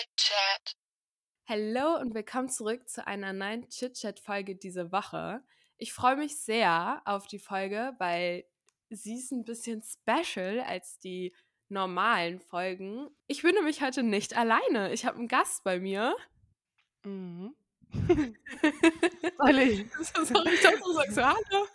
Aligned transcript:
Chit-Chat. 0.00 0.76
Hallo 1.46 2.00
und 2.00 2.14
willkommen 2.14 2.48
zurück 2.48 2.88
zu 2.88 3.06
einer 3.06 3.34
neuen 3.34 3.68
Chit-Chat-Folge 3.68 4.56
diese 4.56 4.92
Woche. 4.92 5.42
Ich 5.76 5.92
freue 5.92 6.16
mich 6.16 6.40
sehr 6.40 7.02
auf 7.04 7.26
die 7.26 7.38
Folge, 7.38 7.92
weil 7.98 8.46
sie 8.88 9.16
ist 9.18 9.30
ein 9.30 9.44
bisschen 9.44 9.82
special 9.82 10.60
als 10.60 10.98
die 11.00 11.34
normalen 11.68 12.40
Folgen. 12.40 13.10
Ich 13.26 13.42
bin 13.42 13.54
nämlich 13.54 13.82
heute 13.82 14.02
nicht 14.02 14.38
alleine. 14.38 14.90
Ich 14.94 15.04
habe 15.04 15.18
einen 15.18 15.28
Gast 15.28 15.64
bei 15.64 15.78
mir. 15.78 16.16
Mhm. 17.04 17.54
Soll 17.92 19.58
ich? 19.58 19.86
Sorry, 20.14 20.54
ich 20.54 20.62
dachte, 20.62 20.80
du 20.82 20.92
sagst 20.94 21.14
so 21.14 21.22
Hallo. 21.22 21.66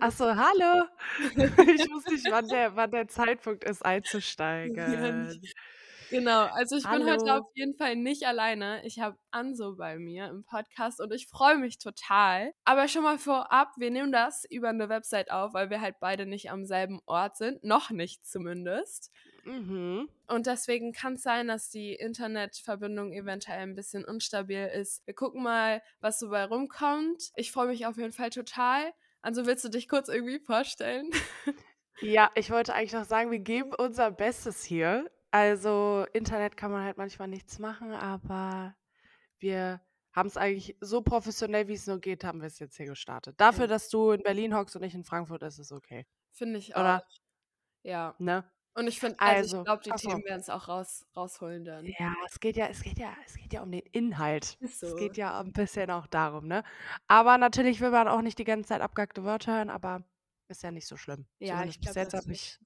Achso, 0.00 0.24
hallo. 0.24 0.86
Ich 1.74 1.90
wusste 1.90 2.14
nicht, 2.14 2.30
wann 2.30 2.48
der, 2.48 2.76
wann 2.76 2.90
der 2.92 3.08
Zeitpunkt 3.08 3.64
ist, 3.64 3.84
einzusteigen. 3.84 5.42
Genau, 6.12 6.44
also 6.44 6.76
ich 6.76 6.84
bin 6.84 7.04
heute 7.04 7.24
Hallo. 7.24 7.42
auf 7.42 7.50
jeden 7.54 7.74
Fall 7.74 7.96
nicht 7.96 8.26
alleine. 8.26 8.84
Ich 8.84 9.00
habe 9.00 9.16
Anso 9.30 9.76
bei 9.76 9.98
mir 9.98 10.26
im 10.26 10.44
Podcast 10.44 11.00
und 11.00 11.12
ich 11.12 11.26
freue 11.26 11.56
mich 11.56 11.78
total. 11.78 12.52
Aber 12.64 12.86
schon 12.86 13.02
mal 13.02 13.18
vorab, 13.18 13.72
wir 13.78 13.90
nehmen 13.90 14.12
das 14.12 14.44
über 14.50 14.68
eine 14.68 14.90
Website 14.90 15.30
auf, 15.30 15.54
weil 15.54 15.70
wir 15.70 15.80
halt 15.80 15.96
beide 16.00 16.26
nicht 16.26 16.50
am 16.50 16.66
selben 16.66 17.00
Ort 17.06 17.38
sind. 17.38 17.64
Noch 17.64 17.90
nicht 17.90 18.26
zumindest. 18.26 19.10
Mhm. 19.44 20.08
Und 20.28 20.46
deswegen 20.46 20.92
kann 20.92 21.14
es 21.14 21.22
sein, 21.22 21.48
dass 21.48 21.70
die 21.70 21.94
Internetverbindung 21.94 23.12
eventuell 23.12 23.60
ein 23.60 23.74
bisschen 23.74 24.04
instabil 24.04 24.70
ist. 24.74 25.04
Wir 25.06 25.14
gucken 25.14 25.42
mal, 25.42 25.82
was 26.00 26.18
so 26.18 26.28
bei 26.28 26.44
rumkommt. 26.44 27.30
Ich 27.36 27.52
freue 27.52 27.68
mich 27.68 27.86
auf 27.86 27.96
jeden 27.96 28.12
Fall 28.12 28.30
total. 28.30 28.92
Also 29.22 29.46
willst 29.46 29.64
du 29.64 29.70
dich 29.70 29.88
kurz 29.88 30.08
irgendwie 30.08 30.40
vorstellen? 30.40 31.10
Ja, 32.00 32.30
ich 32.34 32.50
wollte 32.50 32.74
eigentlich 32.74 32.94
noch 32.94 33.04
sagen, 33.04 33.30
wir 33.30 33.38
geben 33.38 33.72
unser 33.78 34.10
Bestes 34.10 34.64
hier. 34.64 35.08
Also, 35.32 36.06
Internet 36.12 36.56
kann 36.56 36.70
man 36.70 36.84
halt 36.84 36.98
manchmal 36.98 37.26
nichts 37.28 37.58
machen, 37.58 37.92
aber 37.92 38.76
wir 39.38 39.80
haben 40.12 40.26
es 40.28 40.36
eigentlich 40.36 40.76
so 40.80 41.00
professionell, 41.02 41.68
wie 41.68 41.72
es 41.72 41.86
nur 41.86 42.00
geht, 42.00 42.22
haben 42.22 42.40
wir 42.42 42.48
es 42.48 42.58
jetzt 42.58 42.76
hier 42.76 42.86
gestartet. 42.86 43.40
Dafür, 43.40 43.66
dass 43.66 43.88
du 43.88 44.10
in 44.10 44.22
Berlin 44.22 44.54
hockst 44.54 44.76
und 44.76 44.82
ich 44.82 44.94
in 44.94 45.04
Frankfurt, 45.04 45.42
ist 45.42 45.58
es 45.58 45.72
okay. 45.72 46.06
Finde 46.32 46.58
ich 46.58 46.76
Oder? 46.76 46.98
auch. 46.98 47.06
Ja. 47.82 48.14
Ne? 48.18 48.44
Und 48.74 48.86
ich 48.88 49.00
finde, 49.00 49.18
also, 49.20 49.36
Also, 49.38 49.58
ich 49.60 49.64
glaube, 49.64 49.82
die 49.84 49.92
ach 49.92 49.98
so. 49.98 50.08
Themen 50.10 50.24
werden 50.24 50.40
es 50.40 50.50
auch 50.50 50.68
raus, 50.68 51.06
rausholen 51.16 51.64
dann. 51.64 51.86
Ja, 51.98 52.14
es 52.26 52.40
geht 52.40 52.56
ja, 52.56 52.66
es 52.68 52.82
geht 52.82 52.98
ja, 52.98 53.14
es 53.26 53.36
geht 53.36 53.52
ja 53.52 53.62
um 53.62 53.70
den 53.70 53.82
Inhalt. 53.92 54.56
Ist 54.60 54.82
Es 54.82 54.90
so. 54.90 54.96
geht 54.96 55.16
ja 55.16 55.38
ein 55.40 55.52
bisschen 55.52 55.90
auch 55.90 56.06
darum, 56.06 56.46
ne? 56.46 56.62
Aber 57.06 57.38
natürlich 57.38 57.80
will 57.80 57.90
man 57.90 58.08
auch 58.08 58.22
nicht 58.22 58.38
die 58.38 58.44
ganze 58.44 58.68
Zeit 58.68 58.80
abgehackte 58.82 59.24
Wörter 59.24 59.56
hören, 59.56 59.70
aber 59.70 60.04
ist 60.48 60.62
ja 60.62 60.70
nicht 60.70 60.86
so 60.86 60.96
schlimm. 60.96 61.26
Ja, 61.38 61.54
Zumindest 61.54 61.78
ich 61.78 61.80
bis 61.80 61.92
glaube, 61.92 62.00
jetzt 62.00 62.12
das 62.14 62.22
habe 62.22 62.32
ich. 62.32 62.58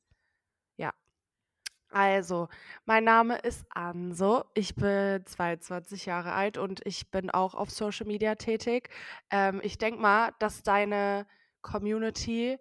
Also, 1.91 2.49
mein 2.85 3.05
Name 3.05 3.39
ist 3.39 3.65
Anso. 3.71 4.45
Ich 4.55 4.75
bin 4.75 5.25
22 5.25 6.07
Jahre 6.07 6.33
alt 6.33 6.59
und 6.59 6.85
ich 6.85 7.11
bin 7.11 7.31
auch 7.31 7.55
auf 7.55 7.71
Social 7.71 8.07
Media 8.07 8.35
tätig. 8.35 8.91
Ähm, 9.31 9.61
ich 9.63 9.79
denke 9.79 10.01
mal, 10.01 10.33
dass 10.39 10.63
deine 10.63 11.27
Community 11.63 12.59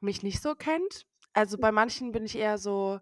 mich 0.00 0.22
nicht 0.22 0.42
so 0.42 0.54
kennt. 0.54 1.06
Also 1.32 1.58
bei 1.58 1.72
manchen 1.72 2.12
bin 2.12 2.24
ich 2.24 2.36
eher 2.36 2.58
so, 2.58 3.00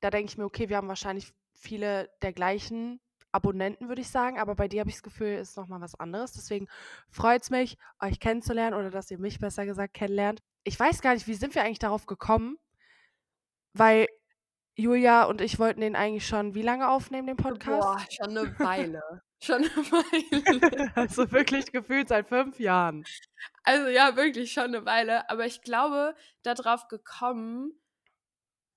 da 0.00 0.10
denke 0.10 0.30
ich 0.30 0.38
mir, 0.38 0.44
okay, 0.44 0.68
wir 0.68 0.76
haben 0.76 0.88
wahrscheinlich 0.88 1.32
viele 1.54 2.10
der 2.22 2.32
gleichen 2.32 3.00
Abonnenten, 3.32 3.88
würde 3.88 4.00
ich 4.00 4.08
sagen, 4.08 4.38
aber 4.40 4.56
bei 4.56 4.66
dir 4.66 4.80
habe 4.80 4.90
ich 4.90 4.96
das 4.96 5.02
Gefühl, 5.04 5.34
ist 5.34 5.56
nochmal 5.56 5.80
was 5.80 5.94
anderes. 5.94 6.32
Deswegen 6.32 6.66
freut 7.10 7.42
es 7.42 7.50
mich, 7.50 7.76
euch 8.00 8.18
kennenzulernen 8.18 8.76
oder 8.76 8.90
dass 8.90 9.10
ihr 9.10 9.18
mich 9.18 9.38
besser 9.38 9.66
gesagt 9.66 9.94
kennenlernt. 9.94 10.40
Ich 10.64 10.78
weiß 10.78 11.00
gar 11.00 11.14
nicht, 11.14 11.28
wie 11.28 11.34
sind 11.34 11.54
wir 11.54 11.62
eigentlich 11.62 11.78
darauf 11.78 12.06
gekommen? 12.06 12.58
Weil 13.72 14.06
Julia 14.74 15.24
und 15.24 15.40
ich 15.40 15.58
wollten 15.58 15.80
den 15.80 15.96
eigentlich 15.96 16.26
schon 16.26 16.54
wie 16.54 16.62
lange 16.62 16.88
aufnehmen, 16.88 17.26
den 17.26 17.36
Podcast? 17.36 17.80
Boah, 17.80 18.06
schon 18.08 18.36
eine 18.36 18.58
Weile. 18.58 19.02
schon 19.42 19.56
eine 19.56 19.68
Weile. 19.68 20.92
also 20.96 21.30
wirklich 21.32 21.72
gefühlt 21.72 22.08
seit 22.08 22.28
fünf 22.28 22.58
Jahren. 22.58 23.04
Also 23.62 23.88
ja, 23.88 24.16
wirklich 24.16 24.52
schon 24.52 24.74
eine 24.74 24.84
Weile. 24.84 25.28
Aber 25.28 25.46
ich 25.46 25.62
glaube, 25.62 26.14
darauf 26.42 26.88
gekommen, 26.88 27.72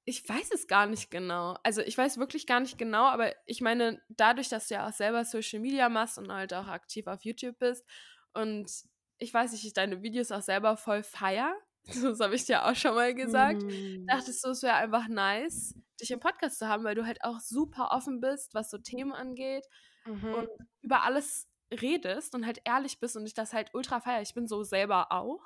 ich 0.05 0.27
weiß 0.27 0.51
es 0.53 0.67
gar 0.67 0.85
nicht 0.85 1.11
genau. 1.11 1.57
Also 1.63 1.81
ich 1.81 1.97
weiß 1.97 2.17
wirklich 2.17 2.45
gar 2.47 2.59
nicht 2.59 2.77
genau, 2.77 3.05
aber 3.05 3.33
ich 3.45 3.61
meine, 3.61 4.01
dadurch, 4.09 4.49
dass 4.49 4.67
du 4.67 4.75
ja 4.75 4.87
auch 4.87 4.93
selber 4.93 5.23
Social 5.23 5.59
Media 5.59 5.87
machst 5.89 6.17
und 6.17 6.31
halt 6.31 6.53
auch 6.53 6.67
aktiv 6.67 7.07
auf 7.07 7.23
YouTube 7.23 7.57
bist 7.59 7.85
und 8.33 8.69
ich 9.17 9.33
weiß 9.33 9.53
nicht, 9.53 9.65
ich 9.65 9.73
deine 9.73 10.01
Videos 10.01 10.31
auch 10.31 10.41
selber 10.41 10.75
voll 10.75 11.03
feier. 11.03 11.55
Das 11.85 12.19
habe 12.19 12.35
ich 12.35 12.45
dir 12.45 12.65
auch 12.65 12.75
schon 12.75 12.95
mal 12.95 13.13
gesagt. 13.13 13.61
Mhm. 13.63 14.05
dachtest 14.07 14.43
du, 14.45 14.49
es 14.49 14.63
wäre 14.63 14.75
einfach 14.75 15.07
nice, 15.07 15.75
dich 15.99 16.11
im 16.11 16.19
Podcast 16.19 16.59
zu 16.59 16.67
haben, 16.67 16.83
weil 16.83 16.95
du 16.95 17.05
halt 17.05 17.23
auch 17.23 17.39
super 17.39 17.89
offen 17.91 18.21
bist, 18.21 18.53
was 18.53 18.69
so 18.69 18.77
Themen 18.77 19.11
angeht 19.13 19.65
Mhm. 20.05 20.33
und 20.33 20.49
über 20.81 21.03
alles 21.03 21.47
redest 21.71 22.35
und 22.35 22.45
halt 22.45 22.61
ehrlich 22.65 22.99
bist 22.99 23.15
und 23.15 23.25
ich 23.25 23.33
das 23.33 23.53
halt 23.53 23.73
ultra 23.73 23.99
feier. 24.01 24.21
Ich 24.21 24.33
bin 24.33 24.47
so 24.47 24.63
selber 24.63 25.11
auch. 25.11 25.41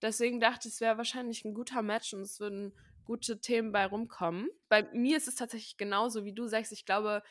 Deswegen 0.00 0.40
dachte 0.40 0.66
ich, 0.68 0.74
es 0.74 0.80
wäre 0.80 0.96
wahrscheinlich 0.96 1.44
ein 1.44 1.54
guter 1.54 1.82
Match 1.82 2.12
und 2.14 2.22
es 2.22 2.40
würden 2.40 2.72
gute 3.04 3.40
Themen 3.40 3.70
bei 3.72 3.86
rumkommen. 3.86 4.48
Bei 4.68 4.82
mir 4.92 5.16
ist 5.16 5.28
es 5.28 5.34
tatsächlich 5.36 5.76
genauso, 5.76 6.24
wie 6.24 6.32
du 6.32 6.46
sagst. 6.46 6.72
Ich 6.72 6.84
glaube, 6.86 7.22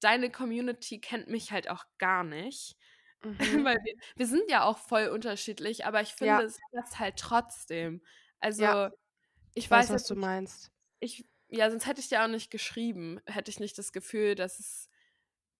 deine 0.00 0.30
Community 0.30 1.00
kennt 1.00 1.28
mich 1.28 1.50
halt 1.52 1.68
auch 1.70 1.84
gar 1.98 2.22
nicht. 2.24 2.76
Mhm. 3.24 3.38
Weil 3.66 3.78
wir, 3.84 3.94
wir 4.16 4.26
sind 4.26 4.50
ja 4.50 4.64
auch 4.64 4.78
voll 4.78 5.08
unterschiedlich, 5.08 5.84
aber 5.86 6.00
ich 6.02 6.14
finde, 6.14 6.42
Ja. 6.42 6.42
es 6.44 6.58
passt 6.72 6.98
halt 6.98 7.16
trotzdem. 7.18 8.02
Also, 8.40 8.62
Ja. 8.62 8.90
ich 9.54 9.70
Ich 9.70 9.70
weiß, 9.70 9.90
was 9.92 10.04
jetzt 10.04 10.08
du 10.08 10.14
meinst. 10.16 10.70
ich, 11.00 11.26
ja, 11.48 11.70
sonst 11.70 11.86
hätte 11.86 12.00
ich 12.00 12.08
dir 12.08 12.22
auch 12.24 12.28
nicht 12.28 12.50
geschrieben, 12.50 13.20
hätte 13.26 13.50
ich 13.50 13.60
nicht 13.60 13.78
das 13.78 13.92
Gefühl, 13.92 14.34
dass 14.34 14.58
es 14.60 14.90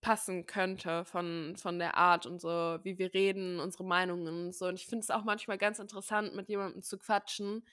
passen 0.03 0.47
könnte 0.47 1.05
von, 1.07 1.57
von 1.57 1.79
der 1.79 1.97
Art 1.97 2.27
und 2.27 2.41
so, 2.41 2.49
wie 2.85 2.99
wir 2.99 3.15
reden, 3.15 3.61
unsere 3.61 3.85
Meinungen 3.85 4.47
und 4.49 4.55
so. 4.55 4.67
Und 4.69 4.77
ich 4.77 4.87
finde 4.87 5.03
es 5.05 5.11
auch 5.11 5.25
manchmal 5.25 5.59
ganz 5.59 5.79
interessant, 5.81 6.35
mit 6.37 6.49
jemandem 6.49 6.83
zu 6.83 6.99
quatschen, 6.99 7.67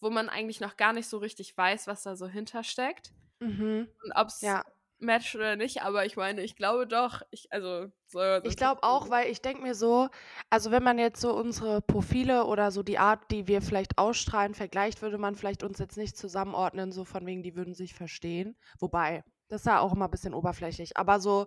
wo 0.00 0.10
man 0.10 0.28
eigentlich 0.30 0.60
noch 0.60 0.76
gar 0.78 0.92
nicht 0.94 1.08
so 1.08 1.18
richtig 1.18 1.56
weiß, 1.56 1.86
was 1.88 2.02
da 2.04 2.16
so 2.16 2.28
hintersteckt 2.28 3.14
Mhm. 3.40 3.88
und 4.04 4.12
ob 4.16 4.28
es 4.28 4.40
Ja. 4.40 4.64
Matcht 4.98 5.34
oder 5.34 5.56
nicht. 5.56 5.82
Aber 5.82 6.06
ich 6.06 6.16
meine, 6.16 6.42
ich 6.42 6.56
glaube 6.56 6.86
doch, 6.86 7.22
ich, 7.30 7.52
also, 7.52 7.86
so, 8.06 8.20
Ich 8.44 8.56
glaube 8.56 8.82
auch, 8.82 9.10
weil 9.10 9.30
ich 9.30 9.42
denke 9.42 9.62
mir 9.62 9.74
so, 9.74 10.08
also 10.50 10.70
wenn 10.70 10.82
man 10.82 10.98
jetzt 10.98 11.20
so 11.20 11.34
unsere 11.34 11.82
Profile 11.82 12.44
oder 12.44 12.70
so 12.70 12.82
die 12.82 12.98
Art, 12.98 13.30
die 13.30 13.46
wir 13.46 13.62
vielleicht 13.62 13.98
ausstrahlen, 13.98 14.54
vergleicht, 14.54 15.02
würde 15.02 15.18
man 15.18 15.34
vielleicht 15.34 15.62
uns 15.62 15.78
jetzt 15.78 15.96
nicht 15.96 16.16
zusammenordnen, 16.16 16.92
so 16.92 17.04
von 17.04 17.26
wegen, 17.26 17.42
die 17.42 17.56
würden 17.56 17.74
sich 17.74 17.94
verstehen. 17.94 18.56
Wobei, 18.78 19.24
das 19.48 19.62
ist 19.62 19.66
ja 19.66 19.80
auch 19.80 19.92
immer 19.92 20.06
ein 20.06 20.10
bisschen 20.10 20.34
oberflächlich. 20.34 20.96
Aber 20.96 21.20
so, 21.20 21.46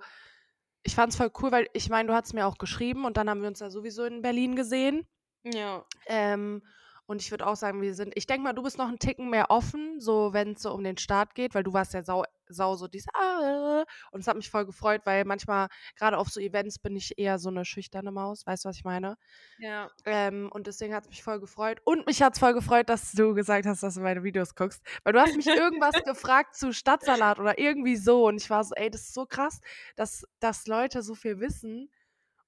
ich 0.84 0.96
fand 0.96 1.12
es 1.12 1.18
voll 1.18 1.32
cool, 1.42 1.52
weil 1.52 1.68
ich 1.74 1.90
meine, 1.90 2.08
du 2.08 2.14
hast 2.14 2.34
mir 2.34 2.48
auch 2.48 2.58
geschrieben 2.58 3.06
und 3.06 3.18
dann 3.18 3.30
haben 3.30 3.42
wir 3.42 3.50
uns 3.50 3.60
ja 3.60 3.70
sowieso 3.70 4.06
in 4.06 4.22
Berlin 4.22 4.56
gesehen. 4.56 5.08
Ja. 5.44 5.86
Ähm, 6.06 6.62
und 7.10 7.24
ich 7.24 7.32
würde 7.32 7.48
auch 7.48 7.56
sagen, 7.56 7.82
wir 7.82 7.96
sind, 7.96 8.14
ich 8.16 8.28
denke 8.28 8.44
mal, 8.44 8.54
du 8.54 8.62
bist 8.62 8.78
noch 8.78 8.88
einen 8.88 9.00
Ticken 9.00 9.32
mehr 9.32 9.50
offen, 9.50 10.00
so 10.00 10.32
wenn 10.32 10.52
es 10.52 10.62
so 10.62 10.72
um 10.72 10.84
den 10.84 10.96
Start 10.96 11.34
geht, 11.34 11.56
weil 11.56 11.64
du 11.64 11.74
warst 11.74 11.96
ja 11.96 12.04
sau, 12.04 12.24
sau 12.48 12.76
so 12.76 12.88
dieses 12.88 13.08
ah, 13.16 13.84
und 14.12 14.20
es 14.20 14.28
hat 14.28 14.36
mich 14.36 14.52
voll 14.52 14.68
gefreut, 14.68 15.02
weil 15.06 15.26
manchmal, 15.26 15.70
gerade 15.98 16.20
auf 16.20 16.30
so 16.30 16.40
Events, 16.40 16.78
bin 16.78 16.96
ich 16.96 17.18
eher 17.18 17.40
so 17.40 17.50
eine 17.50 17.66
schüchterne 17.66 18.12
Maus, 18.12 18.46
weißt 18.46 18.64
du, 18.64 18.70
was 18.70 18.78
ich 18.78 18.84
meine? 18.84 19.18
Ja. 19.58 19.90
Ähm, 20.06 20.52
und 20.54 20.68
deswegen 20.68 20.94
hat 20.94 21.06
es 21.06 21.10
mich 21.10 21.24
voll 21.24 21.40
gefreut. 21.40 21.82
Und 21.84 22.06
mich 22.06 22.22
hat 22.22 22.34
es 22.34 22.40
voll 22.40 22.54
gefreut, 22.54 22.90
dass 22.90 23.12
du 23.14 23.34
gesagt 23.34 23.66
hast, 23.66 23.82
dass 23.82 23.96
du 23.96 24.02
meine 24.02 24.24
Videos 24.24 24.54
guckst. 24.54 24.84
Weil 25.04 25.14
du 25.14 25.20
hast 25.20 25.36
mich 25.36 25.48
irgendwas 25.48 25.96
gefragt 26.06 26.56
zu 26.56 26.74
Stadtsalat 26.74 27.40
oder 27.40 27.58
irgendwie 27.58 27.96
so. 27.96 28.28
Und 28.28 28.38
ich 28.40 28.52
war 28.52 28.64
so, 28.64 28.76
ey, 28.76 28.92
das 28.92 29.02
ist 29.02 29.14
so 29.16 29.26
krass, 29.26 29.62
dass, 29.96 30.28
dass 30.40 30.68
Leute 30.68 31.02
so 31.02 31.16
viel 31.16 31.40
wissen 31.40 31.90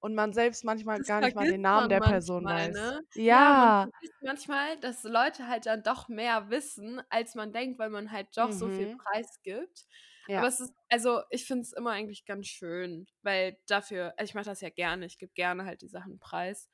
und 0.02 0.14
man 0.16 0.34
selbst 0.34 0.64
manchmal 0.64 1.00
Das 1.00 1.06
gar 1.06 1.22
nicht 1.22 1.36
mal 1.36 1.46
den 1.46 1.62
Namen 1.62 1.88
der 1.90 2.02
Person 2.02 2.48
weiß. 2.48 2.96
ne? 2.98 3.02
Ja, 3.26 3.74
Ja. 3.84 3.92
manchmal, 4.20 4.78
dass 4.80 5.02
Leute 5.04 5.48
halt 5.48 5.66
dann 5.66 5.82
doch 5.82 6.08
mehr 6.08 6.50
wissen, 6.50 7.02
als 7.10 7.34
man 7.34 7.52
denkt, 7.52 7.78
weil 7.78 7.90
man 7.90 8.10
halt 8.12 8.28
doch 8.36 8.52
so 8.52 8.70
viel 8.70 8.88
Mhm. 8.88 9.02
Preis 9.12 9.40
gibt. 9.42 9.86
Ja. 10.28 10.44
Aber 10.44 10.48
es 10.48 10.60
ist, 10.60 10.72
also 10.88 11.22
ich 11.30 11.46
finde 11.46 11.62
es 11.62 11.72
immer 11.72 11.90
eigentlich 11.92 12.24
ganz 12.24 12.46
schön, 12.48 13.06
weil 13.22 13.58
dafür, 13.66 14.14
also 14.18 14.30
ich 14.30 14.34
mache 14.34 14.46
das 14.46 14.60
ja 14.60 14.70
gerne, 14.70 15.06
ich 15.06 15.18
gebe 15.18 15.32
gerne 15.34 15.64
halt 15.64 15.82
die 15.82 15.88
Sachen 15.88 16.18
preis. 16.18 16.70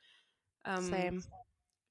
Ähm, 0.65 1.11
Same. 1.11 1.29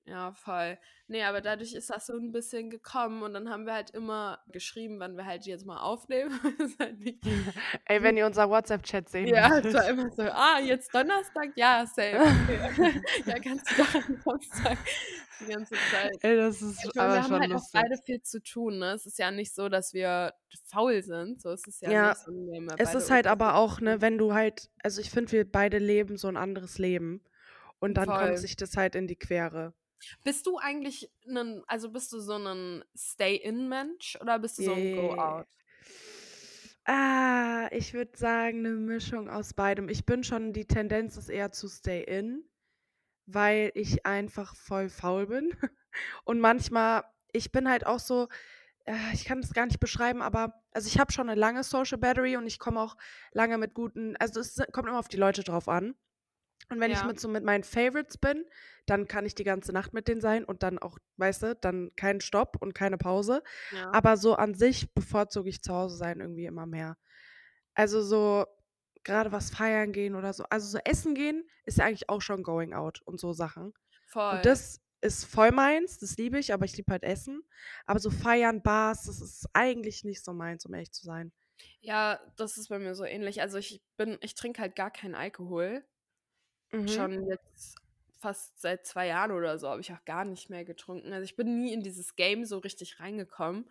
Ja, 0.08 0.32
voll. 0.32 0.78
Nee, 1.10 1.24
aber 1.24 1.42
dadurch 1.42 1.74
ist 1.74 1.90
das 1.90 2.06
so 2.06 2.14
ein 2.14 2.32
bisschen 2.32 2.70
gekommen 2.70 3.24
und 3.24 3.34
dann 3.34 3.50
haben 3.50 3.66
wir 3.66 3.74
halt 3.74 3.90
immer 3.90 4.40
geschrieben, 4.48 5.02
wann 5.02 5.18
wir 5.18 5.26
halt 5.26 5.46
jetzt 5.46 5.66
mal 5.66 5.82
aufnehmen. 5.82 6.32
ist 6.60 6.80
halt 6.80 6.98
Ey, 7.86 8.02
wenn 8.02 8.16
ihr 8.16 8.26
unser 8.26 8.50
WhatsApp-Chat 8.50 9.10
sehen 9.10 9.28
ja, 9.28 9.58
es 9.58 9.74
war 9.74 9.90
immer 9.90 10.10
so, 10.12 10.24
ah, 10.24 10.60
jetzt 10.60 10.96
Donnerstag? 10.96 11.50
Ja, 11.56 11.86
safe. 11.86 12.20
Okay. 12.22 13.02
ja, 13.26 13.40
kannst 13.40 13.70
du 13.70 13.84
doch 13.84 13.96
am 13.96 14.22
Samstag 14.24 14.78
die 15.42 15.46
ganze 15.46 15.76
Zeit. 15.92 16.18
Ey, 16.22 16.38
das 16.38 16.62
ist 16.62 16.96
meine, 16.96 17.08
aber 17.08 17.14
wir 17.14 17.24
haben 17.24 17.40
halt 17.42 17.52
auch 17.52 17.56
lustig. 17.56 17.82
beide 17.82 17.98
viel 18.06 18.22
zu 18.22 18.42
tun, 18.42 18.80
ne? 18.80 18.94
Es 18.94 19.06
ist 19.06 19.20
ja 19.20 19.30
nicht 19.32 19.54
so, 19.54 19.68
dass 19.68 19.94
wir 19.94 20.34
faul 20.72 21.04
sind. 21.04 21.42
So 21.42 21.52
ist 21.52 21.68
es 21.68 21.82
ja, 21.82 21.92
Ja, 21.92 22.06
ja 22.06 22.12
Es 22.78 22.92
beide 22.92 22.98
ist 22.98 23.12
halt 23.12 23.28
aber 23.28 23.56
auch, 23.56 23.82
ne, 23.82 24.00
wenn 24.00 24.18
du 24.18 24.34
halt, 24.34 24.70
also 24.84 25.02
ich 25.02 25.10
finde, 25.10 25.34
wir 25.34 25.52
beide 25.52 25.80
leben 25.80 26.16
so 26.16 26.30
ein 26.30 26.38
anderes 26.38 26.78
Leben. 26.78 27.22
Und 27.80 27.96
dann 27.96 28.08
kommt 28.08 28.20
Voll. 28.22 28.38
sich 28.38 28.56
das 28.56 28.76
halt 28.76 28.96
in 28.96 29.08
die 29.08 29.18
Quere. 29.18 29.74
Bist 30.24 30.46
du 30.46 30.58
eigentlich 30.58 31.12
ein, 31.28 31.64
also 31.68 31.92
bist 31.92 32.12
du 32.14 32.20
so 32.20 32.36
ein 32.36 32.84
Stay-in-Mensch 32.96 34.18
oder 34.22 34.40
bist 34.40 34.58
du 34.58 34.64
so 34.64 34.74
ein 34.74 34.78
Yeah. 34.78 34.92
Go-out? 34.92 35.48
Ah, 36.86 37.68
ich 37.72 37.94
würde 37.94 38.18
sagen, 38.18 38.60
eine 38.66 38.70
Mischung 38.76 39.30
aus 39.30 39.54
beidem. 39.54 39.90
Ich 39.90 40.06
bin 40.06 40.24
schon, 40.24 40.54
die 40.54 40.66
Tendenz 40.66 41.18
ist 41.18 41.30
eher 41.30 41.52
zu 41.52 41.68
stay 41.68 42.02
in, 42.04 42.46
weil 43.26 43.72
ich 43.76 44.06
einfach 44.06 44.56
voll 44.56 44.90
faul 44.90 45.28
bin. 45.28 45.52
Und 46.26 46.40
manchmal, 46.40 47.04
ich 47.34 47.52
bin 47.52 47.70
halt 47.70 47.86
auch 47.86 48.00
so, 48.00 48.30
äh, 48.86 48.96
ich 49.14 49.26
kann 49.26 49.42
das 49.42 49.54
gar 49.54 49.66
nicht 49.66 49.80
beschreiben, 49.80 50.22
aber 50.22 50.64
also 50.72 50.88
ich 50.88 51.00
habe 51.00 51.12
schon 51.12 51.30
eine 51.30 51.40
lange 51.40 51.64
Social 51.64 51.98
Battery 51.98 52.38
und 52.38 52.48
ich 52.48 52.60
komme 52.60 52.80
auch 52.82 52.98
lange 53.32 53.58
mit 53.58 53.74
guten, 53.74 54.16
also 54.18 54.40
es 54.40 54.58
kommt 54.74 54.88
immer 54.88 55.00
auf 55.00 55.08
die 55.10 55.18
Leute 55.18 55.44
drauf 55.44 55.68
an. 55.68 55.96
Und 56.70 56.80
wenn 56.80 56.92
ich 56.92 57.00
Ja. 57.00 57.06
mit 57.06 57.20
so 57.20 57.28
mit 57.28 57.44
meinen 57.44 57.64
Favorites 57.64 58.18
bin, 58.18 58.46
dann 58.86 59.08
kann 59.08 59.26
ich 59.26 59.36
die 59.36 59.44
ganze 59.44 59.72
Nacht 59.72 59.94
mit 59.94 60.08
denen 60.08 60.22
sein 60.22 60.44
und 60.46 60.64
dann 60.64 60.80
auch, 60.80 60.98
weißt 61.18 61.44
du, 61.44 61.56
dann 61.56 61.92
keinen 61.96 62.22
Stopp 62.22 62.58
und 62.62 62.74
keine 62.74 62.98
Pause. 62.98 63.44
Ja. 63.72 63.92
Aber 63.94 64.18
so 64.18 64.36
an 64.36 64.54
sich 64.54 64.94
bevorzuge 64.94 65.50
ich 65.50 65.62
zu 65.62 65.74
Hause 65.74 65.98
sein 65.98 66.20
irgendwie 66.20 66.46
immer 66.46 66.66
mehr. 66.66 66.98
Also 67.74 68.02
so 68.02 68.46
gerade 69.04 69.32
was 69.32 69.50
feiern 69.50 69.94
gehen 69.94 70.16
oder 70.16 70.34
so. 70.34 70.44
Also 70.50 70.68
so 70.68 70.80
essen 70.84 71.16
gehen 71.16 71.48
ist 71.66 71.78
ja 71.78 71.86
eigentlich 71.86 72.10
auch 72.10 72.22
schon 72.22 72.44
going 72.44 72.74
out 72.74 73.02
und 73.06 73.20
so 73.20 73.34
Sachen. 73.34 73.74
Voll. 74.08 74.36
Und 74.38 74.46
das 74.46 74.82
ist 75.02 75.26
voll 75.26 75.52
meins, 75.52 76.00
das 76.00 76.18
liebe 76.18 76.40
ich, 76.40 76.54
aber 76.54 76.66
ich 76.66 76.76
liebe 76.76 76.92
halt 76.92 77.04
Essen. 77.04 77.44
Aber 77.86 78.00
so 78.00 78.10
feiern, 78.10 78.64
Bars, 78.64 79.04
das 79.04 79.22
ist 79.22 79.48
eigentlich 79.54 80.04
nicht 80.04 80.24
so 80.26 80.34
meins, 80.34 80.66
um 80.66 80.74
ehrlich 80.74 80.92
zu 80.92 81.04
sein. 81.06 81.32
ja, 81.82 82.20
das 82.38 82.58
ist 82.58 82.70
bei 82.70 82.80
mir 82.80 82.96
so 82.96 83.04
ähnlich. 83.06 83.42
Also 83.42 83.58
ich 83.58 83.82
bin, 83.98 84.18
ich 84.22 84.36
trinke 84.36 84.62
halt 84.62 84.76
gar 84.76 84.92
keinen 84.92 85.16
Alkohol. 85.16 85.84
Mhm. 86.72 86.90
Schon 86.90 87.28
jetzt 87.28 87.76
fast 88.20 88.60
seit 88.62 88.86
zwei 88.88 89.08
Jahren 89.08 89.32
oder 89.32 89.60
so 89.60 89.70
habe 89.70 89.82
ich 89.82 89.92
auch 89.94 90.04
gar 90.06 90.26
nicht 90.26 90.50
mehr 90.50 90.66
getrunken. 90.66 91.14
Also 91.14 91.24
ich 91.24 91.36
bin 91.36 91.60
nie 91.62 91.74
in 91.74 91.82
dieses 91.84 92.16
Game 92.16 92.46
so 92.46 92.58
richtig 92.60 93.00
reingekommen. 93.00 93.70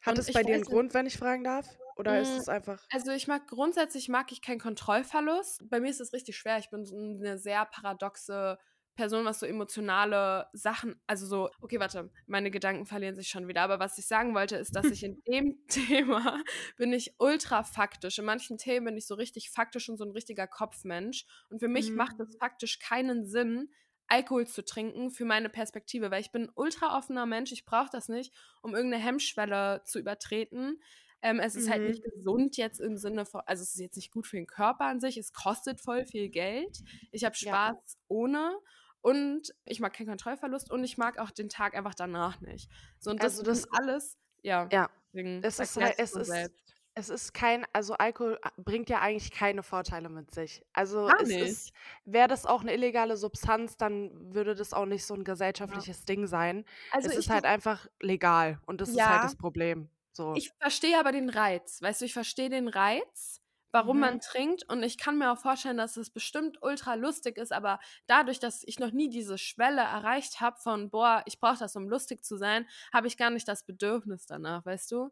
Hat 0.00 0.18
Und 0.18 0.18
es 0.18 0.32
bei 0.32 0.42
dir 0.42 0.54
einen 0.54 0.64
Grund, 0.64 0.94
wenn 0.94 1.04
ich 1.04 1.18
fragen 1.18 1.44
darf? 1.44 1.68
Oder 1.96 2.18
ist 2.18 2.38
Mm, 2.38 2.38
es 2.38 2.48
einfach. 2.48 2.88
Also 2.90 3.10
ich 3.12 3.26
mag 3.26 3.48
grundsätzlich 3.48 4.08
mag 4.08 4.30
ich 4.32 4.42
keinen 4.42 4.60
Kontrollverlust. 4.60 5.68
Bei 5.70 5.80
mir 5.80 5.90
ist 5.90 6.00
es 6.00 6.12
richtig 6.12 6.36
schwer. 6.36 6.58
Ich 6.58 6.70
bin 6.70 6.84
so 6.86 6.96
eine 6.96 7.38
sehr 7.38 7.64
paradoxe 7.66 8.58
Person, 8.96 9.24
was 9.24 9.40
so 9.40 9.46
emotionale 9.46 10.48
Sachen, 10.52 11.00
also 11.06 11.26
so, 11.26 11.50
okay, 11.60 11.78
warte, 11.80 12.10
meine 12.26 12.50
Gedanken 12.50 12.86
verlieren 12.86 13.14
sich 13.14 13.28
schon 13.28 13.48
wieder. 13.48 13.62
Aber 13.62 13.78
was 13.78 13.98
ich 13.98 14.06
sagen 14.06 14.34
wollte, 14.34 14.56
ist, 14.56 14.74
dass 14.76 14.90
ich 14.90 15.04
in 15.04 15.22
dem 15.28 15.64
Thema 15.68 16.42
bin 16.76 16.92
ich 16.92 17.14
ultra 17.18 17.62
faktisch. 17.62 18.18
In 18.18 18.24
manchen 18.24 18.58
Themen 18.58 18.86
bin 18.86 18.96
ich 18.96 19.06
so 19.06 19.14
richtig 19.14 19.50
faktisch 19.50 19.88
und 19.88 19.98
so 19.98 20.04
ein 20.04 20.10
richtiger 20.12 20.46
Kopfmensch. 20.46 21.26
Und 21.50 21.60
für 21.60 21.68
mich 21.68 21.94
Mhm. 21.94 21.94
macht 21.94 22.18
es 22.20 22.36
faktisch 22.38 22.78
keinen 22.78 23.26
Sinn, 23.26 23.70
Alkohol 24.08 24.46
zu 24.46 24.64
trinken 24.64 25.10
für 25.10 25.24
meine 25.24 25.48
Perspektive, 25.48 26.10
weil 26.10 26.20
ich 26.20 26.30
bin 26.32 26.44
ein 26.44 26.52
ultra 26.54 26.96
offener 26.96 27.26
Mensch. 27.26 27.52
Ich 27.52 27.64
brauche 27.64 27.90
das 27.90 28.08
nicht, 28.08 28.32
um 28.62 28.74
irgendeine 28.74 29.02
Hemmschwelle 29.02 29.82
zu 29.84 29.98
übertreten. 29.98 30.80
Ähm, 31.22 31.40
es 31.40 31.56
ist 31.56 31.68
halt 31.68 31.82
Mhm. 31.82 31.86
nicht 31.86 32.02
gesund 32.02 32.56
jetzt 32.56 32.78
im 32.78 32.96
Sinne 32.98 33.24
von, 33.26 33.40
also 33.46 33.62
es 33.62 33.74
ist 33.74 33.80
jetzt 33.80 33.96
nicht 33.96 34.12
gut 34.12 34.26
für 34.26 34.36
den 34.36 34.46
Körper 34.46 34.84
an 34.84 35.00
sich, 35.00 35.16
es 35.16 35.32
kostet 35.32 35.80
voll 35.80 36.04
viel 36.04 36.28
Geld. 36.28 36.82
Ich 37.10 37.24
habe 37.24 37.34
Ja. 37.40 37.56
Spaß 37.56 37.98
ohne 38.06 38.56
und 39.02 39.54
ich 39.64 39.80
mag 39.80 39.92
keinen 39.94 40.08
Kontrollverlust 40.08 40.70
und 40.70 40.82
ich 40.84 40.98
mag 40.98 41.18
auch 41.18 41.30
den 41.30 41.48
Tag 41.48 41.74
einfach 41.76 41.94
danach 41.94 42.40
nicht. 42.40 42.70
So 42.98 43.10
und 43.10 43.22
das, 43.22 43.38
Also 43.38 43.42
das- 43.44 43.72
alles, 43.72 44.16
ja. 44.42 44.68
Ja, 44.72 44.90
deswegen 45.12 45.40
es 45.42 45.58
ist 45.60 45.76
halt, 45.76 45.94
es 45.98 46.12
ist, 46.14 46.32
es 46.98 47.10
ist 47.10 47.34
kein, 47.34 47.66
also 47.74 47.94
Alkohol 47.94 48.38
a- 48.42 48.50
bringt 48.56 48.88
ja 48.88 49.00
eigentlich 49.00 49.30
keine 49.30 49.62
Vorteile 49.62 50.08
mit 50.08 50.30
sich. 50.30 50.62
Also 50.72 51.06
Gar 51.06 51.20
es 51.20 51.28
nicht. 51.28 51.40
ist, 51.40 51.72
wäre 52.06 52.26
das 52.28 52.46
auch 52.46 52.62
eine 52.62 52.72
illegale 52.72 53.16
Substanz, 53.18 53.76
dann 53.76 54.32
würde 54.34 54.54
das 54.54 54.72
auch 54.72 54.86
nicht 54.86 55.04
so 55.04 55.12
ein 55.14 55.22
gesellschaftliches 55.24 56.04
Ding 56.06 56.26
sein. 56.26 56.64
Also 56.92 57.10
es 57.10 57.16
ist 57.16 57.30
halt 57.30 57.44
einfach 57.44 57.86
legal 58.00 58.60
und 58.66 58.80
das 58.80 58.88
ist 58.90 58.96
Ja. 58.96 59.10
halt 59.10 59.24
das 59.24 59.36
Problem. 59.36 59.90
So. 60.12 60.34
ich 60.34 60.50
verstehe 60.58 60.98
aber 60.98 61.12
den 61.12 61.28
Reiz. 61.28 61.82
Weißt 61.82 62.00
du, 62.00 62.06
ich 62.06 62.14
verstehe 62.14 62.48
den 62.48 62.68
Reiz, 62.68 63.42
warum 63.72 63.98
Mhm. 63.98 64.00
man 64.00 64.20
trinkt 64.20 64.64
und 64.70 64.82
ich 64.82 64.98
kann 64.98 65.18
mir 65.18 65.32
auch 65.32 65.38
vorstellen, 65.38 65.76
dass 65.76 65.96
es 65.96 66.10
bestimmt 66.10 66.58
ultra 66.62 66.94
lustig 66.94 67.36
ist, 67.38 67.52
aber 67.52 67.78
dadurch, 68.06 68.38
dass 68.40 68.62
ich 68.64 68.78
noch 68.78 68.92
nie 68.92 69.08
diese 69.10 69.38
Schwelle 69.38 69.82
erreicht 69.82 70.40
habe 70.40 70.56
von, 70.58 70.90
boah, 70.90 71.22
ich 71.26 71.40
brauche 71.40 71.58
das, 71.58 71.76
um 71.76 71.88
lustig 71.88 72.24
zu 72.24 72.36
sein, 72.36 72.66
habe 72.92 73.06
ich 73.08 73.16
gar 73.18 73.30
nicht 73.30 73.48
das 73.48 73.64
Bedürfnis 73.66 74.26
danach, 74.26 74.64
weißt 74.66 74.90
du? 74.92 75.10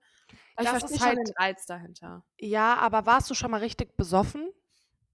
Aber 0.57 0.65
ich 0.65 0.71
Das 0.71 0.83
verstehe 0.85 0.99
halt- 1.01 1.21
den 1.27 1.33
Reiz 1.39 1.67
dahinter. 1.67 2.25
ja, 2.41 2.77
aber 2.77 3.07
warst 3.07 3.29
du 3.31 3.35
schon 3.35 3.51
mal 3.51 3.59
richtig 3.61 3.97
besoffen, 3.97 4.51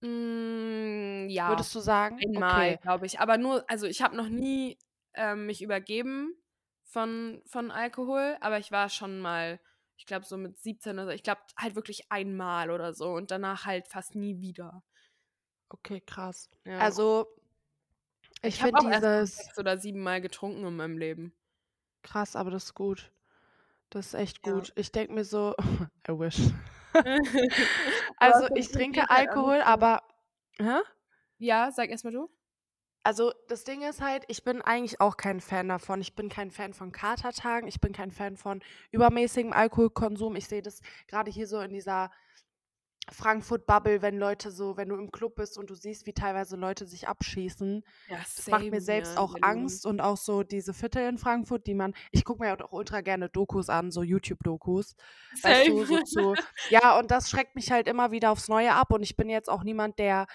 Mm, 0.02 1.28
ja, 1.28 1.62
würdest 1.62 1.74
du 1.74 1.80
sagen? 1.80 2.22
einmal, 2.22 2.34
Okay. 2.34 2.78
glaube 2.78 3.06
ich. 3.06 3.20
Aber 3.20 3.36
nur, 3.38 3.64
also 3.70 3.86
ich 3.86 4.02
habe 4.02 4.16
noch 4.16 4.28
nie 4.28 4.78
ähm, 5.14 5.46
mich 5.46 5.62
übergeben 5.62 6.34
von, 6.84 7.42
von 7.46 7.70
Alkohol, 7.70 8.36
aber 8.40 8.58
ich 8.58 8.72
war 8.72 8.88
schon 8.88 9.20
mal, 9.20 9.60
ich 10.00 10.06
glaube 10.06 10.24
so 10.24 10.38
mit 10.38 10.58
17 10.58 10.94
oder 10.94 11.04
so, 11.04 11.10
ich 11.10 11.22
glaube 11.22 11.42
halt 11.58 11.74
wirklich 11.74 12.10
einmal 12.10 12.70
oder 12.70 12.94
so 12.94 13.12
und 13.12 13.30
danach 13.30 13.66
halt 13.66 13.86
fast 13.86 14.14
nie 14.14 14.40
wieder. 14.40 14.82
Okay, 15.68 16.00
krass. 16.00 16.48
Ja. 16.64 16.78
Also, 16.78 17.26
ich, 18.40 18.54
ich 18.54 18.62
habe 18.62 18.78
auch 18.78 18.90
dieses 18.90 19.36
sechs 19.36 19.58
oder 19.58 19.76
sieben 19.76 20.00
Mal 20.02 20.22
getrunken 20.22 20.64
in 20.64 20.74
meinem 20.74 20.96
Leben. 20.96 21.34
krass, 22.02 22.34
aber 22.34 22.50
das 22.50 22.64
ist 22.64 22.74
gut. 22.74 23.12
Das 23.90 24.06
ist 24.06 24.14
echt 24.14 24.46
Ja. 24.46 24.54
gut. 24.54 24.72
Ich 24.74 24.90
denke 24.90 25.12
mir 25.12 25.24
so, 25.24 25.54
I 26.08 26.12
wish. 26.12 26.38
Also, 28.16 28.48
ich 28.54 28.72
trinke 28.72 29.08
Alkohol, 29.10 29.60
aber. 29.60 30.02
Hä? 30.58 30.80
Ja, 31.38 31.70
sag 31.72 31.90
erstmal 31.90 32.12
du. 32.14 32.30
Also, 33.10 33.32
das 33.48 33.64
Ding 33.64 33.82
ist 33.82 34.00
halt, 34.00 34.22
ich 34.28 34.44
bin 34.44 34.62
eigentlich 34.62 35.00
auch 35.00 35.16
kein 35.16 35.40
Fan 35.40 35.66
davon. 35.66 36.00
Ich 36.00 36.14
bin 36.14 36.28
kein 36.28 36.52
Fan 36.52 36.72
von 36.72 36.92
Katertagen. 36.92 37.66
Ich 37.68 37.80
bin 37.80 37.92
kein 37.92 38.12
Fan 38.12 38.36
von 38.36 38.62
übermäßigem 38.92 39.52
Alkoholkonsum. 39.52 40.36
Ich 40.36 40.46
sehe 40.46 40.62
das 40.62 40.80
gerade 41.08 41.28
hier 41.28 41.48
so 41.48 41.58
in 41.58 41.72
dieser 41.72 42.12
Frankfurt-Bubble, 43.10 44.00
wenn 44.00 44.16
Leute 44.16 44.52
so, 44.52 44.76
wenn 44.76 44.90
du 44.90 44.94
im 44.94 45.10
Club 45.10 45.34
bist 45.34 45.58
und 45.58 45.70
du 45.70 45.74
siehst, 45.74 46.06
wie 46.06 46.12
teilweise 46.12 46.54
Leute 46.54 46.86
sich 46.86 47.08
abschießen. 47.08 47.82
Ja, 48.10 48.18
Das 48.18 48.46
macht 48.46 48.70
mir 48.70 48.80
selbst 48.80 49.18
auch 49.18 49.34
Angst 49.40 49.86
und 49.86 50.00
auch 50.00 50.16
so 50.16 50.44
diese 50.44 50.72
Viertel 50.72 51.08
in 51.08 51.18
Frankfurt, 51.18 51.66
die 51.66 51.74
man, 51.74 51.94
ich 52.12 52.24
gucke 52.24 52.44
mir 52.44 52.54
auch 52.54 52.70
ultra 52.70 53.00
gerne 53.00 53.28
Dokus 53.28 53.70
an, 53.70 53.90
so 53.90 54.04
YouTube-Dokus. 54.04 54.94
Weißt 55.42 55.66
du, 55.66 55.84
so 55.84 56.00
zu, 56.04 56.34
ja, 56.68 56.96
und 56.96 57.10
das 57.10 57.28
schreckt 57.28 57.56
mich 57.56 57.72
halt 57.72 57.88
immer 57.88 58.12
wieder 58.12 58.30
aufs 58.30 58.46
Neue 58.46 58.72
ab 58.72 58.92
und 58.92 59.02
ich 59.02 59.16
bin 59.16 59.28
jetzt 59.28 59.50
auch 59.50 59.64
niemand, 59.64 59.98
der 59.98 60.28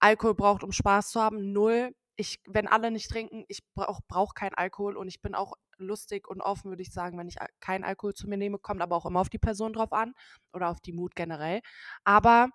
Alkohol 0.00 0.34
braucht, 0.34 0.64
um 0.64 0.72
Spaß 0.72 1.10
zu 1.12 1.20
haben. 1.20 1.52
Null. 1.52 1.94
Ich, 2.16 2.40
wenn 2.46 2.66
alle 2.68 2.90
nicht 2.90 3.10
trinken, 3.10 3.44
ich 3.48 3.60
brauche 3.74 4.02
brauch 4.08 4.34
keinen 4.34 4.54
Alkohol 4.54 4.96
und 4.96 5.08
ich 5.08 5.20
bin 5.22 5.34
auch 5.34 5.54
lustig 5.76 6.28
und 6.28 6.40
offen, 6.40 6.70
würde 6.70 6.82
ich 6.82 6.92
sagen, 6.92 7.18
wenn 7.18 7.28
ich 7.28 7.36
keinen 7.60 7.84
Alkohol 7.84 8.14
zu 8.14 8.28
mir 8.28 8.38
nehme, 8.38 8.58
kommt 8.58 8.80
aber 8.82 8.96
auch 8.96 9.06
immer 9.06 9.20
auf 9.20 9.28
die 9.28 9.38
Person 9.38 9.74
drauf 9.74 9.92
an 9.92 10.14
oder 10.52 10.70
auf 10.70 10.80
die 10.80 10.92
Mut 10.92 11.14
generell. 11.14 11.60
Aber 12.04 12.48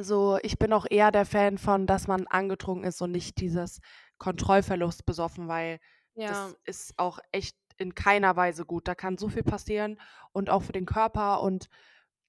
so, 0.00 0.38
ich 0.42 0.58
bin 0.58 0.72
auch 0.72 0.86
eher 0.90 1.12
der 1.12 1.26
Fan 1.26 1.58
von, 1.58 1.86
dass 1.86 2.08
man 2.08 2.26
angetrunken 2.26 2.84
ist 2.84 3.00
und 3.02 3.12
nicht 3.12 3.40
dieses 3.40 3.80
Kontrollverlust 4.18 5.06
besoffen, 5.06 5.48
weil 5.48 5.78
Ja, 6.14 6.54
das 6.54 6.56
ist 6.64 6.94
auch 6.98 7.18
echt 7.32 7.56
in 7.76 7.94
keiner 7.94 8.36
Weise 8.36 8.64
gut. 8.66 8.88
Da 8.88 8.94
kann 8.94 9.18
so 9.18 9.28
viel 9.28 9.42
passieren 9.44 10.00
und 10.32 10.50
auch 10.50 10.62
für 10.62 10.72
den 10.72 10.86
Körper 10.86 11.42
und 11.42 11.68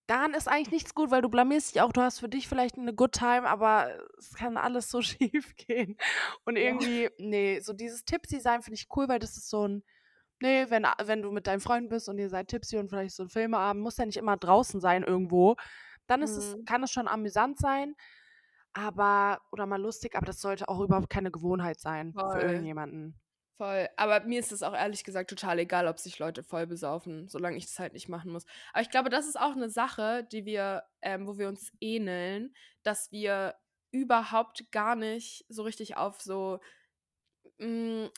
daran 0.07 0.33
ist 0.33 0.47
eigentlich 0.47 0.71
nichts 0.71 0.93
gut, 0.95 1.11
weil 1.11 1.21
du 1.21 1.29
blamierst 1.29 1.73
dich 1.75 1.81
auch, 1.81 1.91
du 1.91 2.01
hast 2.01 2.19
für 2.19 2.29
dich 2.29 2.47
vielleicht 2.47 2.77
eine 2.77 2.93
Good 2.93 3.13
Time, 3.13 3.47
aber 3.47 3.99
es 4.17 4.33
kann 4.33 4.57
alles 4.57 4.89
so 4.89 5.01
schief 5.01 5.55
gehen. 5.55 5.97
Und 6.45 6.55
irgendwie, 6.57 7.09
nee, 7.17 7.59
so 7.61 7.73
dieses 7.73 8.05
Tipsy 8.05 8.39
sein 8.39 8.61
finde 8.61 8.75
ich 8.75 8.87
cool, 8.95 9.07
weil 9.09 9.19
das 9.19 9.37
ist 9.37 9.49
so 9.49 9.67
ein, 9.67 9.83
nee, 10.41 10.65
wenn, 10.69 10.85
wenn 11.05 11.21
du 11.21 11.31
mit 11.31 11.47
deinen 11.47 11.61
Freunden 11.61 11.89
bist 11.89 12.09
und 12.09 12.17
ihr 12.19 12.29
seid 12.29 12.49
Tipsy 12.49 12.77
und 12.77 12.89
vielleicht 12.89 13.15
so 13.15 13.23
ein 13.23 13.29
Filmeabend, 13.29 13.83
muss 13.83 13.97
ja 13.97 14.05
nicht 14.05 14.17
immer 14.17 14.37
draußen 14.37 14.81
sein 14.81 15.03
irgendwo, 15.03 15.55
dann 16.07 16.21
ist 16.21 16.37
es, 16.37 16.57
Mhm. 16.57 16.65
kann 16.65 16.83
es 16.83 16.91
schon 16.91 17.07
amüsant 17.07 17.57
sein, 17.59 17.95
aber, 18.73 19.41
oder 19.51 19.65
mal 19.65 19.81
lustig, 19.81 20.15
aber 20.15 20.25
das 20.25 20.41
sollte 20.41 20.69
auch 20.69 20.81
überhaupt 20.81 21.09
keine 21.09 21.31
Gewohnheit 21.31 21.79
sein 21.79 22.15
für 22.27 22.39
Voll. 22.39 22.41
irgendjemanden. 22.41 23.19
Voll. 23.57 23.87
Aber 23.95 24.19
mir 24.25 24.39
ist 24.39 24.51
es 24.51 24.63
auch 24.63 24.73
ehrlich 24.73 25.05
gesagt 25.05 25.29
total 25.29 25.59
egal, 25.59 25.87
ob 25.87 25.97
sich 25.97 26.19
Leute 26.19 26.43
voll 26.43 26.67
besaufen, 26.67 27.29
solange 27.29 27.55
ich 27.55 27.65
das 27.65 27.79
halt 27.79 27.93
nicht 27.93 28.09
machen 28.09 28.31
muss. 28.31 28.45
Aber 28.73 28.81
ich 28.81 28.89
glaube, 28.89 29.09
das 29.09 29.27
ist 29.27 29.39
auch 29.39 29.53
eine 29.53 29.69
Sache, 29.69 30.27
die 30.29 30.45
wir, 30.45 30.83
ähm, 31.01 31.25
wo 31.25 31.37
wir 31.37 31.47
uns 31.47 31.71
ähneln, 31.79 32.53
dass 32.83 33.11
wir 33.13 33.55
überhaupt 33.91 34.71
gar 34.71 34.95
nicht 34.95 35.45
so 35.47 35.63
richtig 35.63 35.95
auf 35.95 36.21
so, 36.21 36.59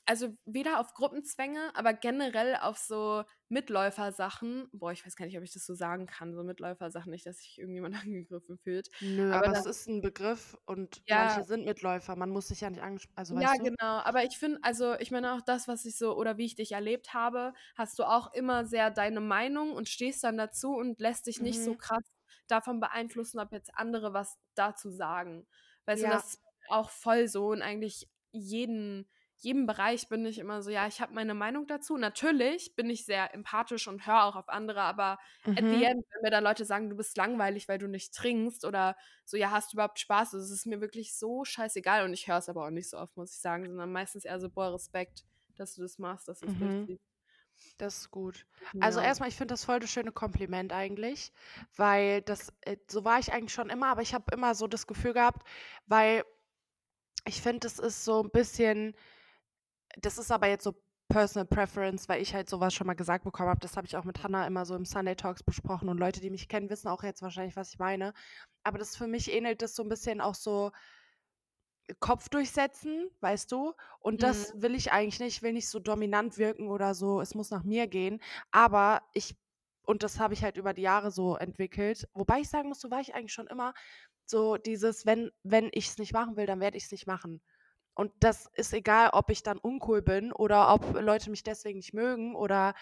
also 0.06 0.36
weder 0.46 0.80
auf 0.80 0.94
Gruppenzwänge, 0.94 1.72
aber 1.76 1.94
generell 1.94 2.56
auf 2.58 2.78
so 2.78 3.24
Mitläufersachen. 3.50 4.68
Boah, 4.74 4.92
ich 4.92 5.06
weiß 5.06 5.16
gar 5.16 5.26
nicht, 5.26 5.38
ob 5.38 5.44
ich 5.44 5.54
das 5.54 5.66
so 5.66 5.76
sagen 5.76 6.08
kann, 6.08 6.34
so 6.34 6.44
Mitläufersachen, 6.44 7.12
nicht, 7.12 7.26
dass 7.26 7.38
sich 7.40 7.58
irgendjemand 7.60 7.94
angegriffen 8.04 8.58
fühlt. 8.58 8.90
Nö, 9.00 9.36
Aber 9.38 9.48
aber, 9.48 9.64
das- 9.64 9.66
ist 9.66 9.88
ein 9.88 10.02
Begriff 10.02 10.56
und 10.66 11.04
Ja. 11.06 11.18
manche 11.18 11.44
sind 11.44 11.66
Mitläufer. 11.66 12.16
Man 12.16 12.30
muss 12.32 12.48
sich 12.50 12.62
ja 12.62 12.70
nicht 12.70 12.82
angesprochen. 12.82 13.18
Also, 13.18 13.36
Ja, 13.36 13.54
du? 13.58 13.58
genau. 13.62 14.00
Aber 14.04 14.24
ich 14.24 14.38
finde, 14.38 14.60
also 14.64 14.96
ich 15.00 15.12
meine 15.12 15.34
auch 15.34 15.42
das, 15.42 15.68
was 15.68 15.84
ich 15.86 15.98
so 15.98 16.16
oder 16.16 16.38
wie 16.38 16.46
ich 16.46 16.56
dich 16.56 16.72
erlebt 16.72 17.14
habe, 17.14 17.54
hast 17.76 18.00
du 18.00 18.04
auch 18.06 18.34
immer 18.34 18.66
sehr 18.66 18.90
deine 18.90 19.20
Meinung 19.20 19.74
und 19.74 19.90
stehst 19.90 20.24
dann 20.24 20.38
dazu 20.38 20.74
und 20.76 21.00
lässt 21.00 21.28
dich 21.28 21.42
nicht 21.42 21.62
so 21.64 21.74
Mhm. 21.74 21.76
krass 21.76 22.04
davon 22.48 22.80
beeinflussen, 22.80 23.40
ob 23.40 23.52
jetzt 23.52 23.76
andere 23.76 24.14
was 24.14 24.38
dazu 24.56 24.90
sagen. 24.90 25.46
Weißt 25.86 26.04
du, 26.04 26.08
Ja. 26.08 26.10
das 26.10 26.36
ist 26.36 26.42
auch 26.70 26.90
voll 26.90 27.28
so 27.28 27.48
und 27.50 27.62
eigentlich 27.62 28.10
jeden, 28.32 29.10
jedem 29.38 29.66
Bereich 29.68 30.10
bin 30.10 30.26
ich 30.26 30.40
immer 30.40 30.62
so, 30.62 30.70
ja, 30.72 30.88
ich 30.88 31.02
habe 31.02 31.14
meine 31.14 31.34
Meinung 31.34 31.68
dazu. 31.68 31.98
Natürlich 31.98 32.76
bin 32.76 32.90
ich 32.90 33.06
sehr 33.06 33.34
empathisch 33.34 33.88
und 33.88 34.06
höre 34.08 34.24
auch 34.26 34.36
auf 34.36 34.50
andere, 34.50 34.82
aber 34.82 35.20
at 35.56 35.66
the 35.70 35.82
Mhm. 35.82 35.84
end, 35.84 36.04
wenn 36.14 36.22
mir 36.24 36.32
dann 36.32 36.44
Leute 36.44 36.66
sagen, 36.66 36.90
du 36.90 36.96
bist 36.96 37.18
langweilig, 37.18 37.68
weil 37.68 37.78
du 37.80 37.88
nicht 37.88 38.14
trinkst 38.16 38.66
oder 38.66 38.96
so, 39.26 39.38
ja, 39.38 39.52
hast 39.52 39.74
du 39.74 39.76
überhaupt 39.78 40.00
Spaß? 40.00 40.32
Das 40.32 40.50
ist 40.52 40.66
mir 40.66 40.82
wirklich 40.82 41.16
so 41.18 41.46
scheißegal 41.46 42.04
und 42.06 42.14
ich 42.14 42.28
höre 42.28 42.38
es 42.38 42.50
aber 42.50 42.66
auch 42.66 42.70
nicht 42.72 42.90
so 42.90 42.98
oft, 42.98 43.16
muss 43.18 43.34
ich 43.34 43.40
sagen, 43.42 43.68
sondern 43.68 43.92
meistens 43.92 44.26
eher 44.26 44.40
so, 44.40 44.50
boah, 44.50 44.74
Respekt, 44.74 45.26
dass 45.56 45.76
du 45.76 45.82
das 45.82 45.98
machst, 46.00 46.28
dass 46.28 46.40
du 46.40 46.46
es 46.48 46.56
Mhm. 46.56 46.58
durchziehst. 46.58 47.02
Das 47.78 47.98
ist 48.00 48.12
gut. 48.12 48.46
Also 48.80 49.00
Ja. 49.00 49.02
erstmal, 49.02 49.30
ich 49.30 49.36
finde 49.38 49.54
das 49.54 49.66
voll 49.66 49.80
das 49.80 49.92
schöne 49.92 50.12
Kompliment 50.14 50.74
eigentlich, 50.74 51.34
weil 51.76 52.22
das, 52.24 52.54
äh, 52.62 52.78
so 52.90 53.06
war 53.06 53.20
ich 53.20 53.34
eigentlich 53.34 53.54
schon 53.54 53.70
immer, 53.70 53.88
aber 53.90 54.02
ich 54.04 54.14
habe 54.14 54.34
immer 54.34 54.56
so 54.56 54.68
das 54.68 54.88
Gefühl 54.88 55.14
gehabt, 55.14 55.48
weil 55.88 56.24
ich 57.26 57.42
finde, 57.42 57.60
das 57.62 57.80
ist 57.80 58.06
so 58.06 58.24
ein 58.24 58.30
bisschen, 58.32 58.96
das 60.02 60.18
ist 60.18 60.32
aber 60.32 60.48
jetzt 60.48 60.64
so 60.64 60.76
Personal 61.10 61.46
Preference, 61.46 62.10
weil 62.10 62.22
ich 62.22 62.34
halt 62.34 62.50
sowas 62.50 62.74
schon 62.74 62.86
mal 62.88 62.94
gesagt 62.94 63.24
bekommen 63.24 63.50
habe. 63.50 63.62
Das 63.62 63.78
habe 63.78 63.88
ich 63.88 63.96
auch 63.96 64.04
mit 64.04 64.24
Hannah 64.24 64.46
immer 64.46 64.66
so 64.66 64.76
im 64.76 64.84
Sunday 64.86 65.16
Talks 65.16 65.42
besprochen 65.44 65.88
und 65.90 65.98
Leute, 65.98 66.20
die 66.20 66.30
mich 66.30 66.50
kennen, 66.50 66.70
wissen 66.70 66.90
auch 66.90 67.04
jetzt 67.04 67.22
wahrscheinlich, 67.22 67.56
was 67.56 67.70
ich 67.70 67.80
meine. 67.80 68.14
Aber 68.64 68.78
das 68.78 68.98
für 68.98 69.08
mich 69.08 69.32
ähnelt 69.32 69.62
das 69.62 69.76
so 69.76 69.84
ein 69.84 69.90
bisschen 69.90 70.20
auch 70.22 70.36
so 70.36 70.72
Kopf 72.02 72.28
durchsetzen, 72.30 73.10
weißt 73.22 73.50
du? 73.52 73.74
Und 74.00 74.22
das 74.22 74.54
Mhm. 74.54 74.62
will 74.62 74.76
ich 74.76 74.92
eigentlich 74.92 75.20
nicht. 75.22 75.38
Ich 75.38 75.42
will 75.42 75.54
nicht 75.54 75.70
so 75.70 75.80
dominant 75.80 76.38
wirken 76.38 76.70
oder 76.70 76.94
so. 76.94 77.22
Es 77.22 77.34
muss 77.34 77.50
nach 77.50 77.64
mir 77.64 77.88
gehen. 77.88 78.22
Aber 78.52 79.04
ich, 79.14 79.38
und 79.84 80.04
das 80.04 80.20
habe 80.20 80.34
ich 80.34 80.44
halt 80.44 80.58
über 80.58 80.74
die 80.74 80.82
Jahre 80.82 81.12
so 81.12 81.38
entwickelt. 81.38 82.08
Wobei 82.14 82.42
ich 82.42 82.50
sagen 82.50 82.68
muss, 82.70 82.82
so 82.82 82.92
war 82.92 83.00
ich 83.00 83.16
eigentlich 83.16 83.32
schon 83.34 83.48
immer 83.48 83.74
so 84.26 84.58
dieses, 84.58 85.06
wenn, 85.06 85.32
wenn 85.44 85.70
ich 85.72 85.88
es 85.88 85.98
nicht 85.98 86.12
machen 86.14 86.36
will, 86.36 86.46
dann 86.46 86.60
werde 86.60 86.76
ich 86.78 86.84
es 86.86 86.92
nicht 86.92 87.08
machen. 87.08 87.42
Und 87.98 88.14
das 88.22 88.48
ist 88.56 88.74
egal, 88.74 89.10
ob 89.14 89.30
ich 89.32 89.44
dann 89.44 89.58
uncool 89.58 90.02
bin 90.02 90.32
oder 90.34 90.74
ob 90.74 90.94
Leute 91.02 91.30
mich 91.32 91.44
deswegen 91.44 91.80
nicht 91.80 91.94
mögen 91.94 92.36
oder 92.36 92.74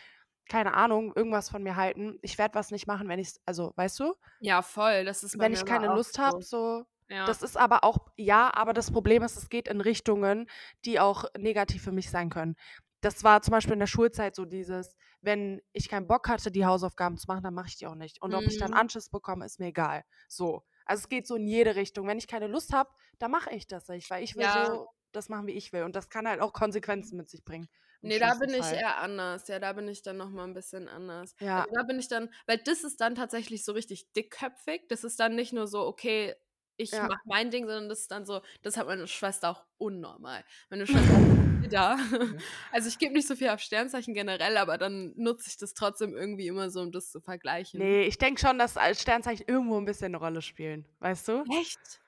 keine 0.50 0.76
Ahnung, 0.76 1.14
irgendwas 1.16 1.50
von 1.50 1.64
mir 1.64 1.76
halten. 1.76 2.20
Ich 2.24 2.38
werde 2.38 2.56
was 2.56 2.72
nicht 2.72 2.88
machen, 2.88 3.10
wenn 3.10 3.20
ich 3.20 3.30
es, 3.30 3.42
also, 3.46 3.74
weißt 3.78 4.00
du? 4.00 4.16
Ja, 4.40 4.62
voll, 4.62 5.06
das 5.06 5.24
ist 5.24 5.38
Wenn 5.38 5.54
ich 5.54 5.66
keine 5.66 5.88
Lust 5.88 6.18
so. 6.24 6.32
habe, 6.34 6.38
so. 6.44 6.86
Ja. 7.10 7.26
Das 7.26 7.42
ist 7.42 7.58
aber 7.58 7.84
auch, 7.84 7.98
ja, 8.18 8.54
aber 8.54 8.74
das 8.74 8.92
Problem 8.92 9.24
ist, 9.24 9.36
es 9.38 9.50
geht 9.50 9.68
in 9.68 9.82
Richtungen, 9.82 10.48
die 10.86 11.00
auch 11.00 11.26
negativ 11.38 11.84
für 11.84 11.92
mich 11.92 12.10
sein 12.12 12.30
können. 12.30 12.56
Das 13.02 13.24
war 13.24 13.42
zum 13.42 13.52
Beispiel 13.52 13.74
in 13.74 13.80
der 13.80 13.88
Schulzeit 13.88 14.36
so 14.36 14.46
dieses, 14.46 14.96
wenn 15.22 15.62
ich 15.74 15.90
keinen 15.90 16.08
Bock 16.08 16.30
hatte, 16.30 16.52
die 16.52 16.66
Hausaufgaben 16.66 17.18
zu 17.18 17.26
machen, 17.28 17.44
dann 17.44 17.54
mache 17.54 17.68
ich 17.68 17.78
die 17.78 17.88
auch 17.88 17.96
nicht. 17.96 18.22
Und 18.22 18.34
ob 18.36 18.48
ich 18.48 18.58
dann 18.58 18.74
Mhm. 18.74 18.74
Anschiss 18.74 19.10
bekomme, 19.10 19.46
ist 19.46 19.60
mir 19.60 19.68
egal. 19.68 20.04
So. 20.28 20.64
Also 20.86 21.02
es 21.02 21.10
geht 21.10 21.26
so 21.28 21.36
in 21.36 21.48
jede 21.48 21.76
Richtung. 21.76 22.08
Wenn 22.08 22.18
ich 22.20 22.28
keine 22.28 22.48
Lust 22.48 22.72
habe, 22.74 22.92
dann 23.20 23.32
mache 23.32 23.50
ich 23.52 23.68
das 23.68 23.88
nicht, 23.88 24.10
weil 24.10 24.24
ich 24.24 24.36
will 24.36 24.50
Ja. 24.50 24.50
so 24.50 24.88
das 25.16 25.30
machen, 25.30 25.48
wie 25.48 25.54
ich 25.54 25.74
will. 25.74 25.84
Und 25.84 25.96
das 25.96 26.10
kann 26.10 26.28
halt 26.28 26.42
auch 26.42 26.54
Konsequenzen 26.54 27.18
mit 27.18 27.30
sich 27.30 27.44
bringen. 27.44 27.68
Nee, 28.02 28.20
da 28.20 28.36
bin 28.36 28.50
ich 28.52 28.58
Fall. 28.58 28.76
eher 28.76 28.98
anders. 29.00 29.48
Ja, 29.48 29.58
da 29.58 29.74
bin 29.74 29.88
ich 29.88 30.04
dann 30.04 30.18
noch 30.18 30.30
mal 30.30 30.44
ein 30.44 30.54
bisschen 30.54 30.88
anders. 30.88 31.36
Ja. 31.40 31.62
Also, 31.62 31.72
da 31.74 31.84
bin 31.84 31.98
ich 32.00 32.08
dann 32.08 32.30
weil 32.46 32.60
das 32.60 32.84
ist 32.84 33.02
dann 33.02 33.16
tatsächlich 33.16 33.66
so 33.66 33.72
richtig 33.72 34.12
dickköpfig. 34.14 34.84
Das 34.90 35.04
ist 35.04 35.20
dann 35.20 35.36
nicht 35.36 35.54
nur 35.54 35.66
so, 35.68 35.82
okay, 35.88 36.36
ich 36.78 36.92
Ja. 36.92 37.08
mache 37.08 37.22
mein 37.26 37.50
Ding, 37.50 37.66
sondern 37.66 37.90
das 37.90 38.02
ist 38.02 38.12
dann 38.12 38.26
so 38.26 38.42
das 38.62 38.78
hat 38.78 38.86
meine 38.86 39.08
Schwester 39.08 39.50
auch 39.50 39.66
unnormal. 39.78 40.44
Meine 40.70 40.86
Schwester 40.86 41.02
ist 41.02 41.64
wieder. 41.64 41.98
Also, 42.72 42.90
ich 42.90 43.00
gebe 43.00 43.14
nicht 43.14 43.28
so 43.28 43.36
viel 43.36 43.50
auf 43.50 43.60
Sternzeichen 43.62 44.14
generell, 44.14 44.58
aber 44.58 44.78
dann 44.78 45.14
nutze 45.16 45.48
ich 45.50 45.58
das 45.58 45.74
trotzdem 45.74 46.14
irgendwie 46.16 46.46
immer 46.48 46.70
so, 46.70 46.82
um 46.82 46.92
das 46.92 47.10
zu 47.10 47.22
vergleichen. 47.22 47.80
Nee, 47.80 48.04
ich 48.04 48.20
denke 48.20 48.40
schon, 48.40 48.60
dass 48.60 48.78
als 48.78 49.02
Sternzeichen 49.02 49.46
irgendwo 49.48 49.78
ein 49.80 49.86
bisschen 49.86 50.08
eine 50.08 50.18
Rolle 50.18 50.44
spielen. 50.44 50.86
Weißt 51.00 51.28
du? 51.28 51.44
Echt? 51.60 52.02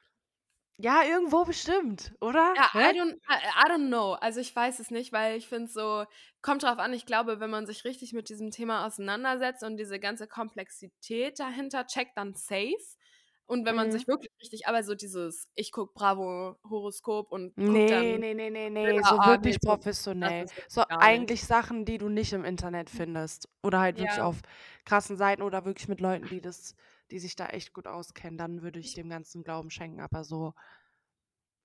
Ja, 0.79 1.03
irgendwo 1.03 1.43
bestimmt, 1.43 2.13
oder? 2.21 2.55
Ja, 2.55 2.69
Hä? 2.71 2.91
I 2.91 2.93
don't, 2.97 3.19
I, 3.29 3.67
don't 3.69 3.87
know. 3.89 4.13
Also 4.13 4.39
ich 4.39 4.55
weiß 4.55 4.79
es 4.79 4.89
nicht, 4.89 5.11
weil 5.13 5.37
ich 5.37 5.47
finde 5.47 5.67
so, 5.71 6.05
kommt 6.41 6.63
drauf 6.63 6.79
an, 6.79 6.93
ich 6.93 7.05
glaube, 7.05 7.39
wenn 7.39 7.49
man 7.51 7.67
sich 7.67 7.83
richtig 7.85 8.13
mit 8.13 8.29
diesem 8.29 8.49
Thema 8.51 8.85
auseinandersetzt 8.87 9.63
und 9.63 9.77
diese 9.77 9.99
ganze 9.99 10.27
Komplexität 10.27 11.39
dahinter 11.39 11.85
checkt, 11.85 12.17
dann 12.17 12.33
safe. 12.33 12.75
Und 13.45 13.65
wenn 13.65 13.75
man 13.75 13.91
Mhm. 13.91 13.91
sich 13.91 14.07
wirklich 14.07 14.31
richtig, 14.41 14.67
aber 14.67 14.83
so 14.83 14.95
dieses, 14.95 15.47
ich 15.55 15.71
guck 15.71 15.93
Bravo 15.93 16.57
Horoskop 16.67 17.31
und 17.31 17.55
guck 17.65 17.85
Nee, 17.85 17.87
dann, 17.87 18.19
nee, 18.19 18.35
nee, 18.35 18.51
nee, 18.51 18.69
nee, 18.69 19.01
so 19.01 19.25
ah, 19.25 19.25
wirklich 19.25 19.59
nee, 19.59 19.59
professionell. 19.61 20.45
So 20.67 20.83
gar 20.87 21.07
nicht. 21.09 21.33
eigentlich 21.39 21.43
Sachen, 21.43 21.85
die 21.85 21.97
du 21.97 22.07
nicht 22.07 22.31
im 22.33 22.45
Internet 22.45 22.91
findest. 22.91 23.49
Oder 23.63 23.79
halt 23.79 23.97
wirklich 23.97 24.21
Ja. 24.21 24.21
auf 24.21 24.41
krassen 24.85 25.17
Seiten 25.17 25.41
oder 25.41 25.65
wirklich 25.65 25.87
mit 25.87 25.99
Leuten, 25.99 26.29
die 26.29 26.39
das, 26.39 26.75
die 27.11 27.19
sich 27.19 27.35
da 27.35 27.47
echt 27.47 27.73
gut 27.73 27.87
auskennen. 27.87 28.37
Dann 28.37 28.61
würde 28.61 28.79
ich 28.79 28.93
dem 28.93 29.09
ganzen 29.09 29.43
Glauben 29.43 29.69
schenken. 29.71 30.01
Aber 30.01 30.23
so, 30.23 30.53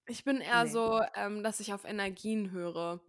Ich 0.07 0.25
bin 0.25 0.41
eher 0.41 0.67
Nee. 0.67 0.73
so, 0.73 1.01
ähm, 1.15 1.43
dass 1.43 1.61
ich 1.61 1.73
auf 1.73 1.85
Energien 1.85 2.51
höre. 2.51 3.01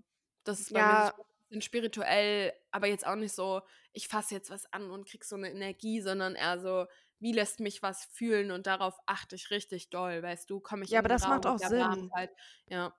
Das 0.43 0.59
ist 0.59 0.71
bei 0.73 0.83
mir 0.83 1.01
Ja. 1.01 1.11
so 1.15 1.21
ein 1.23 1.25
bisschen 1.49 1.61
spirituell, 1.63 2.53
aber 2.71 2.87
jetzt 2.87 3.05
auch 3.07 3.15
nicht 3.15 3.33
so, 3.33 3.61
ich 3.93 4.07
fasse 4.07 4.35
jetzt 4.35 4.49
was 4.51 4.71
an 4.73 4.91
und 4.91 5.07
krieg 5.07 5.23
so 5.23 5.35
eine 5.35 5.49
Energie, 5.51 6.01
sondern 6.01 6.35
eher 6.35 6.59
so, 6.59 6.85
wie 7.19 7.31
lässt 7.31 7.59
mich 7.59 7.81
was 7.81 8.05
fühlen 8.05 8.51
und 8.51 8.67
darauf 8.67 8.99
achte 9.07 9.35
ich 9.35 9.49
richtig 9.49 9.89
doll, 9.89 10.21
weißt 10.21 10.49
du, 10.49 10.59
komme 10.59 10.83
ich 10.83 10.93
Ja, 10.93 10.99
in 10.99 10.99
aber 10.99 11.09
das 11.09 11.25
Raum 11.25 11.27
macht 11.27 11.45
auch 11.45 11.57
Sinn. 11.59 12.13
Warmheit. 12.13 12.31
Ja, 12.67 12.95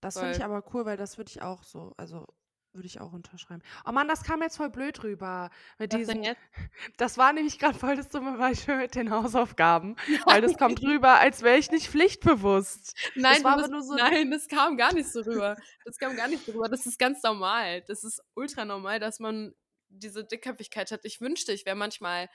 das 0.00 0.18
finde 0.18 0.32
ich 0.36 0.44
aber 0.44 0.62
cool, 0.74 0.84
weil 0.84 0.96
das 0.98 1.16
würde 1.16 1.30
ich 1.30 1.42
auch 1.42 1.62
so, 1.62 1.92
also 1.96 2.26
würde 2.72 2.86
ich 2.86 3.00
auch 3.00 3.12
unterschreiben. 3.12 3.62
Oh 3.84 3.92
Mann, 3.92 4.08
das 4.08 4.24
kam 4.24 4.42
jetzt 4.42 4.56
voll 4.56 4.70
blöd 4.70 5.02
rüber. 5.02 5.50
Mit 5.78 5.92
was 5.92 5.98
denn 6.06 6.06
diesen, 6.06 6.22
jetzt? 6.24 6.40
das 6.96 7.18
war 7.18 7.32
nämlich 7.32 7.58
gerade 7.58 7.78
voll 7.78 7.96
das 7.96 8.08
dumme 8.08 8.38
Beispiel 8.38 8.76
mit 8.76 8.94
den 8.94 9.10
Hausaufgaben. 9.10 9.96
Weil 10.24 10.40
das 10.40 10.56
kommt 10.56 10.82
rüber, 10.82 11.18
als 11.18 11.42
wäre 11.42 11.58
ich 11.58 11.70
nicht 11.70 11.88
pflichtbewusst. 11.88 12.96
Nein, 13.14 13.44
aber 13.44 13.68
bist, 13.68 13.88
so- 13.88 13.94
nein, 13.94 14.30
das 14.30 14.48
kam 14.48 14.76
gar 14.76 14.94
nicht 14.94 15.10
so 15.10 15.20
rüber. 15.20 15.56
Das 15.84 15.98
kam 15.98 16.16
gar 16.16 16.28
nicht 16.28 16.44
so 16.46 16.52
rüber. 16.52 16.68
Das 16.68 16.86
ist 16.86 16.98
ganz 16.98 17.22
normal. 17.22 17.82
Das 17.82 18.04
ist 18.04 18.22
ultra 18.34 18.64
normal, 18.64 19.00
dass 19.00 19.20
man 19.20 19.54
diese 19.88 20.24
Dickköpfigkeit 20.24 20.90
hat. 20.90 21.04
Ich 21.04 21.20
wünschte, 21.20 21.52
ich 21.52 21.66
wäre 21.66 21.76
manchmal 21.76 22.30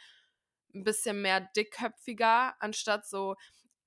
ein 0.76 0.84
bisschen 0.84 1.22
mehr 1.22 1.42
dickköpfiger, 1.56 2.56
anstatt 2.60 3.08
so. 3.08 3.36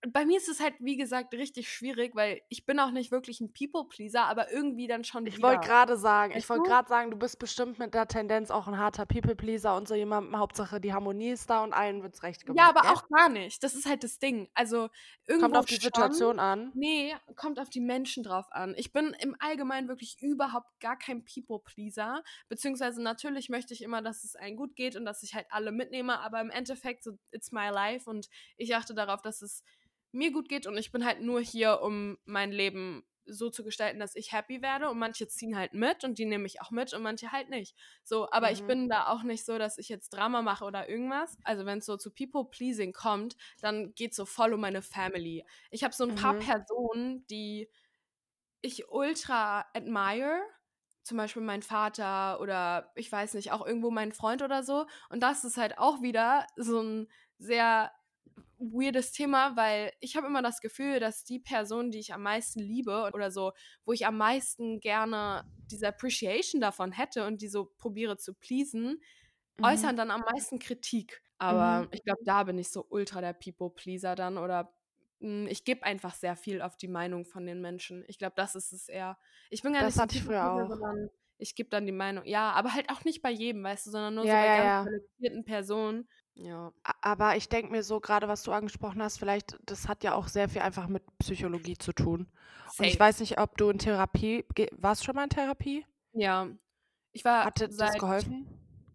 Bei 0.09 0.25
mir 0.25 0.39
ist 0.39 0.49
es 0.49 0.61
halt, 0.61 0.75
wie 0.79 0.97
gesagt, 0.97 1.35
richtig 1.35 1.71
schwierig, 1.71 2.15
weil 2.15 2.41
ich 2.49 2.65
bin 2.65 2.81
auch 2.81 2.91
nicht 2.91 3.11
wirklich 3.11 3.41
ein 3.41 3.53
People-Pleaser, 3.53 4.25
aber 4.25 4.51
irgendwie 4.51 4.87
dann 4.87 5.05
schon 5.05 5.27
Ich 5.27 5.43
wollte 5.43 5.67
gerade 5.67 5.99
sagen, 5.99 6.33
ich 6.35 6.49
wollte 6.49 6.63
gerade 6.63 6.89
sagen, 6.89 7.11
du 7.11 7.19
bist 7.19 7.39
bestimmt 7.39 7.79
mit 7.79 7.93
der 7.93 8.09
Tendenz 8.09 8.51
auch 8.51 8.67
ein 8.67 8.79
harter 8.79 9.05
People-Pleaser 9.05 9.77
und 9.77 9.87
so 9.87 9.95
jemand. 9.95 10.35
Hauptsache 10.35 10.81
die 10.81 10.95
Harmonie 10.95 11.31
ist 11.31 11.51
da 11.51 11.63
und 11.63 11.75
allen 11.75 12.03
wird's 12.03 12.23
recht 12.23 12.47
gemacht. 12.47 12.59
Ja, 12.59 12.71
aber 12.71 12.81
gell? 12.81 12.91
auch 12.93 13.09
gar 13.09 13.29
nicht. 13.29 13.63
Das 13.63 13.75
ist 13.75 13.87
halt 13.87 14.03
das 14.03 14.19
Ding. 14.19 14.49
Also 14.55 14.89
irgendwo 15.27 15.49
Kommt 15.49 15.59
auf 15.59 15.67
die 15.67 15.75
schon, 15.75 15.83
Situation 15.83 16.39
an. 16.39 16.73
Nee, 16.75 17.15
kommt 17.37 17.61
auf 17.61 17.69
die 17.69 17.81
Menschen 17.81 18.23
drauf 18.23 18.47
an. 18.53 18.75
Ich 18.79 18.95
bin 18.95 19.15
im 19.21 19.37
Allgemeinen 19.39 19.89
wirklich 19.89 20.17
überhaupt 20.23 20.81
gar 20.81 20.99
kein 20.99 21.27
People-Pleaser. 21.27 22.23
Beziehungsweise 22.49 23.03
natürlich 23.03 23.51
möchte 23.51 23.75
ich 23.75 23.83
immer, 23.83 24.01
dass 24.01 24.25
es 24.25 24.35
allen 24.35 24.57
gut 24.57 24.77
geht 24.77 24.97
und 24.97 25.05
dass 25.05 25.23
ich 25.23 25.35
halt 25.35 25.47
alle 25.51 25.73
mitnehme, 25.73 26.21
aber 26.21 26.41
im 26.41 26.49
Endeffekt, 26.49 27.05
so, 27.05 27.19
it's 27.33 27.53
my 27.53 27.69
life 27.69 28.09
und 28.09 28.31
ich 28.57 28.75
achte 28.75 28.95
darauf, 28.95 29.21
dass 29.21 29.43
es 29.43 29.63
mir 30.13 30.33
gut 30.33 30.49
geht 30.49 30.67
und 30.67 30.77
ich 30.77 30.93
bin 30.93 31.05
halt 31.05 31.21
nur 31.21 31.41
hier, 31.41 31.81
um 31.83 32.19
mein 32.25 32.53
Leben 32.53 33.05
so 33.27 33.49
zu 33.51 33.63
gestalten, 33.63 34.01
dass 34.01 34.17
ich 34.17 34.33
happy 34.33 34.61
werde 34.63 34.91
und 34.91 34.99
manche 34.99 35.29
ziehen 35.29 35.57
halt 35.57 35.73
mit 35.73 36.03
und 36.05 36.19
die 36.19 36.25
nehme 36.25 36.47
ich 36.47 36.61
auch 36.63 36.71
mit 36.73 36.93
und 36.95 37.03
manche 37.03 37.31
halt 37.31 37.49
nicht. 37.49 37.77
So, 38.03 38.29
aber 38.33 38.51
ich 38.51 38.65
Mhm. 38.65 38.67
bin 38.67 38.89
da 38.89 39.07
auch 39.09 39.23
nicht 39.23 39.45
so, 39.45 39.57
dass 39.59 39.79
ich 39.79 39.89
jetzt 39.89 40.11
Drama 40.11 40.43
mache 40.43 40.65
oder 40.65 40.89
irgendwas. 40.89 41.39
Also 41.45 41.65
wenn 41.65 41.79
es 41.79 41.87
so 41.87 41.97
zu 41.97 42.11
People-Pleasing 42.13 42.93
kommt, 42.93 43.37
dann 43.61 43.95
geht 43.95 44.15
so 44.15 44.27
voll 44.27 44.53
um 44.55 44.61
meine 44.61 44.83
Family. 44.83 45.45
Ich 45.71 45.85
habe 45.85 45.95
so 45.95 46.05
ein 46.05 46.15
paar 46.15 46.35
Mhm. 46.35 46.39
Personen, 46.39 47.25
die 47.29 47.71
ich 48.63 48.89
ultra 48.91 49.67
admire. 49.75 50.41
Zum 51.03 51.17
Beispiel 51.17 51.43
mein 51.43 51.63
Vater 51.63 52.41
oder 52.41 52.93
ich 52.95 53.11
weiß 53.11 53.35
nicht, 53.35 53.53
auch 53.53 53.67
irgendwo 53.67 53.91
mein 53.91 54.13
Freund 54.13 54.43
oder 54.43 54.63
so. 54.63 54.87
Und 55.09 55.23
das 55.23 55.45
ist 55.45 55.57
halt 55.57 55.79
auch 55.79 56.03
wieder 56.03 56.47
so 56.57 56.81
ein 56.83 57.09
sehr 57.39 57.91
weirdes 58.61 59.13
Thema, 59.13 59.57
weil 59.57 59.93
ich 60.01 60.17
habe 60.17 60.27
immer 60.27 60.43
das 60.43 60.61
Gefühl, 60.61 61.01
dass 61.01 61.25
die 61.25 61.41
Person, 61.41 61.91
die 61.91 61.99
ich 61.99 62.15
am 62.15 62.23
meisten 62.23 62.61
liebe 62.61 63.11
oder 63.15 63.31
so, 63.31 63.53
wo 63.85 63.93
ich 63.93 64.07
am 64.07 64.19
meisten 64.19 64.81
gerne 64.81 65.45
diese 65.71 65.89
Appreciation 65.89 66.61
davon 66.61 66.93
hätte 66.93 67.27
und 67.27 67.43
die 67.43 67.49
so 67.49 67.67
probiere 67.79 68.19
zu 68.19 68.35
pleasen, 68.35 69.01
Mhm. 69.59 69.91
äußern 69.91 69.97
dann 69.97 70.11
am 70.11 70.23
meisten 70.33 70.59
Kritik. 70.59 71.23
Aber 71.39 71.89
ich 71.93 72.03
glaube, 72.05 72.21
da 72.25 72.45
bin 72.45 72.59
ich 72.59 72.71
so 72.71 72.87
ultra 72.89 73.21
der 73.21 73.33
People-Pleaser 73.35 74.15
dann 74.15 74.39
oder 74.39 74.75
mh, 75.21 75.51
ich 75.51 75.65
gebe 75.65 75.85
einfach 75.85 76.15
sehr 76.15 76.37
viel 76.37 76.63
auf 76.63 76.77
die 76.77 76.89
Meinung 76.89 77.25
von 77.25 77.47
den 77.47 77.61
Menschen. 77.61 78.05
Ich 78.09 78.19
glaube, 78.19 78.35
das 78.37 78.55
ist 78.55 78.73
es 78.73 78.89
eher. 78.89 79.19
Ich 79.49 79.63
bin 79.63 79.73
gar 79.73 79.83
Das 79.83 79.85
nicht 79.85 79.97
so 79.97 80.03
hatte 80.03 80.17
ich 80.19 80.25
früher 80.25 80.47
auch. 80.51 80.69
sondern 80.69 81.09
ich 81.39 81.55
gebe 81.55 81.71
dann 81.71 81.87
die 81.87 81.93
Meinung. 81.93 82.25
Ja, 82.27 82.53
aber 82.53 82.75
halt 82.75 82.91
auch 82.91 83.05
nicht 83.05 83.23
bei 83.23 83.31
jedem, 83.31 83.63
weißt 83.65 83.87
du, 83.87 83.91
sondern 83.91 84.15
nur 84.15 84.27
Ja, 84.27 84.29
so 84.29 84.39
bei 84.39 84.47
ja, 84.47 84.55
ganz 84.55 84.73
ja. 84.73 84.93
Personen. 85.45 86.09
Ja. 86.35 86.73
Aber 87.03 87.37
ich 87.37 87.49
denke 87.49 87.71
mir 87.71 87.83
so, 87.83 88.01
gerade 88.01 88.29
was 88.29 88.43
du 88.43 88.53
angesprochen 88.53 89.03
hast, 89.03 89.19
vielleicht, 89.19 89.59
das 89.67 89.89
hat 89.89 90.05
ja 90.05 90.15
auch 90.15 90.29
sehr 90.29 90.49
viel 90.49 90.63
einfach 90.63 90.89
mit 90.89 91.03
Psychologie 91.19 91.77
zu 91.77 91.93
tun. 91.93 92.29
Und 92.79 92.85
ich 92.85 92.93
Safe. 92.93 93.01
weiß 93.01 93.21
nicht, 93.21 93.39
ob 93.39 93.57
du 93.57 93.71
in 93.71 93.79
Therapie, 93.79 94.45
warst 94.73 95.03
du 95.03 95.07
schon 95.07 95.17
mal 95.17 95.25
in 95.25 95.31
Therapie? 95.31 95.85
Ja. 96.13 96.49
Ich 97.13 97.25
war 97.25 97.45
Hatte 97.45 97.67
das 97.67 97.77
seit 97.77 97.99
geholfen? 97.99 98.47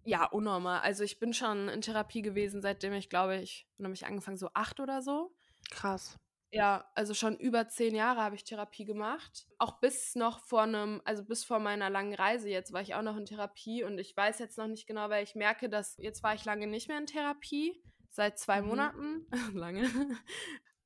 Ja, 0.05 0.25
unnormal. 0.25 0.81
Also 0.81 1.03
ich 1.03 1.19
bin 1.19 1.33
schon 1.33 1.67
in 1.67 1.81
Therapie 1.81 2.21
gewesen, 2.21 2.61
seitdem 2.61 2.93
ich 2.93 3.09
glaube 3.09 3.37
ich, 3.37 3.67
dann 3.77 3.85
habe 3.85 3.95
ich 3.95 4.05
angefangen 4.05 4.37
so 4.37 4.49
acht 4.53 4.79
oder 4.79 5.01
so. 5.01 5.31
Krass. 5.71 6.17
Ja, 6.55 6.89
also 6.95 7.13
schon 7.13 7.37
über 7.37 7.67
zehn 7.67 7.93
Jahre 7.95 8.21
habe 8.21 8.35
ich 8.35 8.45
Therapie 8.45 8.85
gemacht. 8.85 9.45
Auch 9.57 9.81
bis 9.81 10.15
noch 10.15 10.39
vor 10.39 10.61
einem, 10.61 11.01
also 11.03 11.25
bis 11.25 11.43
vor 11.43 11.59
meiner 11.59 11.89
langen 11.89 12.13
Reise 12.13 12.49
jetzt 12.49 12.71
war 12.71 12.81
ich 12.81 12.95
auch 12.95 13.01
noch 13.01 13.17
in 13.17 13.25
Therapie 13.25 13.83
und 13.83 13.97
ich 13.97 14.15
weiß 14.15 14.39
jetzt 14.39 14.57
noch 14.57 14.67
nicht 14.67 14.87
genau, 14.87 15.09
weil 15.09 15.25
ich 15.25 15.35
merke, 15.35 15.67
dass 15.67 15.97
jetzt 15.97 16.23
war 16.23 16.33
ich 16.33 16.45
lange 16.45 16.67
nicht 16.67 16.87
mehr 16.87 16.97
in 16.97 17.07
Therapie, 17.07 17.83
seit 18.09 18.39
zwei 18.39 18.61
mhm. 18.61 18.67
Monaten, 18.69 19.27
lange. 19.53 19.89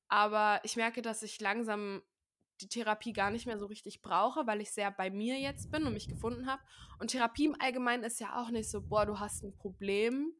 Aber 0.07 0.59
ich 0.63 0.75
merke, 0.75 1.03
dass 1.03 1.21
ich 1.21 1.39
langsam 1.39 2.01
die 2.61 2.67
Therapie 2.67 3.13
gar 3.13 3.29
nicht 3.29 3.45
mehr 3.45 3.59
so 3.59 3.67
richtig 3.67 4.01
brauche, 4.01 4.47
weil 4.47 4.61
ich 4.61 4.71
sehr 4.71 4.89
bei 4.89 5.11
mir 5.11 5.39
jetzt 5.39 5.71
bin 5.71 5.83
und 5.85 5.93
mich 5.93 6.07
gefunden 6.07 6.47
habe. 6.47 6.63
Und 6.97 7.11
Therapie 7.11 7.45
im 7.45 7.55
Allgemeinen 7.61 8.03
ist 8.03 8.19
ja 8.19 8.41
auch 8.41 8.49
nicht 8.49 8.71
so, 8.71 8.81
boah, 8.81 9.05
du 9.05 9.19
hast 9.19 9.43
ein 9.43 9.55
Problem 9.55 10.33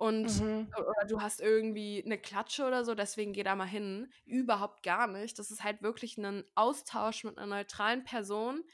und 0.00 0.40
mhm. 0.40 0.66
oder 0.78 1.06
du 1.06 1.20
hast 1.20 1.42
irgendwie 1.42 2.02
eine 2.02 2.16
Klatsche 2.16 2.66
oder 2.66 2.86
so, 2.86 2.94
deswegen 2.94 3.34
geh 3.34 3.42
da 3.42 3.54
mal 3.54 3.66
hin. 3.66 4.10
Überhaupt 4.24 4.82
gar 4.82 5.06
nicht. 5.06 5.38
Das 5.38 5.50
ist 5.50 5.62
halt 5.62 5.82
wirklich 5.82 6.16
ein 6.16 6.42
Austausch 6.54 7.22
mit 7.22 7.36
einer 7.36 7.58
neutralen 7.58 8.02
Person, 8.02 8.64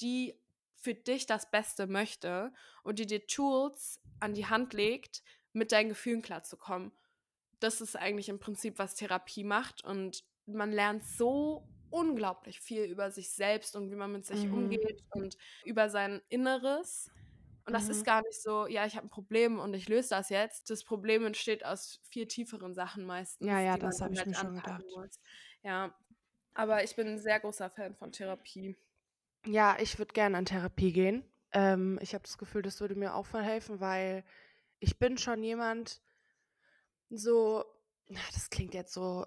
die 0.00 0.38
für 0.76 0.94
dich 0.94 1.26
das 1.26 1.50
Beste 1.50 1.88
möchte 1.88 2.52
und 2.84 3.00
die 3.00 3.06
dir 3.06 3.26
Tools 3.26 4.00
an 4.20 4.34
die 4.34 4.46
Hand 4.46 4.72
legt, 4.72 5.24
mit 5.52 5.72
deinen 5.72 5.88
Gefühlen 5.88 6.22
klarzukommen. 6.22 6.92
Das 7.58 7.80
ist 7.80 7.96
eigentlich 7.96 8.28
im 8.28 8.38
Prinzip, 8.38 8.78
was 8.78 8.94
Therapie 8.94 9.42
macht 9.42 9.82
und 9.82 10.22
man 10.46 10.70
lernt 10.70 11.04
so 11.04 11.66
unglaublich 11.90 12.60
viel 12.60 12.84
über 12.84 13.10
sich 13.10 13.30
selbst 13.32 13.74
und 13.74 13.90
wie 13.90 13.96
man 13.96 14.12
mit 14.12 14.26
sich 14.26 14.44
mhm. 14.44 14.54
umgeht 14.54 15.02
und 15.10 15.36
über 15.64 15.90
sein 15.90 16.22
Inneres. 16.28 17.10
Und 17.68 17.74
das 17.74 17.84
mhm. 17.84 17.90
ist 17.90 18.06
gar 18.06 18.22
nicht 18.22 18.40
so, 18.40 18.66
ja, 18.66 18.86
ich 18.86 18.96
habe 18.96 19.06
ein 19.06 19.10
Problem 19.10 19.58
und 19.58 19.74
ich 19.74 19.90
löse 19.90 20.08
das 20.08 20.30
jetzt. 20.30 20.70
Das 20.70 20.84
Problem 20.84 21.26
entsteht 21.26 21.66
aus 21.66 22.00
viel 22.10 22.26
tieferen 22.26 22.72
Sachen 22.72 23.04
meistens. 23.04 23.46
Ja, 23.46 23.60
ja, 23.60 23.76
das 23.76 24.00
habe 24.00 24.14
ich 24.14 24.20
halt 24.20 24.28
mir 24.28 24.34
schon 24.34 24.56
gedacht. 24.56 24.82
Muss. 24.96 25.20
Ja, 25.62 25.94
aber 26.54 26.82
ich 26.82 26.96
bin 26.96 27.08
ein 27.08 27.18
sehr 27.18 27.38
großer 27.40 27.68
Fan 27.68 27.94
von 27.94 28.10
Therapie. 28.10 28.78
Ja, 29.44 29.76
ich 29.78 29.98
würde 29.98 30.14
gerne 30.14 30.38
an 30.38 30.46
Therapie 30.46 30.94
gehen. 30.94 31.22
Ähm, 31.52 31.98
ich 32.00 32.14
habe 32.14 32.22
das 32.22 32.38
Gefühl, 32.38 32.62
das 32.62 32.80
würde 32.80 32.94
mir 32.94 33.14
auch 33.14 33.26
verhelfen, 33.26 33.80
weil 33.80 34.24
ich 34.78 34.98
bin 34.98 35.18
schon 35.18 35.42
jemand, 35.42 36.00
so 37.10 37.66
das 38.08 38.48
klingt 38.48 38.74
jetzt 38.74 38.94
so 38.94 39.26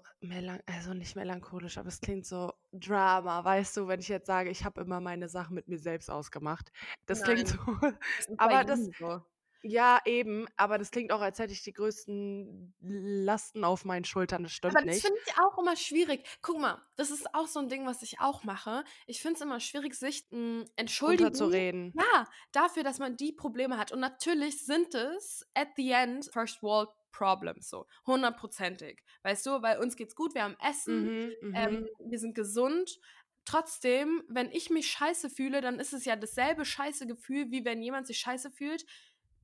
also 0.66 0.94
nicht 0.94 1.14
melancholisch, 1.14 1.78
aber 1.78 1.88
es 1.88 2.00
klingt 2.00 2.26
so 2.26 2.52
Drama, 2.72 3.44
weißt 3.44 3.76
du, 3.76 3.86
wenn 3.86 4.00
ich 4.00 4.08
jetzt 4.08 4.26
sage, 4.26 4.50
ich 4.50 4.64
habe 4.64 4.80
immer 4.80 5.00
meine 5.00 5.28
Sachen 5.28 5.54
mit 5.54 5.68
mir 5.68 5.78
selbst 5.78 6.10
ausgemacht. 6.10 6.72
Das 7.06 7.20
Nein, 7.20 7.34
klingt 7.34 7.48
so, 7.48 7.58
das 7.80 7.96
aber 8.38 8.64
das 8.64 8.80
so. 8.98 9.20
ja, 9.62 10.00
eben, 10.04 10.46
aber 10.56 10.78
das 10.78 10.90
klingt 10.90 11.12
auch, 11.12 11.20
als 11.20 11.38
hätte 11.38 11.52
ich 11.52 11.62
die 11.62 11.72
größten 11.72 12.74
Lasten 12.80 13.62
auf 13.62 13.84
meinen 13.84 14.04
Schultern. 14.04 14.42
Das 14.42 14.52
stimmt 14.52 14.76
aber 14.76 14.84
das 14.84 15.00
finde 15.00 15.18
ich 15.26 15.34
auch 15.38 15.58
immer 15.58 15.76
schwierig. 15.76 16.26
Guck 16.42 16.60
mal, 16.60 16.82
das 16.96 17.12
ist 17.12 17.32
auch 17.36 17.46
so 17.46 17.60
ein 17.60 17.68
Ding, 17.68 17.86
was 17.86 18.02
ich 18.02 18.18
auch 18.18 18.42
mache. 18.42 18.84
Ich 19.06 19.22
finde 19.22 19.36
es 19.36 19.42
immer 19.42 19.60
schwierig, 19.60 19.94
sich 19.94 20.26
hm, 20.30 20.64
entschuldigen 20.74 21.34
zu 21.34 21.46
reden. 21.46 21.92
Ja, 21.96 22.26
dafür, 22.50 22.82
dass 22.82 22.98
man 22.98 23.16
die 23.16 23.32
Probleme 23.32 23.78
hat. 23.78 23.92
Und 23.92 24.00
natürlich 24.00 24.64
sind 24.64 24.92
es 24.96 25.48
at 25.54 25.68
the 25.76 25.92
end 25.92 26.28
First 26.32 26.64
World 26.64 26.88
Problems, 27.12 27.68
so 27.68 27.86
hundertprozentig. 28.06 29.02
Weißt 29.22 29.46
du, 29.46 29.62
weil 29.62 29.78
uns 29.78 29.96
geht's 29.96 30.16
gut, 30.16 30.34
wir 30.34 30.42
haben 30.42 30.56
Essen, 30.60 31.04
mhm, 31.04 31.32
mhm, 31.40 31.54
ähm, 31.54 31.88
wir 32.00 32.18
sind 32.18 32.34
gesund. 32.34 32.98
Trotzdem, 33.44 34.22
wenn 34.28 34.50
ich 34.50 34.70
mich 34.70 34.90
scheiße 34.90 35.30
fühle, 35.30 35.60
dann 35.60 35.78
ist 35.78 35.92
es 35.92 36.04
ja 36.04 36.16
dasselbe 36.16 36.64
scheiße 36.64 37.06
Gefühl, 37.06 37.50
wie 37.50 37.64
wenn 37.64 37.82
jemand 37.82 38.06
sich 38.06 38.18
scheiße 38.18 38.50
fühlt, 38.50 38.84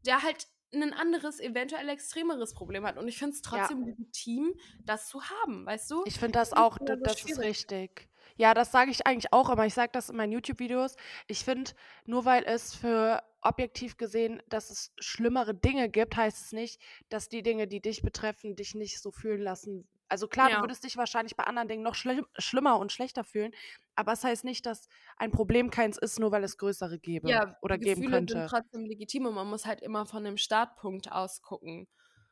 der 0.07 0.23
halt 0.23 0.47
ein 0.73 0.93
anderes, 0.93 1.41
eventuell 1.41 1.89
extremeres 1.89 2.55
Problem 2.55 2.87
hat. 2.87 2.99
Und 2.99 3.09
ich 3.09 3.19
finde 3.19 3.35
es 3.35 3.43
trotzdem 3.43 3.81
ja. 3.81 3.87
legitim, 3.87 4.55
das 4.85 5.09
zu 5.09 5.23
haben, 5.23 5.65
weißt 5.67 5.91
du? 5.91 6.03
Ich 6.05 6.19
finde 6.19 6.39
das 6.39 6.53
auch, 6.53 6.79
das, 6.79 6.99
das 7.03 7.25
ist 7.25 7.39
richtig. 7.39 8.09
Ja, 8.37 8.55
das 8.55 8.71
sage 8.71 8.91
ich 8.91 9.07
eigentlich 9.07 9.33
auch 9.33 9.51
immer. 9.51 9.67
Ich 9.67 9.75
sage 9.75 9.91
das 9.93 10.11
in 10.11 10.17
meinen 10.17 10.33
YouTube-Videos. 10.33 10.97
Ich 11.27 11.45
finde, 11.45 11.73
nur 12.05 12.25
weil 12.25 12.45
es 12.45 12.75
für 12.75 13.23
objektiv 13.41 13.97
gesehen, 13.97 14.43
dass 14.49 14.71
es 14.71 14.93
schlimmere 14.99 15.55
Dinge 15.55 15.89
gibt, 15.89 16.17
heißt 16.17 16.47
es 16.47 16.53
nicht, 16.53 16.81
dass 17.09 17.29
die 17.29 17.43
Dinge, 17.43 17.69
die 17.69 17.81
dich 17.81 18.03
betreffen, 18.03 18.57
dich 18.57 18.75
nicht 18.75 19.01
so 19.01 19.11
fühlen 19.11 19.41
lassen. 19.41 19.89
Also 20.09 20.27
klar, 20.27 20.49
ja. 20.51 20.57
du 20.57 20.63
würdest 20.63 20.85
dich 20.85 20.97
wahrscheinlich 20.97 21.37
bei 21.37 21.45
anderen 21.45 21.69
Dingen 21.69 21.83
noch 21.83 21.95
schli 21.95 22.23
schlimmer 22.39 22.79
und 22.79 22.93
schlechter 22.93 23.25
fühlen, 23.25 23.53
aber 23.95 24.13
es 24.13 24.21
das 24.21 24.31
heißt 24.31 24.45
nicht, 24.45 24.65
dass 24.65 24.89
ein 25.17 25.31
Problem 25.31 25.71
keins 25.71 25.99
ist, 25.99 26.19
nur 26.19 26.33
weil 26.33 26.45
es 26.45 26.57
größere 26.57 26.99
gäbe 26.99 27.29
ja, 27.29 27.57
oder 27.61 27.77
geben 27.77 28.01
Gefühle 28.01 28.17
könnte. 28.17 28.39
Sind 28.39 28.49
trotzdem 28.49 28.87
legitim 28.87 29.27
und 29.27 29.35
man 29.35 29.47
muss 29.47 29.67
halt 29.67 29.83
immer 29.83 30.07
von 30.07 30.25
dem 30.25 30.39
Startpunkt 30.39 31.13
aus 31.13 31.43
gucken. 31.43 31.87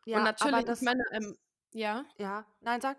Ja, 0.07 0.19
und 0.19 0.25
natürlich, 0.25 0.65
das, 0.65 0.81
ich 0.81 0.87
meine, 0.87 1.05
ähm, 1.13 1.37
ja. 1.73 2.05
Ja, 2.17 2.47
nein, 2.61 2.81
sag 2.81 2.97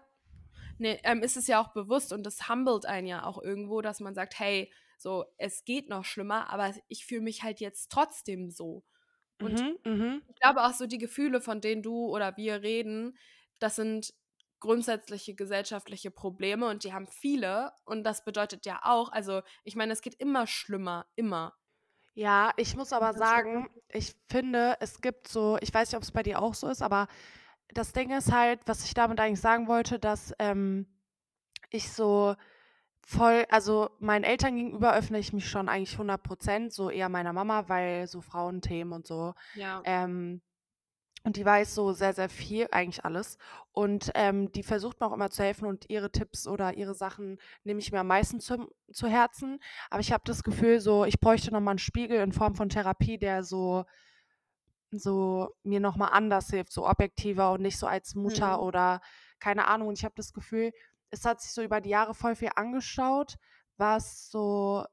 nee, 0.78 1.00
ähm, 1.04 1.22
ist 1.22 1.38
es 1.38 1.48
ja 1.48 1.62
auch 1.62 1.74
bewusst 1.74 2.14
und 2.14 2.24
das 2.24 2.50
humbelt 2.50 2.86
einen 2.86 3.08
ja 3.08 3.24
auch 3.26 3.42
irgendwo, 3.42 3.82
dass 3.82 4.00
man 4.00 4.16
sagt, 4.16 4.40
hey, 4.40 4.72
so, 5.02 5.26
es 5.38 5.66
geht 5.66 5.90
noch 5.90 6.06
schlimmer, 6.06 6.50
aber 6.50 6.74
ich 6.88 7.06
fühle 7.06 7.22
mich 7.22 7.44
halt 7.44 7.60
jetzt 7.60 7.92
trotzdem 7.92 8.50
so. 8.50 8.84
Und 9.40 9.62
mhm, 9.62 9.78
mhm. 9.92 10.22
ich 10.28 10.36
glaube 10.36 10.64
auch 10.64 10.74
so 10.74 10.88
die 10.88 10.98
Gefühle, 10.98 11.42
von 11.42 11.62
denen 11.62 11.84
du 11.84 12.08
oder 12.08 12.38
wir 12.38 12.62
reden, 12.64 13.18
das 13.60 13.76
sind 13.76 14.14
grundsätzliche 14.60 15.36
gesellschaftliche 15.36 16.10
Probleme 16.10 16.68
und 16.68 16.84
die 16.84 16.94
haben 16.94 17.08
viele 17.08 17.72
und 17.86 18.04
das 18.04 18.24
bedeutet 18.24 18.66
ja 18.66 18.80
auch, 18.84 19.12
also 19.12 19.42
ich 19.64 19.76
meine, 19.76 19.94
es 19.94 20.02
geht 20.02 20.16
immer 20.16 20.48
schlimmer, 20.48 21.06
immer. 21.16 21.54
Ja, 22.16 22.52
ich 22.58 22.76
muss 22.76 22.94
aber 22.94 23.14
sagen, 23.14 23.70
ich 23.90 24.16
finde, 24.28 24.76
es 24.80 25.02
gibt 25.02 25.28
so, 25.28 25.60
ich 25.62 25.72
weiß 25.72 25.92
nicht, 25.92 25.98
ob 25.98 26.02
es 26.02 26.12
bei 26.12 26.24
dir 26.24 26.42
auch 26.42 26.56
so 26.56 26.68
ist, 26.68 26.82
aber 26.82 27.08
das 27.68 27.94
Ding 27.94 28.10
ist 28.12 28.32
halt, 28.32 28.60
was 28.66 28.84
ich 28.86 28.96
damit 28.96 29.20
eigentlich 29.20 29.42
sagen 29.42 29.68
wollte, 29.68 30.00
dass 30.00 30.34
ähm, 30.40 30.88
ich 31.70 31.92
so 31.92 32.36
voll, 33.08 33.46
also 33.50 33.90
meinen 34.00 34.26
Eltern 34.26 34.58
gegenüber 34.58 34.94
öffne 34.94 35.18
ich 35.18 35.32
mich 35.32 35.50
schon 35.50 35.70
eigentlich 35.70 35.94
100 35.94 36.22
Prozent, 36.22 36.74
so 36.74 36.90
eher 36.90 37.08
meiner 37.08 37.32
Mama, 37.32 37.70
weil 37.70 38.06
so 38.06 38.20
Frauenthemen 38.20 38.92
und 38.92 39.08
so. 39.08 39.34
Ja. 39.56 39.82
Ähm, 39.86 40.42
und 41.24 41.38
die 41.38 41.46
weiß 41.46 41.74
so 41.74 41.94
sehr, 41.94 42.14
sehr 42.14 42.28
viel, 42.28 42.68
eigentlich 42.70 43.06
alles. 43.06 43.38
Und 43.72 44.12
ähm, 44.14 44.52
die 44.52 44.62
versucht 44.62 45.00
mir 45.00 45.08
auch 45.08 45.14
immer 45.14 45.30
zu 45.30 45.42
helfen 45.42 45.68
und 45.68 45.90
ihre 45.90 46.12
Tipps 46.12 46.48
oder 46.48 46.76
ihre 46.76 46.96
Sachen 46.96 47.38
nehme 47.64 47.80
ich 47.80 47.94
mir 47.94 48.02
am 48.02 48.08
meisten 48.08 48.42
zu, 48.42 48.70
zu 48.92 49.08
Herzen. 49.08 49.60
Aber 49.90 50.02
ich 50.02 50.12
habe 50.12 50.24
das 50.26 50.44
Gefühl, 50.44 50.82
so, 50.82 51.06
ich 51.06 51.22
bräuchte 51.22 51.52
nochmal 51.52 51.74
einen 51.74 51.80
Spiegel 51.80 52.20
in 52.20 52.34
Form 52.34 52.56
von 52.56 52.68
Therapie, 52.68 53.18
der 53.18 53.44
so 53.44 53.86
so 54.92 55.50
mir 55.64 55.82
nochmal 55.82 56.10
anders 56.14 56.50
hilft, 56.50 56.72
so 56.72 56.88
objektiver 56.88 57.52
und 57.52 57.62
nicht 57.62 57.78
so 57.78 57.88
als 57.88 58.16
Mutter 58.16 58.58
mhm. 58.58 58.64
oder 58.64 59.02
keine 59.40 59.68
Ahnung. 59.68 59.90
Und 59.90 59.98
ich 59.98 60.06
habe 60.06 60.16
das 60.16 60.34
Gefühl, 60.34 60.72
es 61.12 61.26
hat 61.26 61.42
sich 61.42 61.52
so 61.52 61.62
über 61.62 61.82
die 61.82 61.90
Jahre 61.90 62.14
voll 62.14 62.36
viel 62.36 62.52
angeschaut, 62.56 63.36
was 63.78 64.30
so 64.30 64.86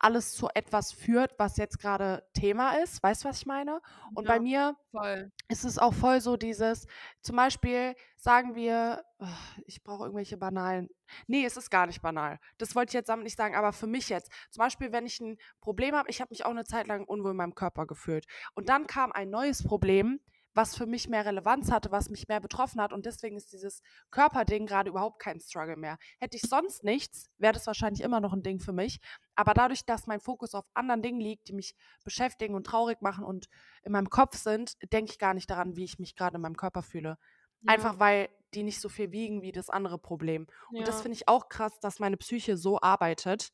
alles 0.00 0.32
zu 0.32 0.48
etwas 0.54 0.92
führt, 0.92 1.38
was 1.38 1.58
jetzt 1.58 1.78
gerade 1.78 2.26
Thema 2.32 2.78
ist. 2.78 3.02
Weißt 3.02 3.22
du, 3.22 3.28
was 3.28 3.38
ich 3.38 3.46
meine? 3.46 3.80
Und 4.14 4.24
ja, 4.24 4.32
bei 4.32 4.40
mir 4.40 4.76
voll. 4.90 5.30
ist 5.48 5.64
es 5.64 5.78
auch 5.78 5.92
voll 5.92 6.22
so 6.22 6.38
dieses, 6.38 6.86
zum 7.20 7.36
Beispiel 7.36 7.94
sagen 8.16 8.54
wir, 8.54 9.04
oh, 9.18 9.26
ich 9.66 9.82
brauche 9.82 10.04
irgendwelche 10.04 10.38
banalen. 10.38 10.88
Nee, 11.26 11.44
es 11.44 11.58
ist 11.58 11.70
gar 11.70 11.86
nicht 11.86 12.00
banal. 12.00 12.38
Das 12.56 12.74
wollte 12.74 12.90
ich 12.90 12.94
jetzt 12.94 13.10
damit 13.10 13.24
nicht 13.24 13.36
sagen, 13.36 13.54
aber 13.54 13.72
für 13.72 13.86
mich 13.86 14.08
jetzt. 14.08 14.32
Zum 14.50 14.62
Beispiel, 14.62 14.90
wenn 14.90 15.04
ich 15.04 15.20
ein 15.20 15.36
Problem 15.60 15.94
habe, 15.94 16.08
ich 16.08 16.20
habe 16.22 16.30
mich 16.30 16.46
auch 16.46 16.50
eine 16.50 16.64
Zeit 16.64 16.86
lang 16.86 17.04
unwohl 17.04 17.32
in 17.32 17.36
meinem 17.36 17.54
Körper 17.54 17.86
gefühlt. 17.86 18.26
Und 18.54 18.70
dann 18.70 18.86
kam 18.86 19.12
ein 19.12 19.28
neues 19.28 19.62
Problem, 19.62 20.18
was 20.54 20.76
für 20.76 20.86
mich 20.86 21.08
mehr 21.08 21.24
Relevanz 21.24 21.70
hatte, 21.70 21.92
was 21.92 22.10
mich 22.10 22.28
mehr 22.28 22.40
betroffen 22.40 22.80
hat. 22.80 22.92
Und 22.92 23.06
deswegen 23.06 23.36
ist 23.36 23.52
dieses 23.52 23.82
Körperding 24.10 24.66
gerade 24.66 24.90
überhaupt 24.90 25.20
kein 25.20 25.40
Struggle 25.40 25.76
mehr. 25.76 25.98
Hätte 26.18 26.36
ich 26.36 26.42
sonst 26.42 26.82
nichts, 26.84 27.30
wäre 27.38 27.52
das 27.52 27.66
wahrscheinlich 27.66 28.02
immer 28.02 28.20
noch 28.20 28.32
ein 28.32 28.42
Ding 28.42 28.60
für 28.60 28.72
mich. 28.72 29.00
Aber 29.34 29.54
dadurch, 29.54 29.84
dass 29.84 30.06
mein 30.06 30.20
Fokus 30.20 30.54
auf 30.54 30.64
anderen 30.74 31.02
Dingen 31.02 31.20
liegt, 31.20 31.48
die 31.48 31.52
mich 31.52 31.74
beschäftigen 32.04 32.54
und 32.54 32.66
traurig 32.66 33.00
machen 33.00 33.24
und 33.24 33.48
in 33.82 33.92
meinem 33.92 34.10
Kopf 34.10 34.36
sind, 34.36 34.74
denke 34.92 35.12
ich 35.12 35.18
gar 35.18 35.34
nicht 35.34 35.48
daran, 35.50 35.76
wie 35.76 35.84
ich 35.84 35.98
mich 35.98 36.16
gerade 36.16 36.36
in 36.36 36.42
meinem 36.42 36.56
Körper 36.56 36.82
fühle. 36.82 37.16
Ja. 37.62 37.72
Einfach 37.72 37.98
weil 37.98 38.28
die 38.54 38.62
nicht 38.62 38.80
so 38.80 38.88
viel 38.88 39.12
wiegen 39.12 39.42
wie 39.42 39.52
das 39.52 39.70
andere 39.70 39.98
Problem. 39.98 40.46
Und 40.70 40.78
ja. 40.78 40.84
das 40.84 41.02
finde 41.02 41.14
ich 41.14 41.28
auch 41.28 41.48
krass, 41.48 41.78
dass 41.80 42.00
meine 42.00 42.16
Psyche 42.16 42.56
so 42.56 42.80
arbeitet, 42.80 43.52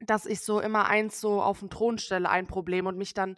dass 0.00 0.26
ich 0.26 0.40
so 0.40 0.60
immer 0.60 0.86
eins 0.86 1.20
so 1.20 1.42
auf 1.42 1.60
den 1.60 1.70
Thron 1.70 1.98
stelle, 1.98 2.28
ein 2.28 2.46
Problem 2.46 2.86
und 2.86 2.96
mich 2.96 3.14
dann 3.14 3.36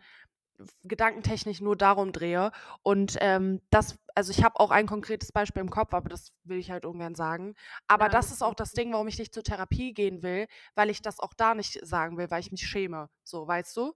gedankentechnisch 0.84 1.60
nur 1.60 1.76
darum 1.76 2.12
drehe. 2.12 2.52
Und 2.82 3.16
ähm, 3.20 3.60
das, 3.70 3.98
also 4.14 4.30
ich 4.30 4.42
habe 4.44 4.58
auch 4.60 4.70
ein 4.70 4.86
konkretes 4.86 5.32
Beispiel 5.32 5.62
im 5.62 5.70
Kopf, 5.70 5.94
aber 5.94 6.08
das 6.08 6.32
will 6.44 6.58
ich 6.58 6.70
halt 6.70 6.84
ungern 6.84 7.14
sagen. 7.14 7.54
Aber 7.86 8.06
ja, 8.06 8.10
das 8.10 8.32
ist 8.32 8.42
auch 8.42 8.54
das 8.54 8.72
Ding, 8.72 8.92
warum 8.92 9.08
ich 9.08 9.18
nicht 9.18 9.34
zur 9.34 9.42
Therapie 9.42 9.92
gehen 9.94 10.22
will, 10.22 10.46
weil 10.74 10.90
ich 10.90 11.02
das 11.02 11.20
auch 11.20 11.34
da 11.34 11.54
nicht 11.54 11.84
sagen 11.86 12.16
will, 12.18 12.30
weil 12.30 12.40
ich 12.40 12.50
mich 12.50 12.66
schäme. 12.66 13.08
So, 13.24 13.46
weißt 13.46 13.76
du? 13.76 13.94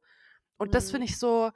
Und 0.57 0.69
mhm. 0.69 0.73
das 0.73 0.91
finde 0.91 1.07
ich 1.07 1.19
so, 1.19 1.51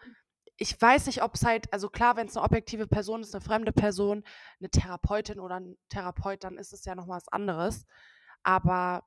ich 0.57 0.81
weiß 0.81 1.07
nicht, 1.07 1.23
ob 1.23 1.37
es 1.37 1.44
halt, 1.44 1.73
also 1.73 1.88
klar, 1.88 2.16
wenn 2.16 2.27
es 2.27 2.37
eine 2.37 2.44
objektive 2.44 2.88
Person 2.88 3.21
ist, 3.21 3.35
eine 3.35 3.42
fremde 3.42 3.73
Person, 3.73 4.25
eine 4.59 4.71
Therapeutin 4.71 5.38
oder 5.38 5.61
ein 5.61 5.77
Therapeut, 5.88 6.42
dann 6.42 6.59
ist 6.59 6.73
es 6.73 6.85
ja 6.85 6.97
noch 6.97 7.09
was 7.09 7.29
anderes. 7.29 7.87
Aber 8.42 9.05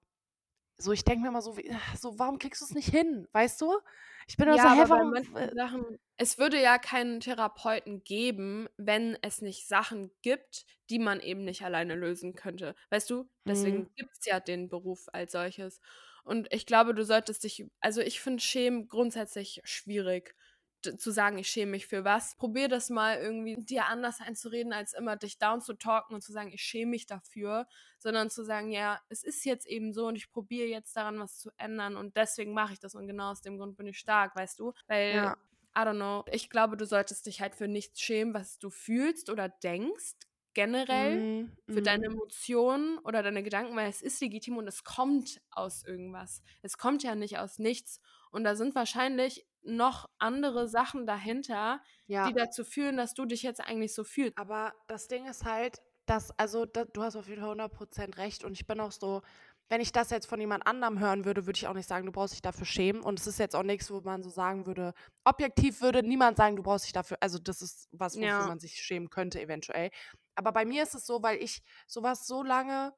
so, 0.81 0.91
ich 0.91 1.03
denke 1.03 1.21
mir 1.23 1.29
immer 1.29 1.41
so, 1.41 1.57
wie, 1.57 1.71
so, 1.99 2.17
warum 2.19 2.37
kriegst 2.39 2.61
du 2.61 2.65
es 2.65 2.73
nicht 2.73 2.89
hin? 2.89 3.27
Weißt 3.31 3.59
du? 3.61 3.79
Ich 4.27 4.37
bin 4.37 4.47
immer 4.47 4.57
Ja, 4.57 4.73
so, 4.75 4.75
bei 4.77 4.85
warum? 4.89 5.13
äh, 5.35 5.55
Sachen 5.55 5.99
es 6.17 6.37
würde 6.37 6.61
ja 6.61 6.77
keinen 6.77 7.19
Therapeuten 7.19 8.03
geben, 8.03 8.67
wenn 8.77 9.17
es 9.23 9.41
nicht 9.41 9.67
Sachen 9.67 10.11
gibt, 10.21 10.65
die 10.91 10.99
man 10.99 11.19
eben 11.19 11.43
nicht 11.45 11.63
alleine 11.63 11.95
lösen 11.95 12.35
könnte. 12.35 12.75
Weißt 12.91 13.09
du? 13.09 13.29
Mhm. 13.45 13.85
Deswegen 13.85 13.89
gibt 13.95 14.11
es 14.19 14.25
ja 14.25 14.39
den 14.39 14.69
Beruf 14.69 15.07
als 15.13 15.31
solches. 15.31 15.81
Und 16.23 16.47
ich 16.53 16.67
glaube, 16.67 16.93
du 16.93 17.03
solltest 17.03 17.43
dich 17.43 17.65
also, 17.79 18.01
ich 18.01 18.21
finde 18.21 18.43
Schämen 18.43 18.87
grundsätzlich 18.87 19.61
schwierig, 19.63 20.35
zu 20.81 21.11
sagen: 21.11 21.37
„Ich 21.37 21.49
schäme 21.49 21.71
mich 21.71 21.87
für 21.87 22.03
was.“ 22.05 22.35
Probier 22.37 22.67
das 22.69 22.89
mal 22.89 23.17
irgendwie, 23.19 23.55
dir 23.57 23.85
anders 23.87 24.19
einzureden, 24.21 24.73
als 24.73 24.93
immer 24.93 25.15
dich 25.17 25.37
down 25.37 25.61
zu 25.61 25.73
talken 25.75 26.15
und 26.15 26.21
zu 26.21 26.31
sagen: 26.31 26.51
„Ich 26.51 26.61
schäme 26.63 26.91
mich 26.91 27.05
dafür“, 27.07 27.67
sondern 27.99 28.29
zu 28.29 28.43
sagen: 28.43 28.71
„Ja, 28.71 28.99
es 29.09 29.23
ist 29.23 29.45
jetzt 29.45 29.67
eben 29.67 29.93
so 29.93 30.07
und 30.07 30.15
ich 30.15 30.31
probiere 30.31 30.67
jetzt 30.67 30.95
daran 30.95 31.19
was 31.19 31.37
zu 31.39 31.51
ändern 31.57 31.97
und 31.97 32.17
deswegen 32.17 32.53
mache 32.53 32.73
ich 32.73 32.79
das 32.79 32.95
und 32.95 33.07
genau 33.07 33.31
aus 33.31 33.41
dem 33.41 33.57
Grund 33.57 33.77
bin 33.77 33.87
ich 33.87 33.99
stark“, 33.99 34.35
weißt 34.35 34.59
du? 34.59 34.73
Weil 34.87 35.21
Ja. 35.21 35.35
I 35.77 35.79
don't 35.85 35.95
know. 35.97 36.25
Ich 36.31 36.49
glaube, 36.49 36.75
du 36.77 36.85
solltest 36.85 37.25
dich 37.25 37.39
halt 37.41 37.55
für 37.55 37.67
nichts 37.67 38.01
schämen, 38.01 38.33
was 38.33 38.59
du 38.59 38.69
fühlst 38.69 39.29
oder 39.29 39.47
denkst, 39.49 40.13
generell, 40.53 41.23
Mhm, 41.23 41.55
für 41.69 41.81
deine 41.81 42.05
mhm. 42.05 42.07
Emotionen 42.07 42.97
oder 42.99 43.23
deine 43.23 43.43
Gedanken, 43.43 43.75
weil 43.77 43.89
es 43.89 44.01
ist 44.01 44.19
legitim 44.19 44.57
und 44.57 44.67
es 44.67 44.83
kommt 44.83 45.39
aus 45.51 45.83
irgendwas. 45.85 46.41
Es 46.61 46.77
kommt 46.77 47.01
ja 47.03 47.15
nicht 47.15 47.37
aus 47.39 47.59
nichts. 47.59 48.01
Und 48.31 48.43
da 48.43 48.55
sind 48.57 48.75
wahrscheinlich 48.75 49.47
noch 49.63 50.05
andere 50.19 50.67
Sachen 50.67 51.05
dahinter, 51.05 51.81
die 52.25 52.33
Ja. 52.33 52.33
dazu 52.33 52.63
führen, 52.65 52.97
dass 52.97 53.13
du 53.13 53.25
dich 53.25 53.43
jetzt 53.43 53.61
eigentlich 53.61 53.93
so 53.95 54.03
fühlst. 54.03 54.35
Aber 54.35 54.73
das 54.87 55.07
Ding 55.07 55.27
ist 55.27 55.45
halt, 55.45 55.79
dass, 56.05 56.31
also 56.39 56.65
da, 56.65 56.85
du 56.85 57.03
hast 57.03 57.15
auf 57.15 57.27
jeden 57.27 57.41
Fall 57.41 57.49
100% 57.51 58.17
recht 58.17 58.43
und 58.43 58.53
ich 58.53 58.65
bin 58.67 58.79
auch 58.79 58.91
so, 58.91 59.21
wenn 59.69 59.81
ich 59.81 59.91
das 59.93 60.09
jetzt 60.09 60.25
von 60.27 60.39
jemand 60.39 60.67
anderem 60.67 60.99
hören 60.99 61.23
würde, 61.25 61.45
würde 61.45 61.57
ich 61.57 61.67
auch 61.67 61.73
nicht 61.73 61.87
sagen, 61.87 62.05
du 62.05 62.11
brauchst 62.11 62.33
dich 62.33 62.41
dafür 62.41 62.65
schämen 62.65 63.01
und 63.01 63.19
es 63.19 63.27
ist 63.27 63.39
jetzt 63.39 63.55
auch 63.55 63.63
nichts, 63.63 63.89
wo 63.91 64.01
man 64.01 64.21
so 64.23 64.29
sagen 64.29 64.65
würde, 64.65 64.93
objektiv 65.23 65.81
würde 65.81 66.03
niemand 66.03 66.37
sagen, 66.37 66.55
du 66.57 66.63
brauchst 66.63 66.85
dich 66.85 66.93
dafür, 66.93 67.17
also 67.21 67.39
das 67.39 67.61
ist 67.61 67.87
was, 67.91 68.19
wofür 68.19 68.43
Ja. 68.43 68.45
man 68.45 68.59
sich 68.59 68.73
schämen 68.75 69.09
könnte 69.09 69.39
eventuell. 69.41 69.89
Aber 70.35 70.51
bei 70.51 70.65
mir 70.65 70.83
ist 70.83 70.95
es 70.95 71.05
so, 71.05 71.21
weil 71.23 71.41
ich 71.41 71.61
sowas 71.87 72.25
so 72.27 72.43
lange, 72.43 72.93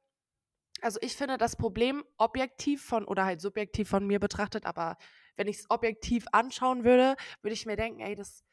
also 0.82 1.00
ich 1.02 1.16
finde 1.16 1.38
das 1.38 1.56
Problem 1.56 2.04
objektiv 2.18 2.84
von, 2.86 3.06
oder 3.06 3.26
halt 3.26 3.42
subjektiv 3.42 3.90
von 3.90 4.06
mir 4.08 4.20
betrachtet, 4.20 4.66
aber 4.66 4.98
wenn 5.36 5.48
ich 5.48 5.60
es 5.60 5.70
objektiv 5.70 6.26
anschauen 6.32 6.84
würde, 6.84 7.16
würde 7.42 7.54
ich 7.54 7.66
mir 7.66 7.76
denken, 7.76 8.00
ey, 8.00 8.16
das 8.16 8.44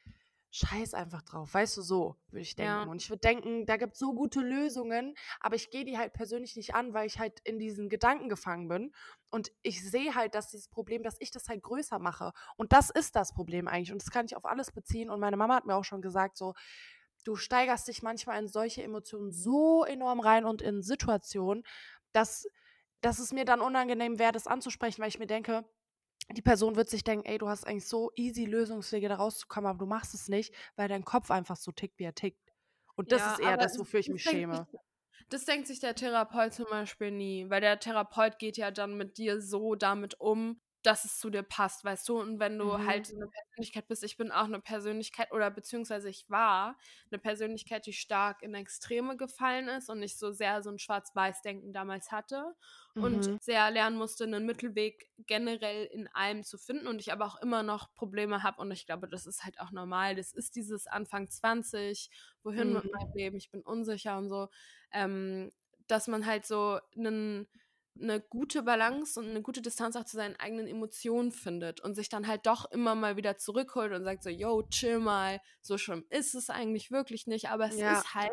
scheiß 0.53 0.95
einfach 0.95 1.23
drauf, 1.23 1.55
weißt 1.55 1.77
du, 1.77 1.83
so 1.83 2.17
würde 2.31 2.43
ich 2.43 2.57
denken. 2.57 2.73
Ja. 2.73 2.83
Und 2.83 3.01
ich 3.01 3.09
würde 3.09 3.21
denken, 3.21 3.67
da 3.67 3.77
gibt 3.77 3.95
es 3.95 4.01
so 4.01 4.13
gute 4.15 4.41
Lösungen, 4.41 5.15
aber 5.39 5.55
ich 5.55 5.71
gehe 5.71 5.85
die 5.85 5.97
halt 5.97 6.13
persönlich 6.13 6.57
nicht 6.57 6.75
an, 6.75 6.93
weil 6.93 7.07
ich 7.07 7.19
halt 7.21 7.39
in 7.45 7.59
diesen 7.59 7.89
Gedanken 7.89 8.29
gefangen 8.29 8.69
bin. 8.69 8.93
Und 9.31 9.53
ich 9.63 9.89
sehe 9.89 10.15
halt, 10.15 10.35
dass 10.35 10.51
dieses 10.51 10.69
Problem, 10.69 11.05
dass 11.05 11.17
ich 11.21 11.31
das 11.31 11.49
halt 11.49 11.63
größer 11.63 12.01
mache. 12.01 12.33
Und 12.57 12.73
das 12.73 12.91
ist 12.91 13.15
das 13.15 13.33
Problem 13.33 13.69
eigentlich. 13.69 13.93
Und 13.93 14.03
das 14.03 14.11
kann 14.11 14.27
ich 14.27 14.37
auf 14.37 14.45
alles 14.45 14.73
beziehen. 14.73 15.09
Und 15.09 15.21
meine 15.21 15.37
Mama 15.37 15.55
hat 15.55 15.67
mir 15.67 15.77
auch 15.77 15.85
schon 15.85 16.03
gesagt, 16.03 16.37
so, 16.37 16.55
du 17.25 17.37
steigerst 17.37 17.87
dich 17.87 18.03
manchmal 18.03 18.41
in 18.41 18.49
solche 18.49 18.83
Emotionen 18.83 19.31
so 19.31 19.85
enorm 19.85 20.19
rein 20.19 20.45
und 20.45 20.63
in 20.63 20.83
Situationen, 20.83 21.63
dass, 22.13 22.49
dass 23.03 23.21
es 23.21 23.33
mir 23.33 23.45
dann 23.45 23.61
unangenehm 23.61 24.19
wäre, 24.19 24.33
das 24.33 24.49
anzusprechen, 24.49 25.01
weil 25.01 25.11
ich 25.11 25.21
mir 25.21 25.29
denke, 25.29 25.65
die 26.33 26.43
Person 26.43 26.77
wird 26.77 26.89
sich 26.91 27.05
denken, 27.05 27.27
ey, 27.27 27.39
du 27.39 27.49
hast 27.49 27.67
eigentlich 27.67 27.87
so 27.89 28.11
easy 28.17 28.45
Lösungswege 28.45 29.09
da 29.09 29.17
rauszukommen, 29.17 29.69
aber 29.71 29.79
du 29.79 29.87
machst 29.87 30.15
es 30.15 30.29
nicht, 30.29 30.55
weil 30.77 30.89
dein 30.89 31.05
Kopf 31.05 31.31
einfach 31.31 31.57
so 31.57 31.73
tickt, 31.73 31.99
wie 31.99 32.05
er 32.05 32.15
tickt. 32.15 32.41
Und 32.97 33.13
das 33.13 33.27
Ja, 33.27 33.27
ist 33.27 33.39
eher 33.39 33.57
das, 33.59 33.79
wofür 33.79 34.01
ich 34.01 34.11
mich 34.11 34.25
schäme. 34.25 34.69
das 35.29 35.45
denkt 35.45 35.67
sich 35.67 35.81
der 35.81 35.95
Therapeut 35.95 36.53
zum 36.55 36.67
Beispiel 36.71 37.11
nie, 37.11 37.49
weil 37.51 37.61
der 37.61 37.79
Therapeut 37.81 38.39
geht 38.39 38.57
ja 38.57 38.71
dann 38.71 38.97
mit 38.97 39.19
dir 39.19 39.41
so 39.41 39.75
damit 39.75 40.21
um, 40.21 40.61
dass 40.83 41.05
es 41.05 41.19
zu 41.19 41.31
dir 41.31 41.43
passt, 41.43 41.85
weißt 41.85 42.09
du? 42.09 42.19
Und 42.21 42.41
wenn 42.41 42.59
du 42.59 42.79
Mhm. 42.79 42.81
halt 42.87 43.07
so 43.07 43.17
'ne 43.19 43.27
Persönlichkeit 43.29 43.89
bist 43.89 44.05
ich 44.05 44.17
bin 44.17 44.31
auch 44.33 44.45
eine 44.45 44.61
Persönlichkeit 44.61 45.33
oder 45.33 45.51
beziehungsweise 45.51 46.09
ich 46.11 46.29
war 46.31 46.79
eine 47.11 47.19
Persönlichkeit, 47.21 47.87
die 47.87 47.93
stark 47.93 48.43
in 48.43 48.55
Extreme 48.55 49.17
gefallen 49.17 49.69
ist 49.69 49.91
und 49.91 50.01
nicht 50.01 50.19
so 50.19 50.33
sehr 50.33 50.63
so 50.63 50.71
ein 50.71 50.79
Schwarz-Weiß-Denken 50.79 51.73
damals 51.73 52.13
hatte 52.13 52.55
und 52.99 53.27
Mhm. 53.27 53.41
sehr 53.41 53.71
lernen 53.71 53.97
musste, 53.99 54.25
einen 54.25 54.47
Mittelweg 54.47 55.11
generell 55.19 55.87
in 55.87 56.09
allem 56.09 56.45
zu 56.45 56.59
finden 56.59 56.87
und 56.87 57.01
ich 57.01 57.13
aber 57.13 57.27
auch 57.27 57.41
immer 57.43 57.63
noch 57.63 57.95
Probleme 57.95 58.43
habe 58.43 58.61
und 58.61 58.71
ich 58.73 58.87
glaube, 58.87 59.09
das 59.09 59.27
ist 59.27 59.45
halt 59.45 59.61
auch 59.61 59.71
normal. 59.73 60.15
Das 60.17 60.33
ist 60.33 60.57
dieses 60.57 60.87
Anfang 60.87 61.29
20, 61.31 62.11
wohin 62.43 62.73
mit 62.73 62.83
Mhm. 62.83 62.91
meinem 62.91 63.11
Leben, 63.15 63.37
ich 63.39 63.51
bin 63.51 63.63
unsicher 63.63 64.17
und 64.19 64.29
so, 64.29 64.49
ähm, 64.93 65.53
dass 65.89 66.09
man 66.09 66.27
halt 66.27 66.47
so 66.47 66.79
'nen 66.95 67.49
'ne 67.97 68.21
gute 68.21 68.63
Balance 68.63 69.19
und 69.21 69.29
eine 69.29 69.43
gute 69.43 69.63
Distanz 69.63 69.97
auch 69.97 70.05
zu 70.05 70.17
seinen 70.17 70.37
eigenen 70.37 70.67
Emotionen 70.69 71.33
findet 71.33 71.81
und 71.81 71.95
sich 71.95 72.09
dann 72.09 72.27
halt 72.27 72.47
doch 72.47 72.71
immer 72.71 72.95
mal 72.95 73.17
wieder 73.17 73.37
zurückholt 73.39 73.93
und 73.93 74.05
sagt 74.05 74.23
so: 74.23 74.31
„Yo, 74.31 74.63
chill 74.71 74.99
mal, 75.01 75.41
so 75.61 75.79
schlimm 75.79 76.05
ist 76.11 76.35
es 76.35 76.51
eigentlich 76.51 76.91
wirklich 76.91 77.27
nicht“, 77.27 77.49
aber 77.51 77.67
es 77.67 77.81
Ja. 77.81 78.03
ist 78.03 78.15
halt 78.15 78.33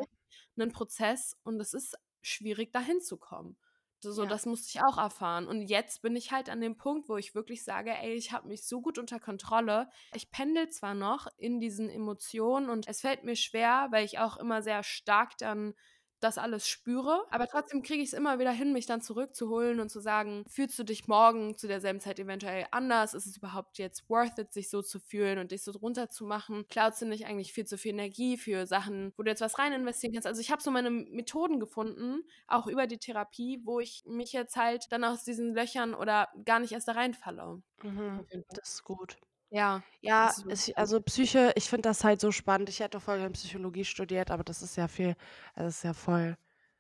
ein 0.57 0.71
Prozess 0.71 1.35
und 1.43 1.59
es 1.61 1.73
ist 1.73 1.95
schwierig, 2.21 2.71
dahin 2.73 3.01
zu 3.01 3.17
kommen. 3.17 3.57
So, 4.01 4.25
Ja. 4.25 4.27
das 4.27 4.45
musste 4.45 4.69
ich 4.69 4.81
auch 4.83 4.97
erfahren. 4.99 5.47
Und 5.47 5.63
jetzt 5.63 6.01
bin 6.03 6.15
ich 6.15 6.31
halt 6.31 6.49
an 6.49 6.61
dem 6.61 6.77
Punkt, 6.77 7.09
wo 7.09 7.17
ich 7.17 7.33
wirklich 7.35 7.63
sage: 7.63 7.91
„Ey, 7.91 8.13
ich 8.15 8.31
habe 8.31 8.47
mich 8.47 8.65
so 8.67 8.81
gut 8.81 8.97
unter 8.99 9.19
Kontrolle.“ 9.19 9.89
Ich 10.13 10.29
pendel 10.31 10.69
zwar 10.69 10.93
noch 10.93 11.27
in 11.37 11.59
diesen 11.59 11.89
Emotionen 11.89 12.69
und 12.69 12.87
es 12.87 13.01
fällt 13.01 13.23
mir 13.23 13.35
schwer, 13.35 13.87
weil 13.91 14.05
ich 14.05 14.19
auch 14.19 14.37
immer 14.37 14.61
sehr 14.61 14.83
stark 14.83 15.37
dann 15.39 15.73
das 16.19 16.37
alles 16.37 16.67
spüre, 16.67 17.25
aber 17.31 17.47
trotzdem 17.47 17.83
kriege 17.83 18.01
ich 18.01 18.09
es 18.09 18.13
immer 18.13 18.39
wieder 18.39 18.51
hin, 18.51 18.73
mich 18.73 18.85
dann 18.85 19.01
zurückzuholen 19.01 19.79
und 19.79 19.89
zu 19.89 19.99
sagen: 19.99 20.43
„Fühlst 20.49 20.77
du 20.79 20.83
dich 20.83 21.07
morgen 21.07 21.57
zu 21.57 21.67
derselben 21.67 21.99
Zeit 21.99 22.19
eventuell 22.19 22.65
anders? 22.71 23.13
Ist 23.13 23.25
es 23.27 23.37
überhaupt 23.37 23.77
jetzt 23.77 24.09
worth 24.09 24.39
it, 24.39 24.53
sich 24.53 24.69
so 24.69 24.81
zu 24.81 24.99
fühlen 24.99 25.37
und 25.39 25.51
dich 25.51 25.63
so 25.63 25.71
runterzumachen? 25.71 26.67
Klaust 26.69 27.01
du 27.01 27.05
nicht 27.05 27.25
eigentlich 27.25 27.53
viel 27.53 27.65
zu 27.65 27.77
viel 27.77 27.91
Energie 27.91 28.37
für 28.37 28.65
Sachen, 28.67 29.13
wo 29.17 29.23
du 29.23 29.29
jetzt 29.29 29.41
was 29.41 29.59
rein 29.59 29.73
investieren 29.73 30.13
kannst?“ 30.13 30.27
Also, 30.27 30.41
ich 30.41 30.51
habe 30.51 30.61
so 30.61 30.71
meine 30.71 30.89
Methoden 30.91 31.59
gefunden, 31.59 32.23
auch 32.47 32.67
über 32.67 32.87
die 32.87 32.97
Therapie, 32.99 33.61
wo 33.63 33.79
ich 33.79 34.03
mich 34.05 34.33
jetzt 34.33 34.55
halt 34.55 34.85
dann 34.91 35.03
aus 35.03 35.23
diesen 35.23 35.53
Löchern 35.53 35.93
oder 35.93 36.29
gar 36.45 36.59
nicht 36.59 36.71
erst 36.73 36.87
da 36.87 36.93
reinfalle. 36.93 37.61
Mhm. 37.83 38.27
Das 38.49 38.69
ist 38.75 38.83
gut. 38.83 39.17
Ja, 39.49 39.83
Ja, 40.01 40.27
das 40.27 40.39
ist 40.39 40.69
es, 40.69 40.75
also 40.75 41.01
Psyche, 41.01 41.53
ich 41.55 41.69
finde 41.69 41.89
das 41.89 42.03
halt 42.03 42.19
so 42.21 42.31
spannend. 42.31 42.69
Ich 42.69 42.79
hätte 42.79 42.99
voll 42.99 43.17
gerne 43.17 43.31
Psychologie 43.31 43.85
studiert, 43.85 44.31
aber 44.31 44.43
das 44.43 44.61
ist 44.61 44.75
ja 44.75 44.87
viel, 44.87 45.15
das 45.55 45.77
ist 45.77 45.83
ja 45.83 45.93
voll 45.93 46.37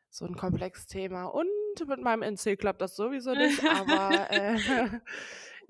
so 0.09 0.25
ein 0.25 0.35
komplexes 0.35 0.87
Thema. 0.87 1.25
Und 1.25 1.47
mit 1.87 2.01
meinem 2.01 2.23
NC 2.23 2.57
klappt 2.57 2.81
das 2.81 2.95
sowieso 2.95 3.33
nicht, 3.35 3.63
aber 3.65 4.29
äh, 4.31 4.55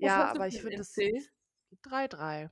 ja, 0.00 0.16
hast 0.16 0.34
du 0.34 0.40
aber 0.40 0.48
für 0.48 0.48
ich 0.48 0.56
ein 0.56 0.62
finde 0.62 0.78
das 0.78 0.96
NC? 0.96 1.30
3-3. 1.82 2.50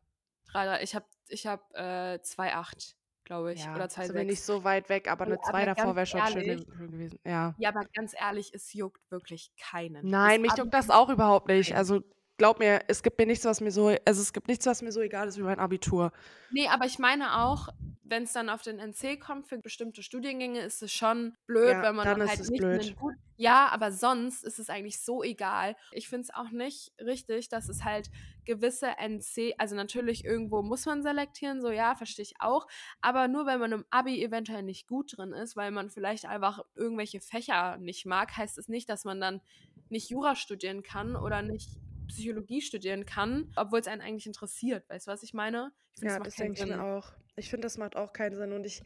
3, 0.52 0.82
ich 0.82 0.94
habe 0.94 1.06
ich 1.28 1.46
habe, 1.46 1.62
äh, 1.74 2.18
2,8, 2.22 2.96
glaube 3.24 3.52
ich, 3.52 3.64
Ja, 3.64 3.74
oder 3.74 3.88
sind 4.00 4.14
wir 4.14 4.24
nicht 4.24 4.42
2,6. 4.42 4.44
so 4.44 4.64
weit 4.64 4.88
weg, 4.88 5.08
aber 5.10 5.24
eine 5.26 5.40
2 5.40 5.64
aber 5.64 5.66
davor 5.66 5.94
ganz 5.94 5.96
wäre 5.96 6.06
schon 6.06 6.26
schön, 6.26 6.42
ehrlich 6.44 6.66
schön 6.76 6.90
gewesen. 6.92 7.18
Ja. 7.24 7.54
ja, 7.58 7.68
aber 7.70 7.84
ganz 7.94 8.14
ehrlich, 8.18 8.52
es 8.54 8.72
juckt 8.72 9.10
wirklich 9.10 9.52
keinen. 9.56 10.12
Das 10.12 10.12
Nein, 10.12 10.40
mich 10.42 10.52
Abi 10.52 10.60
juckt 10.60 10.74
das 10.74 10.90
auch 10.90 11.08
überhaupt 11.10 11.48
nicht. 11.48 11.72
keinen. 11.72 11.78
Also 11.78 12.02
glaub 12.36 12.58
mir, 12.58 12.80
es 12.88 13.02
gibt 13.02 13.18
mir 13.18 13.26
nichts, 13.26 13.44
was 13.44 13.60
mir 13.60 13.70
so, 13.70 13.88
also 14.04 14.20
es 14.22 14.32
gibt 14.32 14.48
nichts, 14.48 14.66
was 14.66 14.82
mir 14.82 14.92
so 14.92 15.00
egal 15.00 15.28
ist 15.28 15.38
wie 15.38 15.42
mein 15.42 15.58
Abitur. 15.58 16.12
Ne, 16.48 16.68
aber 16.68 16.86
ich 16.86 16.98
meine 17.00 17.42
auch, 17.42 17.68
wenn 18.04 18.22
es 18.22 18.32
dann 18.32 18.48
auf 18.48 18.62
den 18.62 18.78
NC 18.78 19.16
kommt 19.18 19.48
für 19.48 19.58
bestimmte 19.58 20.02
Studiengänge, 20.04 20.60
ist 20.60 20.80
es 20.82 20.92
schon 20.92 21.36
blöd, 21.46 21.78
Ja, 21.78 21.82
wenn 21.82 21.96
man 21.96 22.08
dann 22.08 22.20
dann 22.20 22.22
ist 22.22 22.38
halt 22.38 22.40
es 22.40 22.54
nicht 22.68 22.68
blöd. 22.68 22.96
gut 22.96 23.14
ja, 23.38 23.68
aber 23.68 23.92
sonst 23.92 24.44
ist 24.44 24.58
es 24.58 24.70
eigentlich 24.70 24.98
so 25.00 25.22
egal. 25.22 25.76
Ich 25.90 26.08
finde 26.08 26.22
es 26.22 26.30
auch 26.34 26.50
nicht 26.50 26.92
richtig, 26.98 27.48
dass 27.50 27.68
es 27.68 27.84
halt 27.84 28.10
gewisse 28.46 28.96
NC 28.96 29.54
also 29.58 29.74
natürlich 29.76 30.24
irgendwo 30.24 30.62
muss 30.62 30.86
man 30.86 31.02
selektieren, 31.02 31.60
so 31.60 31.70
ja, 31.70 31.96
verstehe 31.96 32.22
ich 32.22 32.34
auch, 32.40 32.66
aber 33.02 33.28
nur 33.28 33.44
weil 33.44 33.58
man 33.58 33.72
im 33.72 33.84
Abi 33.90 34.22
eventuell 34.24 34.62
nicht 34.62 34.86
gut 34.86 35.18
drin 35.18 35.32
ist, 35.34 35.54
weil 35.56 35.70
man 35.70 35.90
vielleicht 35.90 36.24
einfach 36.26 36.60
irgendwelche 36.76 37.20
Fächer 37.20 37.76
nicht 37.76 38.06
mag, 38.06 38.34
heißt 38.36 38.56
es 38.56 38.68
nicht, 38.68 38.88
dass 38.88 39.04
man 39.04 39.20
dann 39.20 39.42
nicht 39.90 40.08
Jura 40.08 40.34
studieren 40.36 40.82
kann 40.82 41.14
oder 41.16 41.42
nicht 41.42 41.68
Psychologie 42.08 42.60
studieren 42.60 43.06
kann, 43.06 43.52
obwohl 43.56 43.80
es 43.80 43.86
einen 43.88 44.02
eigentlich 44.02 44.26
interessiert. 44.26 44.88
Weißt 44.88 45.06
du, 45.06 45.10
was 45.10 45.22
ich 45.22 45.34
meine? 45.34 45.72
Ich 45.94 46.00
finde, 46.00 46.12
Ja, 46.14 46.18
das 46.18 46.18
macht 46.18 46.26
das 46.26 46.36
denke 46.36 46.62
ich 46.62 46.66
mir 46.66 46.82
auch. 46.82 47.12
Ich 47.36 47.50
finde, 47.50 47.66
das 47.66 47.78
macht 47.78 47.96
auch 47.96 48.12
keinen 48.12 48.36
Sinn. 48.36 48.52
Und 48.52 48.64
ich 48.64 48.82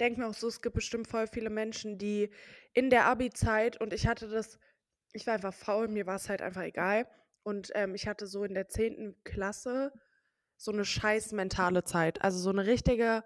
denke 0.00 0.20
mir 0.20 0.26
auch 0.28 0.34
so, 0.34 0.48
es 0.48 0.60
gibt 0.60 0.74
bestimmt 0.74 1.08
voll 1.08 1.26
viele 1.26 1.50
Menschen, 1.50 1.98
die 1.98 2.30
in 2.72 2.90
der 2.90 3.06
Abi-Zeit, 3.06 3.80
und 3.80 3.92
ich 3.92 4.06
hatte 4.06 4.28
das, 4.28 4.58
ich 5.12 5.26
war 5.26 5.34
einfach 5.34 5.54
faul, 5.54 5.88
mir 5.88 6.06
war 6.06 6.16
es 6.16 6.28
halt 6.28 6.42
einfach 6.42 6.62
egal. 6.62 7.06
Und 7.42 7.70
ähm, 7.74 7.94
ich 7.94 8.06
hatte 8.06 8.26
so 8.26 8.44
in 8.44 8.54
der 8.54 8.68
10. 8.68 9.16
Klasse 9.24 9.92
so 10.56 10.72
eine 10.72 10.84
scheiß 10.84 11.32
mentale 11.32 11.84
Zeit. 11.84 12.22
Also 12.22 12.38
so 12.38 12.50
eine 12.50 12.66
richtige, 12.66 13.22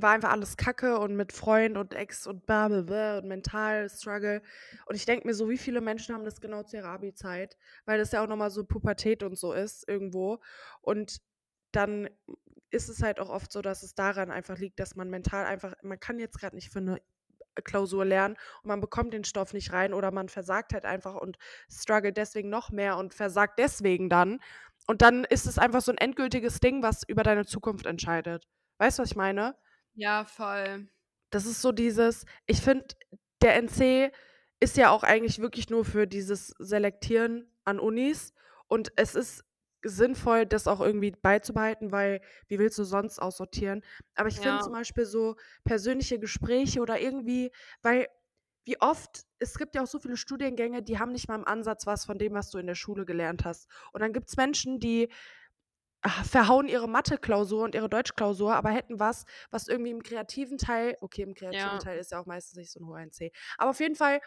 war 0.00 0.12
einfach 0.12 0.30
alles 0.30 0.56
Kacke 0.56 0.98
und 0.98 1.16
mit 1.16 1.32
Freund 1.32 1.76
und 1.76 1.92
Ex 1.94 2.26
und 2.26 2.46
bla 2.46 2.68
bla 2.68 2.82
bla 2.82 3.18
und 3.18 3.28
mental 3.28 3.90
Struggle. 3.90 4.42
Und 4.86 4.94
ich 4.94 5.04
denke 5.04 5.26
mir 5.26 5.34
so, 5.34 5.50
wie 5.50 5.58
viele 5.58 5.80
Menschen 5.82 6.14
haben 6.14 6.24
das 6.24 6.40
genau 6.40 6.62
zu 6.62 6.76
ihrer 6.78 6.88
Abi-Zeit, 6.88 7.58
weil 7.84 7.98
das 7.98 8.12
ja 8.12 8.22
auch 8.22 8.28
nochmal 8.28 8.50
so 8.50 8.64
Pubertät 8.64 9.22
und 9.22 9.38
so 9.38 9.52
ist 9.52 9.86
irgendwo. 9.86 10.40
Und 10.80 11.18
dann 11.72 12.08
ist 12.70 12.88
es 12.88 13.02
halt 13.02 13.20
auch 13.20 13.28
oft 13.28 13.52
so, 13.52 13.60
dass 13.60 13.82
es 13.82 13.94
daran 13.94 14.30
einfach 14.30 14.58
liegt, 14.58 14.80
dass 14.80 14.96
man 14.96 15.10
mental 15.10 15.44
einfach, 15.44 15.74
man 15.82 16.00
kann 16.00 16.18
jetzt 16.18 16.38
gerade 16.38 16.56
nicht 16.56 16.70
für 16.70 16.78
eine 16.78 16.98
Klausur 17.64 18.06
lernen 18.06 18.36
und 18.62 18.68
man 18.68 18.80
bekommt 18.80 19.12
den 19.12 19.24
Stoff 19.24 19.52
nicht 19.52 19.72
rein 19.74 19.92
oder 19.92 20.10
man 20.10 20.30
versagt 20.30 20.72
halt 20.72 20.86
einfach 20.86 21.16
und 21.16 21.36
struggelt 21.70 22.16
deswegen 22.16 22.48
noch 22.48 22.70
mehr 22.70 22.96
und 22.96 23.12
versagt 23.12 23.58
deswegen 23.58 24.08
dann. 24.08 24.40
Und 24.86 25.02
dann 25.02 25.24
ist 25.24 25.46
es 25.46 25.58
einfach 25.58 25.82
so 25.82 25.92
ein 25.92 25.98
endgültiges 25.98 26.60
Ding, 26.60 26.82
was 26.82 27.02
über 27.06 27.22
deine 27.22 27.44
Zukunft 27.44 27.84
entscheidet. 27.84 28.48
Weißt 28.78 28.98
du, 28.98 29.02
was 29.02 29.10
ich 29.10 29.16
meine? 29.16 29.54
Ja, 29.94 30.24
voll. 30.26 30.88
Das 31.30 31.46
ist 31.46 31.62
so 31.62 31.72
dieses, 31.72 32.26
ich 32.46 32.60
finde, 32.60 32.86
der 33.42 33.56
NC 33.56 34.12
ist 34.60 34.76
ja 34.76 34.90
auch 34.90 35.02
eigentlich 35.02 35.40
wirklich 35.40 35.70
nur 35.70 35.84
für 35.84 36.06
dieses 36.06 36.48
Selektieren 36.58 37.50
an 37.64 37.80
Unis 37.80 38.34
und 38.68 38.92
es 38.96 39.14
ist 39.14 39.44
sinnvoll, 39.84 40.46
das 40.46 40.68
auch 40.68 40.80
irgendwie 40.80 41.10
beizubehalten, 41.10 41.90
weil 41.90 42.20
wie 42.46 42.58
willst 42.60 42.78
du 42.78 42.84
sonst 42.84 43.18
aussortieren? 43.18 43.82
Aber 44.14 44.28
ich 44.28 44.40
finde 44.40 44.58
Ja. 44.58 44.62
zum 44.62 44.74
Beispiel 44.74 45.06
so 45.06 45.34
persönliche 45.64 46.20
Gespräche 46.20 46.80
oder 46.80 47.00
irgendwie, 47.00 47.50
weil 47.82 48.06
wie 48.64 48.80
oft, 48.80 49.22
es 49.40 49.58
gibt 49.58 49.74
ja 49.74 49.82
auch 49.82 49.88
so 49.88 49.98
viele 49.98 50.16
Studiengänge, 50.16 50.82
die 50.84 50.98
haben 51.00 51.10
nicht 51.10 51.26
mal 51.28 51.34
im 51.34 51.44
Ansatz 51.44 51.84
was 51.86 52.04
von 52.04 52.18
dem, 52.18 52.32
was 52.34 52.50
du 52.50 52.58
in 52.58 52.68
der 52.68 52.76
Schule 52.76 53.04
gelernt 53.04 53.44
hast. 53.44 53.68
Und 53.92 54.02
dann 54.02 54.12
gibt 54.12 54.28
es 54.28 54.36
Menschen, 54.36 54.78
die 54.78 55.08
verhauen 56.24 56.68
ihre 56.68 56.88
Mathe-Klausur 56.88 57.64
und 57.64 57.74
ihre 57.74 57.88
Deutsch-Klausur, 57.88 58.54
aber 58.54 58.70
hätten 58.70 58.98
was, 58.98 59.24
was 59.50 59.68
irgendwie 59.68 59.90
im 59.90 60.02
kreativen 60.02 60.58
Teil, 60.58 60.96
okay, 61.00 61.22
im 61.22 61.34
kreativen 61.34 61.72
Ja. 61.74 61.78
Teil 61.78 61.98
ist 61.98 62.12
ja 62.12 62.20
auch 62.20 62.26
meistens 62.26 62.56
nicht 62.56 62.72
so 62.72 62.80
ein 62.80 62.86
hoher 62.86 63.00
NC, 63.00 63.30
aber 63.58 63.70
auf 63.70 63.80
jeden 63.80 63.94
Fall 63.94 64.20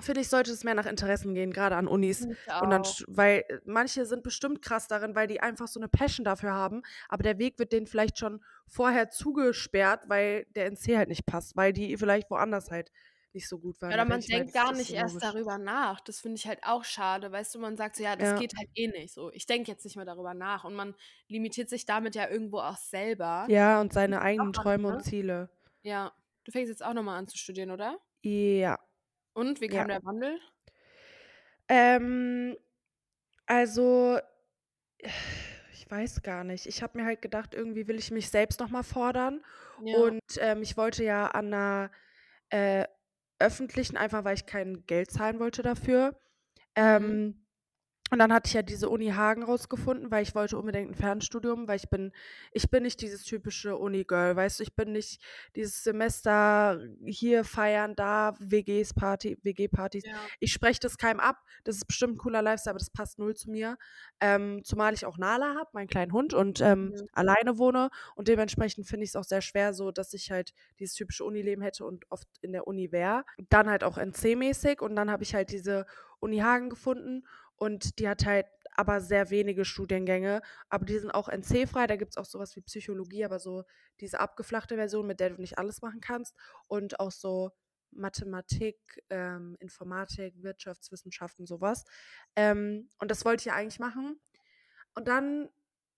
finde 0.00 0.20
ich, 0.20 0.28
sollte 0.28 0.52
es 0.52 0.62
mehr 0.62 0.74
nach 0.74 0.86
Interessen 0.86 1.34
gehen, 1.34 1.52
gerade 1.52 1.74
an 1.76 1.88
Unis. 1.88 2.24
Und 2.62 2.70
dann, 2.70 2.82
weil 3.08 3.44
äh, 3.48 3.58
manche 3.64 4.06
sind 4.06 4.22
bestimmt 4.22 4.62
krass 4.62 4.86
darin, 4.86 5.14
weil 5.16 5.26
die 5.26 5.40
einfach 5.40 5.66
so 5.66 5.80
eine 5.80 5.88
Passion 5.88 6.24
dafür 6.24 6.52
haben, 6.52 6.82
aber 7.08 7.22
der 7.22 7.38
Weg 7.38 7.58
wird 7.58 7.72
denen 7.72 7.86
vielleicht 7.86 8.18
schon 8.18 8.40
vorher 8.68 9.10
zugesperrt, 9.10 10.04
weil 10.08 10.46
der 10.54 10.66
NC 10.70 10.96
halt 10.96 11.08
nicht 11.08 11.26
passt, 11.26 11.56
weil 11.56 11.72
die 11.72 11.96
vielleicht 11.96 12.30
woanders 12.30 12.70
halt 12.70 12.92
nicht 13.34 13.48
so 13.48 13.58
gut 13.58 13.80
waren. 13.80 13.90
Ja, 13.90 13.96
oder 13.96 14.04
man 14.04 14.20
denkt 14.20 14.52
gar 14.52 14.72
nicht 14.72 14.90
erst 14.92 15.14
logisch. 15.14 15.28
darüber 15.32 15.58
nach. 15.58 16.00
Das 16.00 16.20
finde 16.20 16.36
ich 16.36 16.46
halt 16.46 16.60
auch 16.64 16.84
schade. 16.84 17.30
Weißt 17.32 17.54
du, 17.54 17.58
man 17.58 17.76
sagt 17.76 17.96
so, 17.96 18.02
ja, 18.02 18.16
das 18.16 18.30
Ja. 18.30 18.38
geht 18.38 18.54
halt 18.56 18.68
eh 18.74 18.88
nicht 18.88 19.12
so. 19.14 19.30
Ich 19.32 19.46
denke 19.46 19.70
jetzt 19.70 19.84
nicht 19.84 19.96
mehr 19.96 20.04
darüber 20.06 20.34
nach. 20.34 20.64
Und 20.64 20.74
man 20.74 20.94
limitiert 21.28 21.68
sich 21.68 21.84
damit 21.86 22.14
ja 22.14 22.28
irgendwo 22.28 22.58
auch 22.60 22.76
selber. 22.76 23.46
Ja, 23.48 23.80
und 23.80 23.92
seine 23.92 24.20
eigenen 24.22 24.52
Träume 24.52 24.88
ne? 24.88 24.94
und 24.96 25.02
Ziele. 25.04 25.50
Ja. 25.82 26.12
Du 26.44 26.52
fängst 26.52 26.70
jetzt 26.70 26.84
auch 26.84 26.94
nochmal 26.94 27.18
an 27.18 27.28
zu 27.28 27.36
studieren, 27.36 27.70
oder? 27.70 27.98
Ja. 28.22 28.78
Und 29.34 29.60
wie 29.60 29.70
Ja. 29.70 29.80
kam 29.80 29.88
der 29.88 30.02
Wandel? 30.04 30.40
Ähm, 31.68 32.56
also, 33.46 34.18
ich 35.72 35.90
weiß 35.90 36.22
gar 36.22 36.44
nicht. 36.44 36.66
Ich 36.66 36.82
habe 36.82 36.98
mir 36.98 37.04
halt 37.04 37.22
gedacht, 37.22 37.54
irgendwie 37.54 37.86
will 37.88 37.98
ich 37.98 38.10
mich 38.10 38.30
selbst 38.30 38.60
noch 38.60 38.70
mal 38.70 38.82
fordern. 38.82 39.44
Ja. 39.84 39.96
Und 39.98 40.20
ähm, 40.38 40.62
ich 40.62 40.76
wollte 40.76 41.04
ja 41.04 41.28
an 41.28 41.46
einer 41.52 41.90
äh, 42.50 42.84
öffentlichen, 43.40 43.96
einfach 43.96 44.24
weil 44.24 44.34
ich 44.36 44.46
kein 44.46 44.84
Geld 44.86 45.10
zahlen 45.10 45.38
wollte 45.40 45.62
dafür. 45.62 46.18
Mhm. 46.76 47.46
Und 48.10 48.18
dann 48.18 48.32
hatte 48.32 48.48
ich 48.48 48.54
ja 48.54 48.62
diese 48.62 48.88
Uni 48.88 49.08
Hagen 49.10 49.42
rausgefunden, 49.42 50.10
weil 50.10 50.22
ich 50.22 50.34
wollte 50.34 50.56
unbedingt 50.56 50.90
ein 50.90 50.94
Fernstudium, 50.94 51.68
weil 51.68 51.76
ich 51.76 51.88
bin, 51.88 52.12
ich 52.52 52.70
bin 52.70 52.82
nicht 52.82 53.00
dieses 53.02 53.22
typische 53.24 53.76
Uni-Girl, 53.76 54.34
weißt 54.36 54.58
du, 54.60 54.62
ich 54.62 54.74
bin 54.74 54.92
nicht 54.92 55.20
dieses 55.56 55.84
Semester 55.84 56.80
hier 57.04 57.44
feiern, 57.44 57.94
da 57.94 58.34
WGs 58.38 58.94
Party, 58.94 59.38
WG-Partys. 59.42 60.04
Ja. 60.06 60.14
Ich 60.40 60.52
spreche 60.52 60.80
das 60.80 60.96
keinem 60.98 61.20
ab. 61.20 61.36
Das 61.64 61.76
ist 61.76 61.86
bestimmt 61.86 62.14
ein 62.14 62.18
cooler 62.18 62.42
Lifestyle, 62.42 62.72
aber 62.72 62.78
das 62.78 62.90
passt 62.90 63.18
null 63.18 63.34
zu 63.36 63.50
mir. 63.50 63.76
Ähm, 64.20 64.62
zumal 64.64 64.94
ich 64.94 65.04
auch 65.04 65.18
Nala 65.18 65.54
habe, 65.54 65.70
meinen 65.72 65.88
kleinen 65.88 66.12
Hund, 66.12 66.34
und 66.34 66.60
ähm, 66.60 66.78
Mhm. 66.88 67.08
alleine 67.12 67.58
wohne. 67.58 67.90
Und 68.14 68.28
dementsprechend 68.28 68.86
finde 68.86 69.04
ich 69.04 69.10
es 69.10 69.16
auch 69.16 69.24
sehr 69.24 69.40
schwer, 69.42 69.74
so 69.74 69.90
dass 69.90 70.14
ich 70.14 70.30
halt 70.30 70.52
dieses 70.78 70.94
typische 70.94 71.24
Unileben 71.24 71.62
hätte 71.62 71.84
und 71.84 72.10
oft 72.10 72.28
in 72.40 72.52
der 72.52 72.66
Uni 72.66 72.92
wäre. 72.92 73.24
Dann 73.48 73.68
halt 73.68 73.84
auch 73.84 73.98
NC-mäßig. 73.98 74.80
Und 74.80 74.96
dann 74.96 75.10
habe 75.10 75.22
ich 75.22 75.34
halt 75.34 75.50
diese 75.50 75.86
Uni 76.20 76.38
Hagen 76.38 76.70
gefunden. 76.70 77.24
Und 77.58 77.98
die 77.98 78.08
hat 78.08 78.24
halt 78.24 78.46
aber 78.74 79.00
sehr 79.00 79.30
wenige 79.30 79.64
Studiengänge. 79.64 80.40
Aber 80.68 80.84
die 80.84 80.98
sind 80.98 81.10
auch 81.10 81.28
NC-frei. 81.28 81.86
Da 81.86 81.96
gibt 81.96 82.12
es 82.12 82.16
auch 82.16 82.24
sowas 82.24 82.54
wie 82.56 82.60
Psychologie, 82.60 83.24
aber 83.24 83.38
so 83.40 83.64
diese 84.00 84.20
abgeflachte 84.20 84.76
Version, 84.76 85.06
mit 85.06 85.20
der 85.20 85.30
du 85.30 85.40
nicht 85.40 85.58
alles 85.58 85.82
machen 85.82 86.00
kannst. 86.00 86.36
Und 86.68 87.00
auch 87.00 87.10
so 87.10 87.50
Mathematik, 87.90 89.02
ähm, 89.10 89.56
Informatik, 89.60 90.34
Wirtschaftswissenschaften, 90.42 91.46
sowas. 91.46 91.84
Ähm, 92.36 92.88
und 92.98 93.10
das 93.10 93.24
wollte 93.24 93.48
ich 93.48 93.52
eigentlich 93.52 93.80
machen. 93.80 94.20
Und 94.94 95.08
dann 95.08 95.48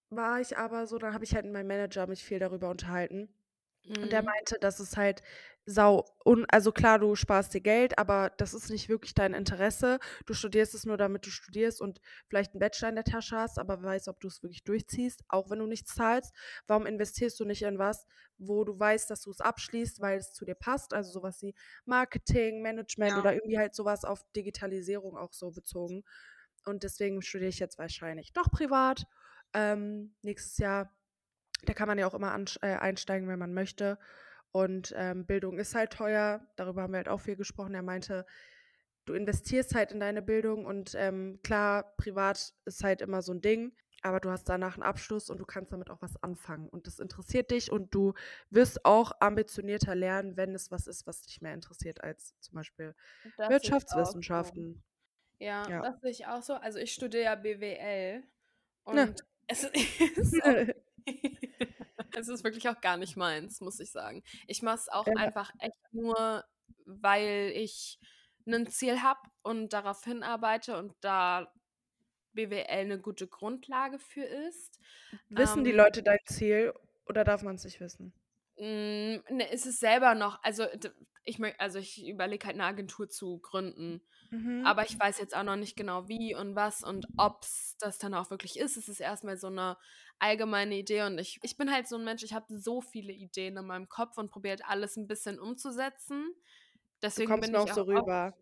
war 0.09 0.40
ich 0.40 0.59
aber 0.59 0.87
so, 0.87 0.99
dann 0.99 1.14
habe 1.14 1.25
ich 1.25 1.35
halt 1.35 1.44
mit 1.44 1.53
meinem 1.53 1.68
Manager 1.68 2.07
mich 2.07 2.25
viel 2.25 2.38
darüber 2.38 2.70
unterhalten. 2.70 3.29
Und 4.02 4.12
der 4.12 4.22
Mhm. 4.22 4.24
meinte, 4.24 4.56
dass 4.60 4.80
es 4.80 4.96
halt 4.96 5.22
sau 5.66 6.04
un 6.24 6.46
also 6.50 6.72
klar, 6.72 6.98
du 6.98 7.14
sparst 7.14 7.52
dir 7.54 7.60
Geld, 7.60 7.98
aber 7.98 8.32
das 8.38 8.54
ist 8.54 8.70
nicht 8.70 8.88
wirklich 8.88 9.14
dein 9.14 9.34
Interesse. 9.34 9.98
Du 10.26 10.32
studierst 10.34 10.74
es 10.74 10.86
nur, 10.86 10.96
damit 10.96 11.26
du 11.26 11.30
studierst 11.30 11.80
und 11.82 12.00
vielleicht 12.28 12.52
einen 12.52 12.60
Bachelor 12.60 12.88
in 12.88 12.94
der 12.94 13.04
Tasche 13.04 13.36
hast, 13.36 13.58
aber 13.58 13.82
weißt, 13.82 14.08
ob 14.08 14.18
du 14.20 14.28
es 14.28 14.42
wirklich 14.42 14.64
durchziehst, 14.64 15.22
auch 15.28 15.50
wenn 15.50 15.58
du 15.58 15.66
nichts 15.66 15.94
zahlst. 15.94 16.34
Warum 16.66 16.86
investierst 16.86 17.38
du 17.40 17.44
nicht 17.44 17.62
in 17.62 17.78
was, 17.78 18.06
wo 18.38 18.64
du 18.64 18.78
weißt, 18.78 19.10
dass 19.10 19.20
du 19.22 19.30
es 19.30 19.40
abschließt, 19.40 20.00
weil 20.00 20.18
es 20.18 20.32
zu 20.32 20.44
dir 20.46 20.54
passt? 20.54 20.94
Also 20.94 21.10
sowas 21.12 21.42
wie 21.42 21.54
Marketing, 21.84 22.62
Management 22.62 23.16
Ja. 23.16 23.18
oder 23.18 23.34
irgendwie 23.34 23.58
halt 23.58 23.74
sowas 23.74 24.04
auf 24.04 24.24
Digitalisierung 24.34 25.16
auch 25.18 25.32
so 25.34 25.50
bezogen. 25.50 26.04
Und 26.64 26.82
deswegen 26.82 27.22
studiere 27.22 27.48
ich 27.50 27.58
jetzt 27.58 27.78
wahrscheinlich 27.78 28.32
doch 28.32 28.50
privat. 28.50 29.04
Ähm, 29.54 30.14
nächstes 30.22 30.58
Jahr 30.58 30.94
da 31.66 31.75
kann 31.75 31.88
man 31.88 31.99
ja 31.99 32.07
auch 32.07 32.14
immer 32.14 32.37
äh, 32.62 32.66
einsteigen, 32.77 33.29
wenn 33.29 33.38
man 33.38 33.55
möchte. 33.55 33.99
Und 34.53 34.92
ähm, 34.96 35.27
Bildung 35.27 35.59
ist 35.59 35.75
halt 35.75 35.92
teuer. 35.92 36.46
Darüber 36.57 36.83
haben 36.83 36.92
wir 36.92 36.99
halt 36.99 37.09
auch 37.09 37.20
viel 37.20 37.37
gesprochen. 37.37 37.75
Er 37.75 37.83
meinte, 37.83 38.27
du 39.05 39.14
investierst 39.14 39.75
halt 39.75 39.92
in 39.92 40.01
deine 40.01 40.23
Bildung 40.23 40.66
und 40.66 40.94
ähm, 40.96 41.40
klar, 41.42 41.94
privat 41.96 42.55
ist 42.64 42.85
halt 42.85 43.01
immer 43.03 43.23
so 43.23 43.33
ein 43.33 43.40
Ding, 43.40 43.73
aber 44.03 44.20
du 44.20 44.31
hast 44.31 44.49
danach 44.49 44.75
einen 44.75 44.83
Abschluss 44.83 45.31
und 45.31 45.38
du 45.38 45.44
kannst 45.44 45.73
damit 45.73 45.90
auch 45.90 46.01
was 46.03 46.20
anfangen. 46.23 46.68
Und 46.68 46.87
das 46.87 46.99
interessiert 46.99 47.51
dich 47.51 47.70
und 47.70 47.94
du 47.94 48.14
wirst 48.51 48.85
auch 48.85 49.12
ambitionierter 49.20 49.94
lernen, 49.94 50.37
wenn 50.37 50.55
es 50.55 50.70
was 50.70 50.87
ist, 50.87 51.07
was 51.07 51.23
dich 51.23 51.40
mehr 51.40 51.55
interessiert 51.55 52.03
als 52.03 52.35
zum 52.40 52.55
Beispiel 52.57 52.94
Das 53.25 53.33
auch 53.35 53.49
so. 53.49 53.51
Wirtschaftswissenschaften. 53.51 54.83
Ja, 55.38 55.68
Ja. 55.68 55.81
das 55.83 56.01
sehe 56.01 56.11
ich 56.11 56.27
auch 56.27 56.42
so. 56.42 56.55
Also 56.55 56.79
ich 56.79 56.92
studiere 56.92 57.25
ja 57.25 57.35
BWL 57.35 58.23
und 58.85 58.94
Ne. 58.96 59.14
es 59.46 59.64
ist 60.16 60.35
es 62.12 62.28
ist 62.28 62.44
wirklich 62.44 62.68
auch 62.68 62.80
gar 62.80 62.96
nicht 62.96 63.16
meins, 63.16 63.60
muss 63.60 63.80
ich 63.80 63.90
sagen. 63.90 64.22
Ich 64.46 64.62
mache 64.62 64.76
es 64.76 64.88
auch 64.88 65.14
Ja. 65.14 65.14
einfach 65.14 65.50
echt 65.58 65.76
nur, 65.92 66.44
weil 66.86 67.52
ich 67.54 67.98
ein 68.46 68.66
Ziel 68.68 69.02
habe 69.02 69.20
und 69.42 69.72
darauf 69.72 70.02
hinarbeite 70.04 70.76
und 70.78 70.94
da 71.00 71.52
BWL 72.32 72.80
eine 72.80 73.00
gute 73.00 73.28
Grundlage 73.28 73.98
für 73.98 74.24
ist. 74.24 74.80
Wissen 75.30 75.64
die 75.64 75.72
Ähm, 75.72 75.72
Leute 75.72 76.02
dein 76.02 76.18
Ziel 76.26 76.74
oder 77.06 77.24
darf 77.24 77.42
man 77.42 77.54
es 77.54 77.64
nicht 77.64 77.80
wissen? 77.80 78.12
Mm, 78.58 79.20
Ne, 79.30 79.44
ist 79.50 79.66
es 79.66 79.80
selber 79.80 80.14
noch, 80.14 80.42
also 80.42 80.66
ich 81.24 81.38
also 81.58 81.78
ich 81.78 82.06
überlege 82.06 82.46
halt 82.46 82.54
eine 82.56 82.64
Agentur 82.64 83.08
zu 83.08 83.38
gründen. 83.38 84.02
Mhm. 84.30 84.64
Aber 84.64 84.84
ich 84.84 84.98
weiß 84.98 85.18
jetzt 85.18 85.36
auch 85.36 85.42
noch 85.42 85.56
nicht 85.56 85.76
genau 85.76 86.08
wie 86.08 86.34
und 86.34 86.54
was 86.54 86.82
und 86.84 87.06
ob 87.16 87.42
es 87.42 87.76
das 87.78 87.98
dann 87.98 88.14
auch 88.14 88.30
wirklich 88.30 88.58
ist. 88.58 88.76
Es 88.76 88.88
ist 88.88 89.00
erstmal 89.00 89.36
so 89.36 89.48
eine 89.48 89.76
allgemeine 90.18 90.76
Idee 90.76 91.02
und 91.02 91.18
ich, 91.18 91.38
ich 91.42 91.56
bin 91.56 91.70
halt 91.72 91.88
so 91.88 91.96
ein 91.96 92.04
Mensch, 92.04 92.22
ich 92.22 92.34
habe 92.34 92.46
so 92.56 92.80
viele 92.80 93.12
Ideen 93.12 93.56
in 93.56 93.66
meinem 93.66 93.88
Kopf 93.88 94.18
und 94.18 94.30
probiere 94.30 94.52
halt 94.58 94.64
alles 94.66 94.96
ein 94.96 95.06
bisschen 95.08 95.40
umzusetzen. 95.40 96.32
du 97.14 97.22
Deswegen 97.22 97.24
kommst 97.24 97.50
bin 97.50 97.54
ich 97.54 97.56
auch 97.56 97.68
so 97.68 97.82
auch, 97.82 97.86
rüber. 97.86 98.34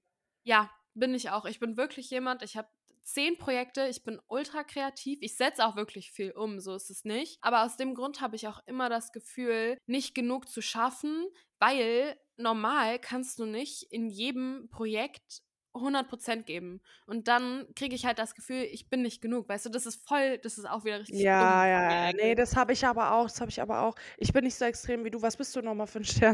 ja, 0.44 0.70
bin 0.94 1.14
ich 1.14 1.30
auch. 1.30 1.44
Ich 1.46 1.60
bin 1.60 1.76
wirklich 1.76 2.10
jemand, 2.10 2.42
ich 2.42 2.56
habe 2.56 2.68
zehn 3.02 3.38
Projekte, 3.38 3.88
ich 3.88 4.04
bin 4.04 4.20
ultra 4.28 4.64
kreativ, 4.64 5.18
ich 5.22 5.36
setze 5.36 5.64
auch 5.66 5.76
wirklich 5.76 6.12
viel 6.12 6.32
um, 6.32 6.60
so 6.60 6.74
ist 6.74 6.90
es 6.90 7.04
nicht. 7.04 7.38
Aber 7.42 7.64
aus 7.64 7.76
dem 7.76 7.94
Grund 7.94 8.20
habe 8.20 8.36
ich 8.36 8.48
auch 8.48 8.60
immer 8.66 8.88
das 8.90 9.12
Gefühl, 9.12 9.78
nicht 9.86 10.14
genug 10.14 10.48
zu 10.48 10.60
schaffen, 10.62 11.26
weil 11.58 12.18
normal 12.36 12.98
kannst 12.98 13.38
du 13.38 13.46
nicht 13.46 13.84
in 13.90 14.08
jedem 14.10 14.68
Projekt 14.70 15.42
100% 15.74 16.42
geben. 16.42 16.80
Und 17.06 17.28
dann 17.28 17.66
kriege 17.76 17.94
ich 17.94 18.04
halt 18.06 18.18
das 18.18 18.34
Gefühl, 18.34 18.62
ich 18.70 18.88
bin 18.90 19.02
nicht 19.02 19.20
genug. 19.20 19.48
Weißt 19.48 19.66
du, 19.66 19.70
das 19.70 19.86
ist 19.86 20.06
voll, 20.08 20.38
das 20.38 20.58
ist 20.58 20.64
auch 20.68 20.84
wieder 20.84 21.00
richtig 21.00 21.20
Ja, 21.20 21.66
ja, 21.66 22.06
ja. 22.08 22.12
Nee, 22.12 22.34
das 22.34 22.56
habe 22.56 22.72
ich 22.72 22.86
aber 22.86 23.12
auch. 23.12 23.24
Das 23.24 23.40
habe 23.40 23.50
ich 23.50 23.60
aber 23.62 23.82
auch. 23.82 23.94
Ich 24.16 24.32
bin 24.32 24.44
nicht 24.44 24.56
so 24.56 24.64
extrem 24.64 25.04
wie 25.04 25.10
du. 25.10 25.22
Was 25.22 25.36
bist 25.36 25.54
du 25.56 25.62
nochmal 25.62 25.86
für 25.86 26.00
ein 26.00 26.04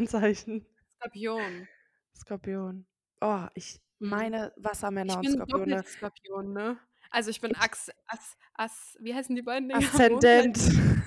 Sternzeichen? 0.51 0.67
Skorpion. 0.99 1.69
Skorpion. 2.17 2.87
Oh, 3.21 3.47
ich 3.55 3.81
Mhm. 4.01 4.09
meine 4.09 4.53
Wassermänner 4.57 5.13
Ich 5.13 5.17
und 5.19 5.23
bin 5.23 5.33
Skorpione. 5.47 5.77
Doppelskorpion, 5.77 6.53
ne? 6.53 6.79
Also 7.11 7.31
ich 7.31 7.41
bin 7.41 7.53
Ich- 7.53 7.59
Ax, 7.59 7.91
As, 8.07 8.37
As, 8.55 8.97
wie 9.01 9.15
heißen 9.15 9.37
die 9.37 9.43
beiden 9.43 9.69
Dinger? 9.69 9.79
Aszendent. 10.25 10.59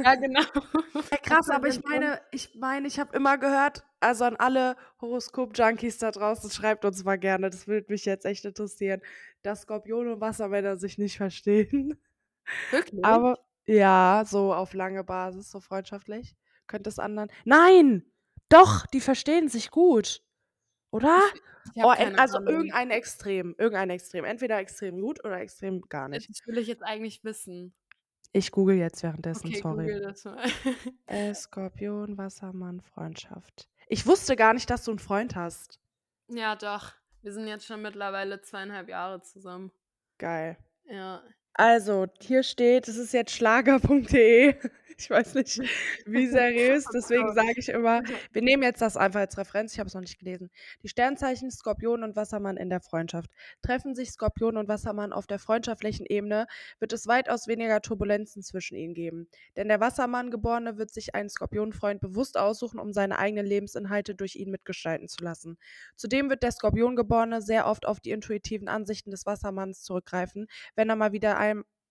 Ja, 0.04 0.16
genau. 0.16 0.42
Ja, 1.12 1.18
krass, 1.18 1.50
aber 1.50 1.68
ich 1.68 1.84
meine, 1.84 2.22
ich 2.32 2.56
meine, 2.56 2.88
ich 2.88 2.98
habe 3.00 3.16
immer 3.16 3.38
gehört, 3.38 3.84
also 3.99 4.25
an 4.25 4.36
alle 4.36 4.75
Horoskop-Junkies 5.01 5.97
da 5.97 6.12
draußen, 6.12 6.49
schreibt 6.49 6.86
uns 6.86 7.03
mal 7.03 7.17
gerne, 7.17 7.49
das 7.49 7.67
würde 7.67 7.91
mich 7.91 8.05
jetzt 8.05 8.25
echt 8.25 8.45
interessieren, 8.45 9.01
dass 9.41 9.62
Skorpione 9.62 10.13
und 10.13 10.21
Wassermänner 10.21 10.77
sich 10.77 10.97
nicht 10.97 11.17
verstehen. 11.17 11.99
Wirklich? 12.71 13.03
Aber 13.03 13.39
ja, 13.65 14.23
so 14.25 14.53
auf 14.53 14.73
lange 14.73 15.03
Basis, 15.03 15.51
so 15.51 15.60
freundschaftlich. 15.60 16.36
Könnte 16.67 16.89
es 16.89 16.99
anderen. 16.99 17.29
Nein! 17.45 18.05
Doch, 18.49 18.86
die 18.86 19.01
verstehen 19.01 19.49
sich 19.49 19.71
gut. 19.71 20.21
Oder? 20.91 21.19
Oh, 21.75 21.89
also 21.89 22.38
Ahnung. 22.38 22.53
irgendein 22.53 22.91
Extrem, 22.91 23.55
irgendein 23.57 23.89
Extrem. 23.89 24.23
Entweder 24.23 24.57
extrem 24.60 25.01
gut 25.01 25.23
oder 25.25 25.39
extrem 25.41 25.81
gar 25.81 26.07
nicht. 26.07 26.29
das 26.29 26.39
will 26.47 26.57
ich 26.57 26.67
jetzt 26.67 26.83
eigentlich 26.83 27.23
wissen. 27.25 27.73
Ich 28.31 28.51
google 28.51 28.75
jetzt 28.77 29.03
währenddessen, 29.03 29.47
Okay, 29.47 29.60
sorry. 29.62 29.86
google 29.86 30.01
das 30.01 30.23
mal. 30.23 30.38
Äh, 31.07 31.33
Skorpion, 31.33 32.17
Wassermann, 32.17 32.81
Freundschaft. 32.81 33.69
Ich 33.89 34.06
wusste 34.06 34.36
gar 34.36 34.54
nicht, 34.54 34.69
dass 34.69 34.84
du 34.84 34.91
'n 34.91 35.00
Freund 35.00 35.36
hast. 35.36 35.80
Ja, 36.30 36.56
doch. 36.56 36.93
Wir 37.21 37.32
sind 37.34 37.47
jetzt 37.47 37.65
schon 37.65 37.82
mittlerweile 37.82 38.41
2,5 38.41 38.89
Jahre 38.89 39.21
zusammen. 39.21 39.71
Geil. 40.19 40.58
Ja. 40.86 41.21
Also, 41.58 42.06
hier 42.22 42.43
steht, 42.43 42.88
es 42.88 42.98
ist 42.98 43.13
jetzt 43.13 43.32
schlager.de. 43.32 44.56
Ich 45.00 45.12
weiß 45.12 45.36
nicht, 45.36 45.62
wie 46.08 46.28
seriös, 46.28 46.86
deswegen 46.93 47.28
Gott. 47.28 47.36
sage 47.36 47.54
ich 47.58 47.70
immer 47.70 48.02
wir 48.34 48.41
nehmen 48.41 48.63
jetzt 48.63 48.82
das 48.82 48.98
einfach 48.98 49.20
als 49.20 49.38
Referenz, 49.38 49.74
ich 49.74 49.80
habe 49.80 49.88
es 49.88 49.93
noch 49.93 50.02
nicht 50.02 50.17
gelesen. 50.17 50.50
Die 50.82 50.88
Sternzeichen 50.88 51.52
Skorpion 51.52 52.04
und 52.04 52.15
Wassermann 52.15 52.58
in 52.58 52.72
der 52.72 52.82
Freundschaft. 52.82 53.30
Treffen 53.62 53.93
sich 53.93 54.10
Skorpion 54.10 54.58
und 54.58 54.67
Wassermann 54.67 55.13
auf 55.13 55.28
der 55.28 55.38
freundschaftlichen 55.38 56.08
Ebene, 56.08 56.48
wird 56.80 56.93
es 56.93 57.06
weitaus 57.06 57.48
weniger 57.48 57.80
Turbulenzen 57.82 58.41
zwischen 58.41 58.76
ihnen 58.76 58.96
geben. 58.96 59.28
Denn 59.56 59.67
der 59.67 59.80
Wassermann-Geborene 59.80 60.80
wird 60.80 60.91
sich 60.91 61.13
einen 61.13 61.30
Skorpionfreund 61.30 62.02
bewusst 62.02 62.36
aussuchen, 62.36 62.80
um 62.80 62.91
seine 62.91 63.20
eigenen 63.20 63.46
Lebensinhalte 63.46 64.15
durch 64.15 64.36
ihn 64.36 64.50
mitgestalten 64.50 65.08
zu 65.08 65.24
lassen. 65.24 65.60
Zudem 65.96 66.32
wird 66.32 66.41
der 66.41 66.52
Skorpiongeborene 66.52 67.43
sehr 67.43 67.67
oft 67.67 67.86
auf 67.86 68.00
die 68.00 68.12
intuitiven 68.12 68.67
Ansichten 68.67 69.12
des 69.12 69.28
Wassermanns 69.28 69.84
zurückgreifen, 69.84 70.48
wenn 70.76 70.89
er 70.89 70.96
mal 70.96 71.12
wieder 71.12 71.38
ein 71.38 71.46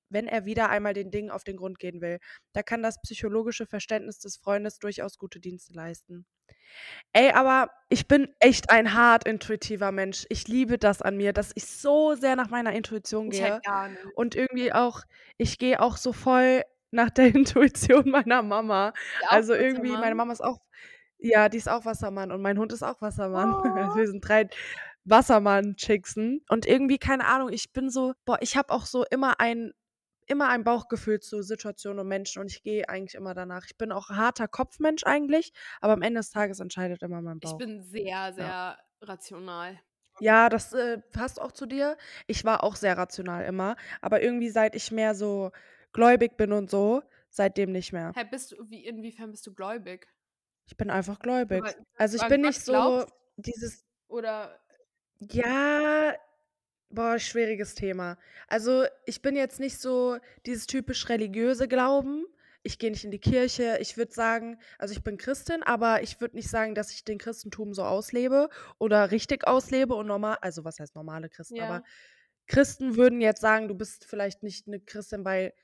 wenn 0.08 0.28
er 0.28 0.44
wieder 0.44 0.68
einmal 0.70 0.94
den 0.94 1.10
Dingen 1.10 1.30
auf 1.30 1.42
den 1.44 1.56
Grund 1.56 1.78
gehen 1.80 2.00
will. 2.00 2.18
Da 2.52 2.62
kann 2.62 2.82
das 2.82 3.00
psychologische 3.02 3.66
Verständnis 3.66 4.18
des 4.20 4.36
Freundes 4.36 4.78
durchaus 4.78 5.18
gute 5.18 5.40
Dienste 5.40 5.72
leisten. 5.72 6.26
Ey, 7.12 7.30
aber 7.32 7.70
ich 7.88 8.06
bin 8.06 8.28
echt 8.38 8.70
ein 8.70 8.94
hart 8.94 9.26
intuitiver 9.26 9.90
Mensch. 9.92 10.24
Ich 10.28 10.46
liebe 10.46 10.78
das 10.78 11.02
an 11.02 11.16
mir, 11.16 11.32
dass 11.32 11.50
ich 11.54 11.66
so 11.66 12.14
sehr 12.14 12.36
nach 12.36 12.50
meiner 12.50 12.72
Intuition 12.72 13.30
Ich 13.32 13.38
gehe 13.38 13.52
halt 13.54 13.64
gar 13.64 13.88
nicht. 13.88 14.04
und 14.14 14.34
irgendwie 14.36 14.72
auch 14.72 15.02
ich 15.38 15.58
gehe 15.58 15.80
auch 15.80 15.96
so 15.96 16.12
voll 16.12 16.62
nach 16.92 17.10
der 17.10 17.26
Intuition 17.34 18.08
meiner 18.10 18.42
Mama. 18.42 18.92
Also, 19.28 19.54
irgendwie 19.54 19.90
meine? 19.92 20.14
Mama 20.14 20.32
ist 20.32 20.44
auch 20.44 20.60
ja, 21.18 21.48
die 21.48 21.56
ist 21.56 21.68
auch 21.68 21.84
Wassermann 21.86 22.30
und 22.30 22.42
mein 22.42 22.58
Hund 22.58 22.72
ist 22.72 22.82
auch 22.82 23.00
Wassermann. 23.00 23.54
Also, 23.54 23.64
Oh. 23.92 23.96
wir 23.96 24.06
sind 24.06 24.20
3 24.20 24.48
Wassermann-Chicksen 25.06 26.42
und 26.50 26.66
irgendwie, 26.66 26.98
keine 26.98 27.26
Ahnung, 27.26 27.50
ich 27.52 27.72
bin 27.72 27.90
so 27.90 28.14
boah, 28.26 28.38
ich 28.42 28.56
habe 28.56 28.72
auch 28.74 28.86
so 28.86 29.04
immer 29.10 29.40
ein 29.40 29.72
immer 30.28 30.48
ein 30.50 30.64
Bauchgefühl 30.64 31.20
zu 31.20 31.42
Situationen 31.42 32.00
und 32.00 32.08
Menschen 32.08 32.40
und 32.42 32.50
ich 32.52 32.62
gehe 32.64 32.88
eigentlich 32.88 33.14
immer 33.16 33.34
danach. 33.34 33.64
Ich 33.66 33.76
bin 33.78 33.92
auch 33.92 34.10
'n 34.10 34.16
harter 34.16 34.48
Kopfmensch 34.48 35.04
eigentlich, 35.06 35.52
aber 35.80 35.94
am 35.94 36.02
Ende 36.02 36.20
des 36.20 36.30
Tages 36.30 36.60
entscheidet 36.60 37.02
immer 37.02 37.22
mein 37.22 37.40
Ich 37.42 37.56
Bauch. 37.56 37.58
bin 37.58 37.82
sehr, 37.82 38.32
Ja. 38.38 38.54
sehr 38.54 38.78
rational. 39.02 39.80
Ja, 40.20 40.48
das, 40.48 40.72
äh, 40.72 40.98
passt 41.12 41.40
auch 41.40 41.52
zu 41.52 41.66
dir. 41.66 41.96
Ich 42.26 42.44
war 42.44 42.64
auch 42.64 42.76
sehr 42.76 42.96
rational 42.96 43.44
immer, 43.44 43.76
aber 44.00 44.22
irgendwie 44.22 44.48
seit 44.48 44.74
ich 44.74 44.90
mehr 44.90 45.14
so 45.14 45.50
gläubig 45.92 46.36
bin 46.38 46.52
und 46.52 46.70
so, 46.70 47.02
seitdem 47.28 47.70
nicht 47.72 47.92
mehr. 47.92 48.16
Hä, 48.16 48.24
bist 48.24 48.50
du 48.52 48.68
wie 48.70 48.84
inwiefern 48.84 49.30
bist 49.30 49.46
du 49.46 49.54
gläubig? 49.54 50.08
Ich 50.68 50.76
bin 50.76 50.90
einfach 50.90 51.18
gläubig. 51.20 51.64
Aber 51.64 51.74
Also, 51.96 52.16
ich 52.16 52.26
bin 52.26 52.40
Gott 52.40 52.56
nicht 52.56 52.60
so 52.64 53.04
glaubst? 53.04 53.12
dieses 53.36 53.84
Oder 54.08 54.60
Ja, 55.20 56.14
boah, 56.90 57.18
schwieriges 57.18 57.74
Thema. 57.74 58.18
Also, 58.48 58.84
ich 59.06 59.22
bin 59.22 59.36
jetzt 59.36 59.60
nicht 59.60 59.78
so 59.80 60.18
dieses 60.46 60.66
typisch 60.66 61.08
religiöse 61.08 61.68
Glauben. 61.68 62.26
Ich 62.62 62.78
gehe 62.78 62.90
nicht 62.90 63.04
in 63.04 63.10
die 63.12 63.20
Kirche. 63.20 63.78
Ich 63.80 63.96
würde 63.96 64.12
sagen 64.14 64.58
also, 64.78 64.92
ich 64.94 65.02
bin 65.04 65.18
Christin, 65.18 65.62
aber 65.64 66.02
ich 66.02 66.20
würde 66.20 66.36
nicht 66.36 66.50
sagen, 66.50 66.74
dass 66.74 66.92
ich 66.92 67.04
den 67.04 67.18
Christentum 67.18 67.74
so 67.74 67.84
auslebe 67.84 68.50
oder 68.78 69.10
richtig 69.12 69.46
auslebe 69.46 69.94
und 69.94 70.06
normal 70.06 70.38
also, 70.42 70.64
was 70.64 70.80
heißt 70.80 70.94
normale 70.96 71.28
Christen, 71.30 71.60
aber 71.60 71.80
Ja. 71.80 71.86
Christen 72.48 72.96
würden 72.96 73.20
jetzt 73.22 73.40
sagen: 73.42 73.68
„Du 73.68 73.74
bist 73.76 74.04
vielleicht 74.06 74.42
nicht 74.42 74.68
'ne 74.68 74.80
Christin, 74.80 75.24
weil 75.24 75.54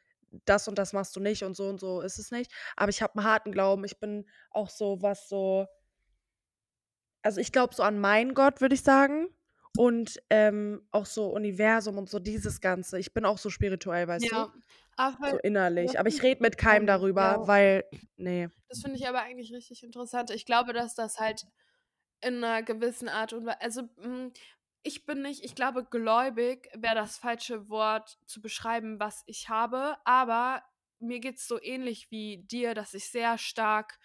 das 0.47 0.69
und 0.69 0.79
das 0.79 0.93
machst 0.95 1.17
du 1.17 1.21
nicht 1.21 1.45
und 1.45 1.55
so 1.57 1.69
und 1.69 1.81
so 1.81 2.01
ist 2.03 2.19
es 2.19 2.31
nicht.“ 2.33 2.53
Aber 2.77 2.91
ich 2.91 3.03
habe 3.03 3.19
'n 3.21 3.25
harten 3.25 3.53
Glauben. 3.53 3.85
Ich 3.85 4.01
bin 4.01 4.27
auch 4.51 4.71
so, 4.71 5.03
was 5.03 5.29
so 5.29 5.69
also, 7.25 7.41
ich 7.41 7.53
glaube 7.53 7.75
so 7.75 7.83
an 7.85 8.01
meinen 8.01 8.35
Gott, 8.35 8.61
würde 8.61 8.75
ich 8.75 8.83
sagen 8.83 9.29
und, 9.77 10.21
ähm, 10.31 10.87
auch 10.93 11.07
so 11.07 11.29
Universum 11.35 11.99
und 11.99 12.09
so 12.11 12.19
dieses 12.21 12.61
Ganze. 12.61 12.99
Ich 12.99 13.13
bin 13.15 13.25
auch 13.25 13.39
so 13.39 13.51
spirituell, 13.51 14.09
weißt 14.09 14.33
du? 14.33 14.37
Ja, 14.37 14.53
aber 14.97 15.27
So 15.27 15.39
innerlich. 15.39 15.99
Aber 16.01 16.09
ich 16.09 16.23
rede 16.23 16.43
mit 16.43 16.59
keinem 16.59 16.87
darüber, 16.87 17.39
ja. 17.39 17.47
weil 17.47 17.85
ne. 18.17 18.51
Das 18.69 18.81
finde 18.81 18.97
ich 18.99 19.07
aber 19.09 19.23
eigentlich 19.23 19.53
richtig 19.53 19.83
interessant. 19.83 20.31
Ich 20.31 20.47
glaube, 20.47 20.73
dass 20.73 20.95
das 20.95 21.19
halt 21.19 21.47
in 22.23 22.41
'ner 22.41 22.63
gewissen 22.63 23.09
Art 23.09 23.33
und 23.33 23.47
Wei 23.47 23.55
also, 23.61 23.83
hm, 24.01 24.33
ich 24.85 25.07
bin 25.07 25.23
nicht 25.23 25.45
ich 25.45 25.55
glaube, 25.55 25.85
gläubig 25.85 26.69
wäre 26.75 26.95
das 26.97 27.19
falsche 27.19 27.69
Wort 27.71 28.19
zu 28.27 28.41
beschreiben, 28.43 29.01
was 29.01 29.25
ich 29.27 29.49
habe, 29.51 29.97
aber 30.05 30.65
mir 31.01 31.21
geht's 31.21 31.49
so 31.49 31.61
ähnlich 31.63 32.11
wie 32.11 32.39
dir, 32.47 32.75
dass 32.75 32.95
ich 32.95 33.11
sehr 33.11 33.39
stark 33.39 33.99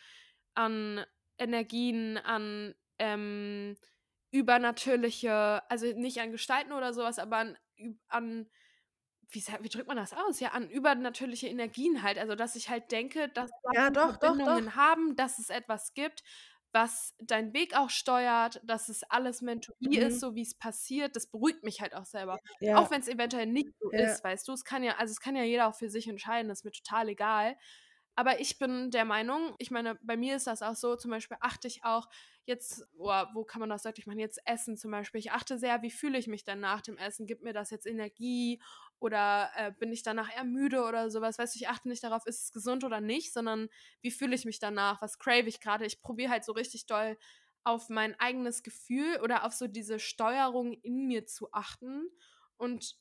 an 0.55 1.05
Energien, 1.39 2.17
an, 2.17 2.75
ähm, 2.99 3.77
übernatürliche 4.31 5.63
also, 5.69 5.87
nicht 5.87 6.19
an 6.21 6.31
Gestalten 6.31 6.73
oder 6.73 6.93
so 6.93 7.03
was, 7.03 7.19
aber 7.19 7.37
an 7.37 7.57
an 8.07 8.49
wie 9.31 9.43
wie 9.61 9.69
drückt 9.69 9.87
man 9.87 9.97
das 9.97 10.13
aus? 10.13 10.39
Ja, 10.39 10.49
an 10.51 10.69
übernatürliche 10.69 11.47
Energien 11.47 12.03
halt. 12.03 12.17
Also, 12.19 12.35
dass 12.35 12.55
ich 12.55 12.69
halt 12.69 12.91
denke, 12.91 13.29
dass 13.29 13.51
Ja, 13.73 13.89
doch, 13.89 14.17
doch, 14.17 14.41
Verbindungen 14.41 14.43
doch. 14.43 14.77
haben, 14.77 15.15
dass 15.17 15.39
es 15.39 15.49
etwas 15.49 15.93
gibt, 15.93 16.23
was 16.73 17.15
deinen 17.19 17.53
Weg 17.53 17.75
auch 17.77 17.89
steuert, 17.89 18.61
dass 18.65 18.89
es 18.89 19.03
alles 19.03 19.41
Mentorie 19.41 19.99
ist, 19.99 20.19
Mhm. 20.19 20.21
so 20.21 20.35
wie's 20.35 20.55
passiert. 20.57 21.15
Das 21.15 21.27
beruhigt 21.31 21.63
mich 21.63 21.81
halt 21.81 21.95
auch 21.95 22.05
selber. 22.05 22.39
Ja. 22.59 22.75
Auch 22.75 22.91
wenn's 22.91 23.07
eventuell 23.09 23.47
nicht 23.47 23.69
so 23.79 23.91
Ja. 23.91 23.97
ist, 23.97 24.23
weißt 24.23 24.47
du? 24.47 24.53
Es 24.53 24.65
kann 24.65 24.83
ja 24.83 24.97
also, 24.97 25.11
es 25.13 25.19
kann 25.21 25.35
ja 25.37 25.43
jeder 25.43 25.67
auch 25.69 25.75
für 25.75 25.89
sich 25.89 26.07
entscheiden, 26.07 26.51
ist 26.51 26.65
mir 26.65 26.71
total 26.71 27.09
egal. 27.09 27.57
Aber 28.19 28.39
ich 28.39 28.57
bin 28.57 28.89
der 28.89 29.05
Meinung 29.05 29.53
ich 29.59 29.69
meine, 29.69 29.93
bei 30.01 30.17
mir 30.17 30.35
ist 30.37 30.47
das 30.47 30.63
auch 30.63 30.73
so, 30.75 30.95
zum 30.95 31.11
Beispiel 31.11 31.37
achte 31.39 31.67
ich 31.67 31.83
auch 31.83 32.09
jetzt 32.45 32.83
boah, 32.97 33.29
wo 33.35 33.43
kann 33.43 33.59
man 33.59 33.69
das 33.69 33.83
deutlich 33.83 34.07
machen? 34.07 34.17
Jetzt 34.17 34.39
Essen 34.45 34.75
zum 34.75 34.89
Beispiel. 34.89 35.19
Ich 35.19 35.31
achte 35.31 35.59
sehr, 35.59 35.83
wie 35.83 35.91
fühle 35.91 36.17
ich 36.17 36.25
mich 36.27 36.43
denn 36.43 36.59
nach 36.59 36.81
dem 36.81 36.97
Essen? 36.97 37.27
Gibt 37.27 37.43
mir 37.43 37.53
das 37.53 37.69
jetzt 37.69 37.85
Energie 37.85 38.59
oder, 38.99 39.51
äh, 39.55 39.71
bin 39.71 39.93
ich 39.93 40.01
danach 40.01 40.33
eher 40.35 40.45
müde 40.45 40.83
oder 40.83 41.11
so 41.11 41.21
was? 41.21 41.37
Weißt 41.37 41.53
du, 41.53 41.59
ich 41.59 41.67
achte 41.69 41.89
nicht 41.89 42.03
darauf, 42.03 42.25
ist 42.25 42.45
es 42.45 42.51
gesund 42.51 42.83
oder 42.83 43.01
nicht, 43.01 43.33
sondern 43.33 43.69
wie 44.01 44.09
fühle 44.11 44.33
ich 44.35 44.45
mich 44.45 44.57
danach? 44.59 44.99
Was 45.01 45.19
crave 45.19 45.47
ich 45.47 45.59
grade? 45.61 45.85
Ich 45.85 46.01
probiere 46.01 46.31
halt 46.31 46.43
so 46.43 46.53
richtig 46.53 46.87
doll 46.87 47.17
auf 47.63 47.89
mein 47.89 48.19
eigenes 48.19 48.63
Gefühl 48.63 49.19
oder 49.21 49.45
auf 49.45 49.53
so 49.53 49.67
diese 49.67 49.99
Steuerung 49.99 50.73
in 50.73 51.05
mir 51.05 51.27
zu 51.27 51.51
achten 51.53 52.09
und 52.57 52.95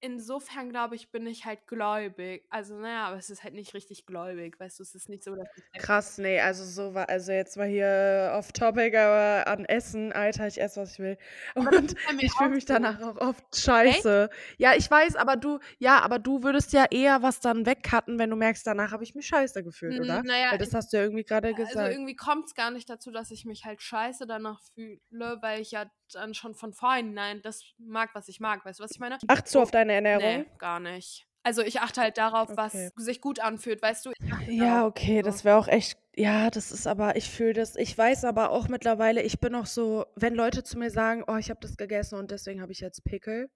insofern, 0.00 0.70
glaube 0.70 0.94
ich, 0.96 1.10
bin 1.10 1.26
ich 1.26 1.44
halt 1.44 1.66
gläubig. 1.66 2.46
Also, 2.50 2.74
na 2.76 2.88
ja, 2.88 3.06
aber 3.08 3.16
es 3.18 3.30
ist 3.30 3.44
halt 3.44 3.54
nicht 3.54 3.74
richtig 3.74 4.06
gläubig, 4.06 4.58
weißt 4.58 4.78
du? 4.78 4.82
Es 4.82 4.94
ist 4.94 5.08
nicht 5.08 5.22
so, 5.24 5.34
dass 5.34 5.48
ich 5.56 5.64
Krass, 5.78 6.18
ne, 6.18 6.40
also, 6.40 6.64
so 6.64 6.94
wa 6.94 7.04
also, 7.04 7.32
jetzt 7.32 7.56
mal 7.56 7.68
hier 7.68 8.32
off 8.34 8.52
topic, 8.52 8.96
aber 8.96 9.46
an 9.46 9.64
Essen, 9.64 10.12
Alter, 10.12 10.46
ich 10.46 10.60
esse, 10.60 10.80
was 10.80 10.92
ich 10.94 10.98
will. 10.98 11.18
Und 11.54 11.94
ich 12.18 12.32
fühle 12.32 12.50
mich 12.50 12.64
danach 12.64 13.00
auch 13.00 13.16
oft 13.20 13.56
scheiße. 13.56 14.28
Ja, 14.58 14.74
ich 14.74 14.90
weiß, 14.90 15.16
aber 15.16 15.36
du 15.36 15.58
ja, 15.78 16.00
aber 16.00 16.18
du 16.18 16.42
würdest 16.42 16.72
ja 16.72 16.86
eher 16.90 17.22
was 17.22 17.40
dann 17.40 17.66
wegcutten, 17.66 18.18
wenn 18.18 18.30
du 18.30 18.36
merkst, 18.36 18.66
danach 18.66 18.92
habe 18.92 19.04
ich 19.04 19.14
mich 19.14 19.26
scheiße 19.26 19.62
gefühlt, 19.62 19.94
Hm, 19.94 20.00
oder? 20.00 20.22
na 20.24 20.38
ja, 20.38 20.50
Weil 20.50 20.58
das 20.58 20.74
hast 20.74 20.92
du 20.92 20.96
ja 20.98 21.04
irgendwie 21.04 21.24
grade 21.24 21.48
also, 21.48 21.62
gesagt. 21.62 21.92
irgendwie 21.92 22.16
kommt's 22.16 22.54
gar 22.54 22.70
nicht 22.70 22.88
dazu, 22.90 23.10
dass 23.10 23.30
ich 23.30 23.44
mich 23.44 23.64
halt 23.64 23.80
scheiße 23.82 24.26
danach 24.26 24.60
fühle, 24.74 25.38
weil 25.40 25.60
ich 25.60 25.70
ja 25.72 25.90
dann 26.10 26.34
schon 26.34 26.54
von 26.54 26.72
vorhinein 26.72 27.42
das 27.42 27.64
mag, 27.78 28.14
was 28.14 28.28
ich 28.28 28.40
mag. 28.40 28.64
Weißt 28.64 28.80
du, 28.80 28.84
was 28.84 28.92
ich 28.94 29.00
meine? 29.00 29.20
Achtest 29.28 29.54
du 29.54 29.60
So 29.60 29.62
auf 29.62 29.70
deine 29.70 29.94
Ernährung? 29.94 30.44
ne, 30.44 30.50
gar 30.58 30.80
nicht. 30.80 31.26
Also, 31.42 31.62
ich 31.62 31.80
achte 31.80 32.00
halt 32.02 32.18
darauf, 32.18 32.56
was 32.56 32.88
Okay. 32.88 32.90
sich 32.96 33.20
gut 33.20 33.40
anfühlt, 33.40 33.82
weißt 33.82 34.06
du? 34.06 34.12
Ja, 34.46 34.86
okay, 34.86 35.22
so. 35.22 35.22
das 35.22 35.44
wäre 35.44 35.56
auch 35.56 35.68
echt 35.68 35.98
ja, 36.16 36.50
das 36.50 36.72
ist 36.72 36.86
aber 36.86 37.16
ich 37.16 37.30
fühle 37.30 37.52
das. 37.54 37.76
Ich 37.76 37.96
weiß 37.96 38.24
aber 38.24 38.50
auch 38.50 38.68
mittlerweile, 38.68 39.22
ich 39.22 39.40
bin 39.40 39.54
auch 39.54 39.66
so 39.66 40.06
wenn 40.16 40.34
Leute 40.34 40.62
zu 40.64 40.78
mir 40.78 40.90
sagen: 40.90 41.24
„Oh, 41.26 41.36
ich 41.36 41.50
habe 41.50 41.60
das 41.60 41.76
gegessen 41.76 42.16
und 42.18 42.30
deswegen 42.30 42.60
habe 42.60 42.72
ich 42.72 42.80
jetzt 42.80 43.04
Pickel.“ 43.04 43.48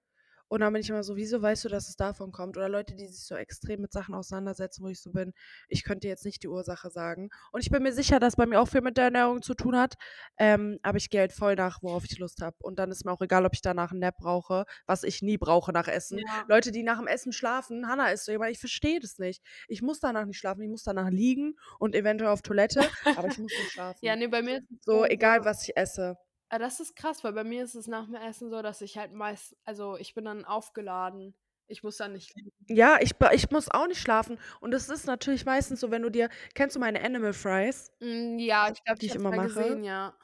Und 0.49 0.61
dann 0.61 0.73
bin 0.73 0.83
ich 0.83 0.91
immer 0.91 1.03
so: 1.03 1.17
„Wieso 1.17 1.43
weißt 1.43 1.65
du, 1.65 1.69
dass 1.69 1.89
es 1.89 1.97
davon 1.97 2.33
kommt?“ 2.33 2.57
Oder 2.57 2.69
Leute, 2.69 2.95
die 2.95 3.07
sich 3.09 3.25
so 3.27 3.35
extrem 3.37 3.81
mit 3.81 3.93
Sachen 3.93 4.15
auseinandersetzen, 4.15 4.85
wo 4.85 4.89
ich 4.89 5.01
so 5.01 5.11
bin: 5.13 5.33
„Ich 5.69 5.85
könnte 5.85 6.01
dir 6.01 6.09
jetzt 6.09 6.25
nicht 6.25 6.43
die 6.43 6.49
Ursache 6.49 6.91
sagen.“ 6.91 7.31
Und 7.53 7.61
ich 7.63 7.71
bin 7.71 7.83
mir 7.83 7.93
sicher, 7.93 8.21
dass 8.21 8.37
bei 8.37 8.47
mir 8.47 8.61
auch 8.61 8.69
viel 8.69 8.81
mit 8.83 8.97
der 8.97 9.05
Ernährung 9.05 9.43
zu 9.43 9.55
tun 9.55 9.77
hat, 9.77 9.95
ähm, 10.39 10.79
aber 10.83 10.99
ich 10.99 11.11
gehe 11.11 11.21
halt 11.21 11.33
voll 11.33 11.55
nach, 11.57 11.83
worauf 11.83 12.05
ich 12.05 12.19
Lust 12.19 12.41
habe. 12.43 12.57
Und 12.61 12.79
dann 12.79 12.91
ist 12.91 13.05
mir 13.05 13.13
auch 13.13 13.21
egal, 13.23 13.47
ob 13.47 13.55
ich 13.55 13.63
danach 13.63 13.93
'n 13.93 13.99
Nap 13.99 14.17
brauche, 14.19 14.65
was 14.87 15.03
ich 15.03 15.23
nie 15.23 15.39
brauche 15.39 15.73
nach 15.73 15.89
Essen. 15.89 16.23
Ja. 16.23 16.45
Leute, 16.47 16.71
die 16.73 16.83
nach'm 16.85 17.07
Essen 17.09 17.33
schlafen 17.33 17.89
Hannah 17.89 18.09
ist 18.11 18.25
so 18.25 18.33
jemand, 18.33 18.51
ich 18.53 18.59
verstehe 18.61 19.01
das 19.01 19.19
nicht. 19.19 19.43
Ich 19.69 19.83
muss 19.83 20.01
danach 20.01 20.27
nicht 20.27 20.39
schlafen, 20.39 20.63
ich 20.63 20.69
muss 20.71 20.83
danach 20.85 21.11
liegen 21.11 21.55
und 21.79 21.95
eventuell 21.95 22.31
auf 22.31 22.43
Toilette, 22.43 22.93
aber 23.13 23.29
ich 23.29 23.39
muss 23.39 23.57
nicht 23.57 23.71
schlafen. 23.73 24.01
Ja, 24.03 24.17
ne, 24.17 24.29
bei 24.29 24.43
mir 24.43 24.59
ist 24.59 24.71
es 24.71 24.79
So, 24.87 25.05
egal, 25.07 25.45
was 25.45 25.65
ich 25.69 25.77
esse. 25.77 26.17
Ah, 26.55 26.59
das 26.59 26.79
ist 26.79 26.95
krass, 26.95 27.25
weil 27.25 27.33
bei 27.33 27.43
mir 27.43 27.65
ist 27.65 27.75
es 27.75 27.89
nach 27.89 28.05
dem 28.07 28.15
Essen 28.15 28.49
so, 28.49 28.63
dass 28.63 28.81
ich 28.81 28.97
halt 28.97 29.13
meist 29.13 29.57
also, 29.65 29.97
ich 29.97 30.15
bin 30.15 30.25
dann 30.25 30.45
aufgeladen. 30.45 31.35
Ich 31.67 31.83
muss 31.83 31.97
dann 31.97 32.13
nicht. 32.13 32.37
Ja, 32.69 32.99
ich 33.01 33.13
ich 33.33 33.51
muss 33.51 33.71
auch 33.71 33.87
nicht 33.87 34.01
schlafen. 34.01 34.39
Und 34.61 34.75
es 34.75 34.89
ist 34.89 35.07
natürlich 35.07 35.45
meistens 35.45 35.81
so, 35.81 35.91
wenn 35.91 36.03
du 36.03 36.11
dir 36.11 36.29
kennst 36.55 36.77
du 36.77 36.81
meine 36.81 37.03
Animal 37.03 37.33
Fries? 37.33 37.91
Hm, 38.01 38.39
ja, 38.39 38.69
ich 38.71 38.83
glaube, 38.85 39.01
Die 39.01 39.07
ich 39.07 39.09
ich 39.09 39.15
habe 39.15 39.21
immer 39.21 39.33
mal 39.33 39.41
mache? 39.43 39.43
gesehen, 39.43 39.83
ja. 39.85 40.17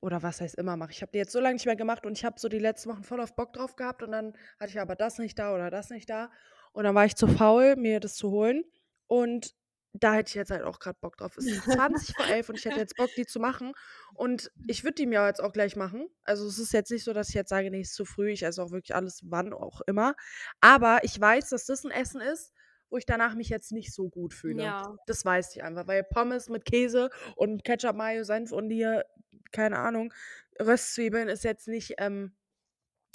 oder 0.00 0.22
was 0.22 0.40
heißt 0.40 0.56
immer 0.56 0.76
mache. 0.76 0.90
Ich 0.92 1.02
habe 1.02 1.12
die 1.12 1.18
jetzt 1.18 1.32
so 1.32 1.40
lange 1.40 1.54
nicht 1.54 1.66
mehr 1.66 1.76
gemacht 1.76 2.04
und 2.06 2.18
ich 2.18 2.24
habe 2.24 2.38
so 2.38 2.48
die 2.48 2.58
letzten 2.58 2.90
Wochen 2.90 3.04
voll 3.04 3.20
auf 3.20 3.34
Bock 3.36 3.52
drauf 3.54 3.76
gehabt 3.76 4.02
und 4.02 4.12
dann 4.12 4.34
hatte 4.60 4.70
ich 4.70 4.80
aber 4.80 4.96
das 4.96 5.18
nicht 5.18 5.38
da 5.38 5.54
oder 5.54 5.70
das 5.70 5.90
nicht 5.90 6.10
da. 6.10 6.30
Und 6.72 6.84
dann 6.84 6.94
war 6.94 7.06
ich 7.06 7.16
zu 7.16 7.26
faul, 7.26 7.76
mir 7.76 8.00
das 8.00 8.14
zu 8.14 8.30
holen. 8.30 8.64
Und 9.06 9.54
da 9.96 10.14
hätte 10.14 10.28
ich 10.28 10.34
jetzt 10.34 10.50
halt 10.50 10.62
auch 10.62 10.80
gerade 10.80 10.98
Bock 11.00 11.16
drauf. 11.16 11.36
Es 11.36 11.46
ist 11.46 11.64
20 11.64 12.16
vor 12.16 12.26
11 12.26 12.48
und 12.48 12.58
ich 12.58 12.64
hätte 12.64 12.78
jetzt 12.80 12.96
Bock, 12.96 13.10
die 13.16 13.26
zu 13.26 13.38
machen. 13.38 13.72
Und 14.12 14.50
ich 14.66 14.82
würde 14.82 14.96
die 14.96 15.06
mir 15.06 15.24
jetzt 15.26 15.42
auch 15.42 15.52
gleich 15.52 15.76
machen. 15.76 16.08
Also 16.24 16.46
es 16.46 16.58
ist 16.58 16.72
jetzt 16.72 16.90
nicht 16.90 17.04
so, 17.04 17.12
dass 17.12 17.28
ich 17.28 17.34
jetzt 17.34 17.48
sage, 17.48 17.70
nee, 17.70 17.80
ist 17.80 17.94
zu 17.94 18.04
früh. 18.04 18.30
Ich 18.30 18.42
esse 18.42 18.62
auch 18.62 18.72
wirklich 18.72 18.94
alles, 18.94 19.22
wann 19.24 19.52
auch 19.52 19.80
immer. 19.82 20.16
Aber 20.60 21.04
ich 21.04 21.18
weiß, 21.18 21.48
dass 21.50 21.66
das 21.66 21.84
ein 21.84 21.92
Essen 21.92 22.20
ist, 22.20 22.52
wo 22.90 22.96
ich 22.96 23.06
danach 23.06 23.36
mich 23.36 23.48
jetzt 23.48 23.70
nicht 23.70 23.94
so 23.94 24.08
gut 24.08 24.34
fühle. 24.34 24.64
Ja. 24.64 24.96
Das 25.06 25.24
weiß 25.24 25.54
ich 25.54 25.62
einfach, 25.62 25.86
weil 25.86 26.02
Pommes 26.02 26.48
mit 26.48 26.64
Käse 26.64 27.10
und 27.36 27.64
Ketchup, 27.64 27.94
Mayo, 27.94 28.24
Senf 28.24 28.50
und 28.50 28.70
hier, 28.70 29.04
keine 29.52 29.78
Ahnung, 29.78 30.12
Röstzwiebeln 30.60 31.28
ist 31.28 31.44
jetzt 31.44 31.68
nicht 31.68 31.94
ähm, 31.98 32.34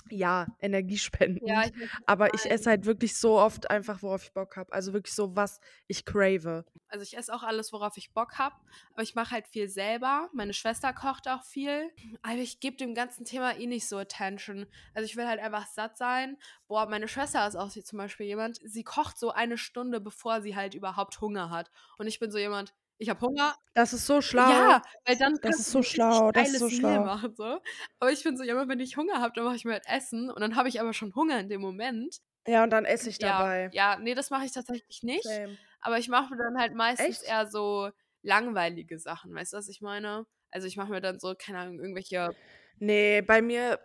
ja, 0.10 0.48
energiespendend. 0.60 1.48
Ja, 1.48 1.66
ich 1.66 1.74
Aber 2.06 2.34
ich 2.34 2.50
esse 2.50 2.70
halt 2.70 2.86
wirklich 2.86 3.18
so 3.18 3.40
oft 3.40 3.70
einfach, 3.70 4.02
worauf 4.02 4.24
ich 4.24 4.34
Bock 4.34 4.56
habe. 4.56 4.72
Also 4.74 4.94
wirklich 4.94 5.14
so, 5.14 5.36
was 5.36 5.60
ich 5.88 6.06
crave. 6.06 6.66
Also 6.88 7.04
ich 7.04 7.18
esse 7.18 7.34
auch 7.34 7.44
alles, 7.44 7.72
worauf 7.74 7.98
ich 7.98 8.12
Bock 8.14 8.38
habe, 8.38 8.56
aber 8.94 9.04
ich 9.04 9.16
mache 9.16 9.32
halt 9.32 9.48
viel 9.48 9.68
selber. 9.70 10.30
Meine 10.34 10.54
Schwester 10.54 10.94
kocht 10.94 11.28
auch 11.28 11.44
viel. 11.44 11.90
Aber 12.22 12.36
ich 12.36 12.60
gebe 12.60 12.78
dem 12.78 12.96
ganzen 12.96 13.26
Thema 13.26 13.58
eh 13.58 13.68
nicht 13.68 13.88
so 13.88 13.98
Attention. 13.98 14.66
Also 14.94 15.06
ich 15.06 15.16
will 15.16 15.28
halt 15.28 15.40
einfach 15.40 15.68
satt 15.68 15.98
sein. 15.98 16.38
Boah, 16.68 16.88
meine 16.88 17.08
Schwester 17.08 17.48
ist 17.48 17.56
auch 17.56 17.70
zum 17.70 17.98
Beispiel 17.98 18.26
jemand, 18.26 18.60
sie 18.64 18.84
kocht 18.84 19.18
so 19.18 19.32
eine 19.32 19.58
Stunde, 19.58 20.02
bevor 20.02 20.42
sie 20.42 20.56
halt 20.56 20.74
überhaupt 20.74 21.22
Hunger 21.22 21.50
hat. 21.50 21.72
Und 21.98 22.08
ich 22.08 22.20
bin 22.20 22.32
so 22.32 22.38
jemand, 22.38 22.74
ich 23.00 23.10
habe 23.10 23.22
Hunger. 23.22 23.56
Das 23.74 23.94
ist 23.94 24.06
so 24.06 24.22
schlau. 24.22 24.76
Ja, 24.78 24.84
weil 25.06 25.18
dann 25.18 25.40
Das 25.42 25.60
kannst 25.60 25.60
ist 25.60 25.72
so 25.72 25.84
schlau, 25.84 26.32
das 26.32 26.50
ist 26.54 26.60
so 26.60 26.70
schlau. 26.70 27.04
machen. 27.04 27.36
So. 27.36 27.62
Aber 28.00 28.12
ich 28.12 28.24
bin 28.24 28.38
so 28.38 28.44
jemand, 28.44 28.70
wenn 28.70 28.80
ich 28.80 28.98
Hunger 28.98 29.22
habe, 29.22 29.34
dann 29.36 29.46
mache 29.46 29.56
ich 29.56 29.66
mir 29.66 29.74
halt 29.74 29.88
Essen. 29.88 30.30
Und 30.32 30.40
dann 30.42 30.56
habe 30.56 30.70
ich 30.70 30.80
aber 30.82 30.94
schon 30.94 31.16
Hunger 31.16 31.40
in 31.40 31.50
dem 31.50 31.62
Moment. 31.62 32.20
Ja, 32.48 32.64
und 32.64 32.72
dann 32.72 32.84
esse 32.86 33.10
ich 33.10 33.18
Ja, 33.18 33.20
dabei. 33.20 33.72
ja, 33.72 33.98
nee, 34.00 34.16
das 34.16 34.30
mache 34.30 34.46
ich 34.46 34.52
tatsächlich 34.54 35.04
nicht. 35.04 35.26
Same. 35.26 35.58
Aber 35.82 36.00
ich 36.00 36.08
mache 36.10 36.32
mir 36.36 36.38
dann 36.44 36.58
halt 36.60 36.74
meistens 36.76 37.22
Echt? 37.22 37.24
eher 37.24 37.48
so 37.48 37.92
langweilige 38.22 39.00
Sachen. 39.00 39.34
Weißt 39.34 39.54
du, 39.54 39.58
was 39.58 39.70
ich 39.70 39.82
meine? 39.82 40.26
Also 40.52 40.68
ich 40.68 40.78
mache 40.78 40.92
mir 40.92 41.02
dann 41.02 41.20
so, 41.20 41.36
keine 41.38 41.60
Ahnung, 41.60 41.80
irgendwelche. 41.80 42.36
Nee, 42.80 43.22
bei 43.22 43.42
mir, 43.42 43.80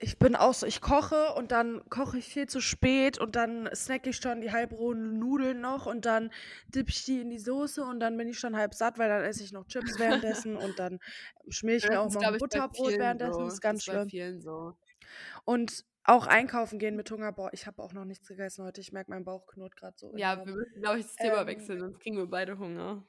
ich 0.00 0.18
bin 0.18 0.36
auch 0.36 0.54
so, 0.54 0.64
ich 0.66 0.80
koche 0.80 1.34
und 1.34 1.50
dann 1.50 1.82
koche 1.90 2.18
ich 2.18 2.26
viel 2.28 2.48
zu 2.48 2.60
spät 2.60 3.18
und 3.18 3.34
dann 3.34 3.68
snacke 3.74 4.10
ich 4.10 4.16
schon 4.16 4.40
die 4.40 4.52
halbrohen 4.52 5.18
Nudeln 5.18 5.60
noch 5.60 5.86
und 5.86 6.06
dann 6.06 6.30
dippe 6.68 6.90
ich 6.90 7.04
die 7.04 7.20
in 7.20 7.30
die 7.30 7.38
Soße 7.38 7.82
und 7.84 7.98
dann 8.00 8.16
bin 8.16 8.28
ich 8.28 8.38
schon 8.38 8.56
halb 8.56 8.74
satt, 8.74 8.98
weil 8.98 9.08
dann 9.08 9.24
esse 9.24 9.42
ich 9.42 9.52
noch 9.52 9.66
Chips 9.66 9.98
währenddessen 9.98 10.56
und 10.56 10.78
dann 10.78 11.00
schmier 11.48 11.76
ich 11.76 11.88
mir 11.88 12.00
auch 12.00 12.10
noch 12.12 12.22
ein 12.22 12.38
Butterbrot 12.38 12.96
währenddessen. 12.98 13.32
so. 13.34 13.44
Das 13.44 13.54
ist 13.54 13.60
ganz 13.60 13.84
Das 13.84 13.88
ist 13.88 13.92
bei 13.92 13.92
schlimm. 14.00 14.10
vielen 14.10 14.40
so. 14.40 14.76
Und 15.44 15.84
auch 16.04 16.26
einkaufen 16.26 16.78
gehen 16.78 16.96
mit 16.96 17.10
Hunger. 17.10 17.32
Boah, 17.32 17.50
ich 17.52 17.66
habe 17.66 17.82
auch 17.82 17.92
noch 17.92 18.04
nichts 18.04 18.28
gegessen 18.28 18.64
heute. 18.64 18.80
Ich 18.80 18.92
merke, 18.92 19.10
mein 19.10 19.24
Bauch 19.24 19.46
knurrt 19.46 19.76
gerade 19.76 19.96
so. 19.98 20.16
Ja, 20.16 20.38
wir 20.46 20.54
müssen, 20.54 20.80
glaube 20.80 21.00
ich, 21.00 21.06
das 21.06 21.16
Thema 21.16 21.40
Ähm, 21.42 21.46
wechseln, 21.48 21.80
sonst 21.80 21.98
kriegen 22.00 22.16
wir 22.16 22.26
beide 22.26 22.58
Hunger. 22.58 23.04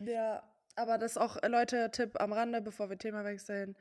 Ja, 0.00 0.42
aber 0.76 0.98
das 0.98 1.12
ist 1.12 1.18
auch, 1.18 1.36
äh, 1.42 1.48
Leute, 1.48 1.90
Tipp 1.90 2.20
am 2.20 2.32
Rande, 2.32 2.60
bevor 2.60 2.90
wir 2.90 2.98
Thema 2.98 3.24
wechseln. 3.24 3.76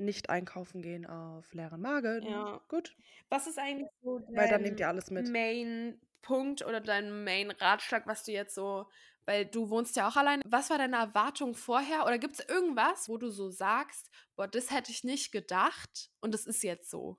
Nicht 0.00 0.30
einkaufen 0.30 0.82
gehen 0.82 1.06
auf 1.06 1.52
leeren 1.52 1.80
Magen. 1.80 2.22
Ja. 2.22 2.60
Gut. 2.68 2.96
Was 3.28 3.46
ist 3.46 3.58
eigentlich 3.58 3.88
so 4.02 4.20
Weil 4.28 4.48
dann 4.48 4.62
nehmt 4.62 4.80
dein 4.80 4.86
ihr 4.86 4.88
alles 4.88 5.10
mit. 5.10 5.28
Main-Punkt 5.28 6.64
oder 6.64 6.80
dein 6.80 7.24
Main-Ratschlag, 7.24 8.06
was 8.06 8.24
du 8.24 8.32
jetzt 8.32 8.54
so, 8.54 8.86
weil 9.26 9.46
du 9.46 9.70
wohnst 9.70 9.96
ja 9.96 10.08
auch 10.08 10.16
allein. 10.16 10.40
Was 10.46 10.70
war 10.70 10.78
deine 10.78 10.96
Erwartung 10.96 11.54
vorher? 11.54 12.06
Oder 12.06 12.18
gibt 12.18 12.40
es 12.40 12.48
irgendwas, 12.48 13.08
wo 13.08 13.18
du 13.18 13.30
so 13.30 13.50
sagst, 13.50 14.10
boah, 14.36 14.48
das 14.48 14.70
hätte 14.70 14.90
ich 14.90 15.04
nicht 15.04 15.32
gedacht 15.32 16.10
und 16.20 16.34
das 16.34 16.46
ist 16.46 16.62
jetzt 16.62 16.90
so? 16.90 17.18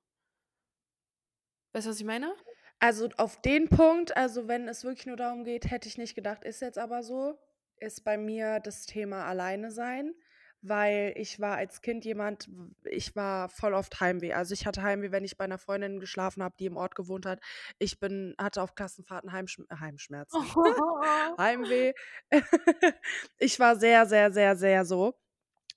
Weißt 1.73 1.86
du, 1.86 1.91
was 1.91 1.99
ich 1.99 2.05
meine? 2.05 2.34
Also 2.79 3.09
auf 3.17 3.39
den 3.41 3.69
Punkt, 3.69 4.17
also 4.17 4.47
wenn 4.47 4.67
es 4.67 4.84
wirklich 4.84 5.05
nur 5.05 5.15
darum 5.15 5.43
geht, 5.43 5.69
hätte 5.69 5.88
ich 5.88 5.97
nicht 5.97 6.15
gedacht, 6.15 6.43
ist 6.43 6.61
jetzt 6.61 6.79
aber 6.79 7.03
so, 7.03 7.39
ist 7.77 8.03
bei 8.03 8.17
mir 8.17 8.59
das 8.59 8.86
Thema 8.88 9.25
alleine 9.25 9.71
sein, 9.71 10.13
weil 10.62 11.14
ich 11.16 11.39
war 11.39 11.55
als 11.57 11.82
Kind 11.82 12.05
jemand, 12.05 12.49
ich 12.84 13.16
war 13.16 13.49
voll 13.49 13.74
oft 13.74 13.99
Heimweh. 13.99 14.34
Also 14.34 14.53
ich 14.53 14.66
hatte 14.66 14.84
Heimweh, 14.84 15.12
wenn 15.12 15.24
ich 15.24 15.38
bei 15.38 15.45
einer 15.45 15.57
Freundin 15.57 15.99
geschlafen 15.99 16.43
habe, 16.43 16.55
die 16.59 16.66
im 16.66 16.78
Ort 16.78 16.95
gewohnt 16.95 17.26
hat. 17.26 17.39
Ich 17.80 17.99
bin, 17.99 18.36
hatte 18.38 18.62
auf 18.62 18.76
Klassenfahrten 18.76 19.32
Heimschm 19.32 19.64
äh, 19.70 19.76
Heimschmerzen. 19.78 20.39
Heimweh. 21.38 21.93
ich 23.39 23.59
war 23.59 23.76
sehr, 23.76 24.05
sehr, 24.05 24.32
sehr, 24.32 24.55
sehr 24.55 24.86
so. 24.86 25.16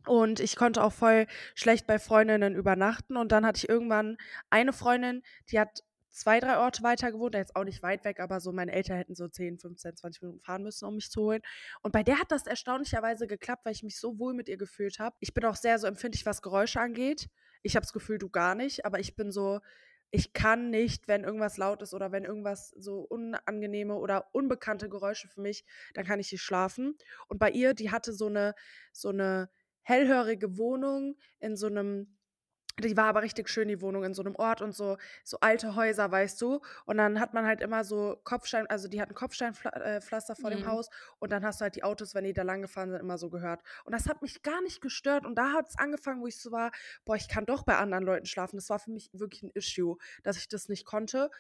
Und 0.07 0.39
ich 0.41 0.57
konnte 0.57 0.82
auch 0.82 0.93
voll 0.93 1.26
schlecht 1.55 1.87
bei 1.87 1.99
Freundinnen 1.99 2.55
übernachten. 2.55 3.16
Und 3.16 3.32
dann 3.32 3.47
hatte 3.47 3.59
ich 3.59 3.68
irgendwann 3.68 4.18
eine 4.51 4.72
Freundin, 4.72 5.22
die 5.51 5.59
hat 5.59 5.82
zwei, 6.14 6.40
drei 6.40 6.58
Orte 6.58 6.82
weiter 6.82 7.10
gewohnt, 7.12 7.34
jetzt 7.34 7.56
auch 7.56 7.64
nicht 7.64 7.82
weit 7.82 8.04
weg, 8.04 8.20
aber 8.20 8.40
so 8.40 8.52
meine 8.52 8.72
Eltern 8.72 8.96
hätten 8.96 9.14
so 9.14 9.28
10, 9.28 9.58
15, 9.58 9.96
20 9.96 10.22
Minuten 10.22 10.40
fahren 10.40 10.62
müssen, 10.62 10.86
um 10.86 10.94
mich 10.94 11.10
zu 11.10 11.22
holen. 11.22 11.42
Und 11.82 11.92
bei 11.92 12.02
der 12.02 12.18
hat 12.20 12.30
das 12.30 12.46
erstaunlicherweise 12.46 13.26
geklappt, 13.26 13.64
weil 13.64 13.72
ich 13.72 13.82
mich 13.82 13.98
so 13.98 14.18
wohl 14.18 14.32
mit 14.32 14.48
ihr 14.48 14.56
gefühlt 14.56 14.98
habe. 14.98 15.16
Ich 15.20 15.34
bin 15.34 15.44
auch 15.44 15.56
sehr 15.56 15.78
so 15.78 15.86
empfindlich, 15.86 16.24
was 16.24 16.40
Geräusche 16.40 16.80
angeht. 16.80 17.28
Ich 17.62 17.76
habe 17.76 17.84
das 17.84 17.92
Gefühl, 17.92 18.18
du 18.18 18.28
gar 18.28 18.54
nicht, 18.54 18.84
aber 18.86 19.00
ich 19.00 19.16
bin 19.16 19.32
so, 19.32 19.60
ich 20.10 20.32
kann 20.32 20.70
nicht, 20.70 21.08
wenn 21.08 21.24
irgendwas 21.24 21.56
laut 21.56 21.82
ist 21.82 21.92
oder 21.92 22.12
wenn 22.12 22.24
irgendwas 22.24 22.68
so 22.76 23.00
unangenehme 23.00 23.96
oder 23.96 24.28
unbekannte 24.32 24.88
Geräusche 24.88 25.26
für 25.26 25.40
mich, 25.40 25.64
dann 25.94 26.04
kann 26.04 26.20
ich 26.20 26.30
nicht 26.30 26.42
schlafen. 26.42 26.96
Und 27.26 27.38
bei 27.38 27.50
ihr, 27.50 27.74
die 27.74 27.90
hatte 27.90 28.12
so 28.12 28.28
eine, 28.28 28.54
so 28.92 29.08
eine 29.08 29.50
hellhörige 29.82 30.56
Wohnung 30.56 31.16
in 31.40 31.56
so 31.56 31.66
einem, 31.66 32.16
die 32.81 32.97
war 32.97 33.07
aber 33.07 33.22
richtig 33.22 33.49
schön, 33.49 33.68
die 33.68 33.81
Wohnung 33.81 34.05
in 34.05 34.14
so 34.14 34.22
einem 34.22 34.35
Ort 34.37 34.61
und 34.62 34.75
so, 34.75 34.97
so 35.22 35.39
alte 35.41 35.75
Häuser, 35.77 36.11
weißt 36.11 36.41
du. 36.43 36.61
Und 36.87 36.97
dann 36.99 37.20
hat 37.20 37.35
man 37.35 37.47
halt 37.47 37.61
immer 37.61 37.85
so 37.85 38.18
Kopfstein, 38.25 38.66
also 38.66 38.89
die 38.89 39.01
hatten 39.01 39.14
Kopfsteinpflaster 39.14 40.35
vor 40.37 40.51
dem 40.51 40.64
Mhm. 40.64 40.66
Haus 40.66 40.89
und 41.18 41.31
dann 41.33 41.45
hast 41.45 41.61
du 41.61 41.62
halt 41.64 41.77
die 41.77 41.85
Autos, 41.85 42.14
wenn 42.14 42.25
die 42.25 42.33
da 42.33 42.43
lang 42.43 42.62
gefahren 42.62 42.91
sind, 42.91 43.01
immer 43.01 43.18
so 43.18 43.31
gehört. 43.31 43.62
Und 43.85 43.93
das 43.93 44.09
hat 44.09 44.22
mich 44.22 44.43
gar 44.43 44.61
nicht 44.62 44.81
gestört. 44.81 45.25
Und 45.27 45.37
da 45.37 45.53
hat 45.53 45.68
es 45.68 45.79
angefangen, 45.79 46.20
wo 46.20 46.27
ich 46.27 46.39
so 46.41 46.51
war, 46.53 46.70
boah, 47.05 47.16
ich 47.16 47.29
kann 47.29 47.47
doch 47.47 47.62
bei 47.64 47.77
anderen 47.77 48.05
Leuten 48.05 48.27
schlafen. 48.27 48.57
Das 48.57 48.70
war 48.70 48.79
für 48.79 48.91
mich 48.91 49.11
wirklich 49.12 49.43
ein 49.43 49.51
Issue, 49.55 49.97
dass 50.22 50.37
ich 50.37 50.49
das 50.49 50.68
nicht 50.68 50.85
konnte. 50.85 51.31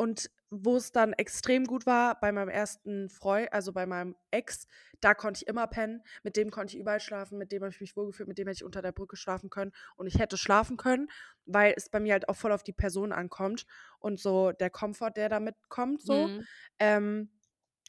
Und 0.00 0.30
wo 0.48 0.76
es 0.76 0.92
dann 0.92 1.12
extrem 1.12 1.66
gut 1.66 1.84
war, 1.84 2.18
bei 2.18 2.32
meinem 2.32 2.48
ersten 2.48 3.10
Freund, 3.10 3.52
also 3.52 3.70
bei 3.70 3.84
meinem 3.84 4.16
Ex, 4.30 4.66
da 5.02 5.12
konnte 5.12 5.42
ich 5.42 5.46
immer 5.46 5.66
pennen. 5.66 6.02
Mit 6.22 6.38
dem 6.38 6.50
konnte 6.50 6.74
ich 6.74 6.80
überall 6.80 7.00
schlafen, 7.00 7.36
mit 7.36 7.52
dem 7.52 7.60
habe 7.62 7.70
ich 7.70 7.82
mich 7.82 7.98
wohlgefühlt, 7.98 8.26
mit 8.26 8.38
dem 8.38 8.48
hätte 8.48 8.56
ich 8.56 8.64
unter 8.64 8.80
der 8.80 8.92
Brücke 8.92 9.16
schlafen 9.16 9.50
können. 9.50 9.72
Und 9.96 10.06
ich 10.06 10.18
hätte 10.18 10.38
schlafen 10.38 10.78
können, 10.78 11.10
weil 11.44 11.74
es 11.76 11.90
bei 11.90 12.00
mir 12.00 12.14
halt 12.14 12.30
auch 12.30 12.36
voll 12.36 12.52
auf 12.52 12.62
die 12.62 12.72
Person 12.72 13.12
ankommt 13.12 13.66
und 13.98 14.18
so 14.18 14.52
der 14.52 14.70
Komfort, 14.70 15.10
der 15.18 15.28
damit 15.28 15.54
kommt, 15.68 16.00
so. 16.00 16.28
Mhm. 16.28 16.46
Ähm, 16.78 17.30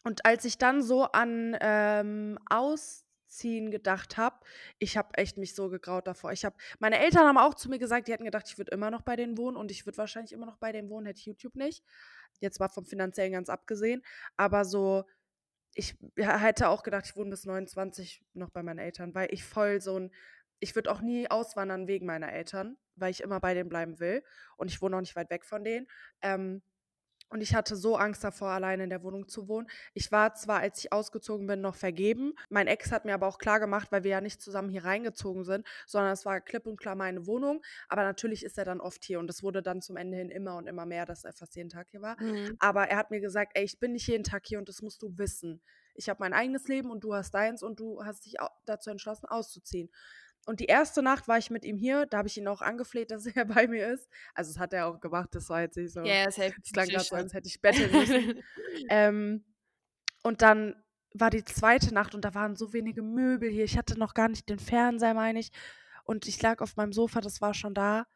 und 0.04 0.26
als 0.26 0.44
ich 0.44 0.58
dann 0.58 0.84
so 0.84 1.04
an 1.04 1.56
ähm, 1.62 2.38
Ausziehen 3.32 3.72
gedacht 3.72 4.18
habe, 4.18 4.40
ich 4.78 4.98
habe 4.98 5.18
echt 5.18 5.38
mich 5.38 5.56
so 5.56 5.70
gegraut 5.70 6.06
davor. 6.06 6.34
Ich 6.34 6.44
habe, 6.44 6.56
meine 6.80 7.00
Eltern 7.00 7.26
haben 7.26 7.38
auch 7.38 7.54
zu 7.54 7.70
mir 7.70 7.80
gesagt, 7.80 8.08
die 8.08 8.12
hätten 8.12 8.26
gedacht, 8.26 8.48
ich 8.48 8.58
würde 8.58 8.72
immer 8.72 8.92
noch 8.92 9.04
bei 9.04 9.16
denen 9.16 9.38
wohnen 9.38 9.56
und 9.56 9.72
ich 9.72 9.86
würde 9.86 9.98
wahrscheinlich 9.98 10.34
immer 10.34 10.46
noch 10.46 10.58
bei 10.58 10.72
denen 10.72 10.90
wohnen, 10.90 11.06
hätte 11.06 11.22
YouTube 11.22 11.56
nicht. 11.56 11.84
Jetzt 12.42 12.60
war 12.60 12.70
vom 12.70 12.86
finanziellen 12.86 13.32
ganz 13.32 13.50
abgesehen, 13.50 14.04
aber 14.36 14.66
so, 14.66 15.06
ich 15.76 15.96
hätte 16.18 16.68
auch 16.68 16.84
gedacht, 16.84 17.06
ich 17.06 17.16
wohne 17.16 17.30
bis 17.30 17.46
29 17.46 18.22
noch 18.34 18.50
bei 18.50 18.64
meinen 18.64 18.80
Eltern, 18.80 19.16
weil 19.16 19.30
ich 19.32 19.46
voll 19.46 19.80
so 19.80 19.98
ein, 19.98 20.12
ich 20.60 20.76
würde 20.76 20.92
auch 20.92 21.02
nie 21.02 21.30
auswandern 21.32 21.88
wegen 21.88 22.06
meiner 22.06 22.34
Eltern, 22.34 22.78
weil 22.96 23.12
ich 23.12 23.22
immer 23.22 23.40
bei 23.40 23.54
denen 23.54 23.70
bleiben 23.70 24.00
will 24.00 24.24
und 24.58 24.70
ich 24.70 24.82
wohne 24.82 24.98
auch 24.98 25.02
nicht 25.02 25.16
weit 25.16 25.30
weg 25.30 25.46
von 25.46 25.64
denen. 25.64 25.88
Ähm, 26.22 26.62
und 27.32 27.42
ich 27.42 27.56
hatte 27.56 27.76
so 27.76 27.96
Angst 27.96 28.24
davor, 28.24 28.50
alleine 28.50 28.84
in 28.84 28.90
der 28.90 29.04
Wohnung 29.04 29.28
zu 29.28 29.48
wohnen. 29.48 29.68
Ich 29.94 30.12
war 30.12 30.34
zwar, 30.34 30.60
als 30.60 30.80
ich 30.80 30.92
ausgezogen 30.92 31.48
bin, 31.48 31.62
noch 31.62 31.76
vergeben. 31.76 32.34
Mein 32.50 32.68
Ex 32.68 32.92
hat 32.92 33.06
mir 33.06 33.14
aber 33.14 33.28
auch 33.28 33.38
klar 33.38 33.60
gemacht, 33.60 33.92
weil 33.92 34.04
wir 34.04 34.12
ja 34.12 34.22
nicht 34.22 34.42
zusammen 34.42 34.70
hier 34.70 34.84
reingezogen 34.84 35.46
sind, 35.46 35.66
sondern 35.88 36.12
es 36.12 36.26
war 36.26 36.42
klipp 36.42 36.68
und 36.68 36.78
klar 36.78 36.96
meine 36.96 37.26
Wohnung. 37.28 37.62
Aber 37.88 38.04
natürlich 38.04 38.44
ist 38.44 38.58
er 38.58 38.66
dann 38.66 38.82
oft 38.82 39.04
hier 39.06 39.20
und 39.20 39.30
es 39.30 39.44
wurde 39.44 39.62
dann 39.62 39.82
zum 39.82 39.96
Ende 39.96 40.18
hin 40.18 40.30
immer 40.30 40.58
und 40.58 40.68
immer 40.68 40.86
mehr, 40.86 41.06
dass 41.06 41.24
er 41.24 41.32
fast 41.32 41.56
jeden 41.56 41.70
Tag 41.70 41.88
hier 41.90 42.02
war. 42.02 42.22
Mhm. 42.22 42.58
Aber 42.60 42.90
er 42.90 42.98
hat 42.98 43.12
mir 43.12 43.22
gesagt, 43.22 43.54
ey, 43.56 43.64
ich 43.64 43.80
bin 43.80 43.94
nicht 43.94 44.08
jeden 44.08 44.26
Tag 44.26 44.46
hier 44.46 44.60
und 44.60 44.68
das 44.68 44.82
musst 44.82 45.02
du 45.02 45.18
wissen. 45.18 45.62
Ich 45.96 46.10
habe 46.10 46.18
mein 46.20 46.34
eigenes 46.34 46.68
Leben 46.68 46.92
und 46.92 47.04
du 47.04 47.14
hast 47.14 47.34
deins 47.34 47.64
und 47.64 47.80
du 47.80 48.04
hast 48.04 48.26
dich 48.26 48.36
dazu 48.66 48.90
entschlossen, 48.90 49.26
auszuziehen. 49.26 49.90
Und 50.46 50.60
die 50.60 50.66
erste 50.66 51.04
Nacht 51.04 51.28
war 51.28 51.38
ich 51.38 51.52
mit 51.52 51.66
ihm 51.66 51.78
hier, 51.78 52.08
da 52.08 52.18
habe 52.18 52.28
ich 52.28 52.38
ihn 52.38 52.48
auch 52.48 52.62
angefleht, 52.62 53.12
dass 53.12 53.26
er 53.36 53.46
bei 53.46 53.68
mir 53.68 53.88
ist. 53.88 54.10
Also 54.34 54.52
das 54.54 54.60
hat 54.60 54.74
er 54.74 54.88
auch 54.88 55.00
gemacht, 55.00 55.30
das 55.34 55.50
war 55.50 55.62
jetzt 55.62 55.78
nicht 55.78 55.94
so. 55.94 56.02
Ja, 56.02 56.16
ja, 56.16 56.32
safe. 56.32 56.54
Es 56.64 56.72
klang 56.72 56.88
gerade 56.88 57.04
so, 57.04 57.16
als 57.16 57.34
hätte 57.34 57.48
ich 57.48 57.62
betteln 57.62 57.92
müssen. 57.92 58.44
ähm, 58.90 59.46
und 60.24 60.42
dann 60.42 60.76
war 61.14 61.30
die 61.30 61.44
zweite 61.44 61.94
Nacht 61.94 62.16
und 62.16 62.24
da 62.24 62.34
waren 62.34 62.56
so 62.56 62.74
wenige 62.74 63.02
Möbel 63.02 63.50
hier. 63.50 63.66
Ich 63.66 63.78
hatte 63.78 64.00
noch 64.00 64.14
gar 64.14 64.30
nicht 64.30 64.50
den 64.50 64.60
Fernseher, 64.60 65.14
meine 65.14 65.40
ich. 65.40 65.52
Und 66.06 66.28
ich 66.28 66.42
lag 66.42 66.62
auf 66.62 66.78
meinem 66.78 66.94
Sofa, 66.94 67.22
das 67.22 67.42
war 67.42 67.54
schon 67.54 67.74
da. 67.74 68.08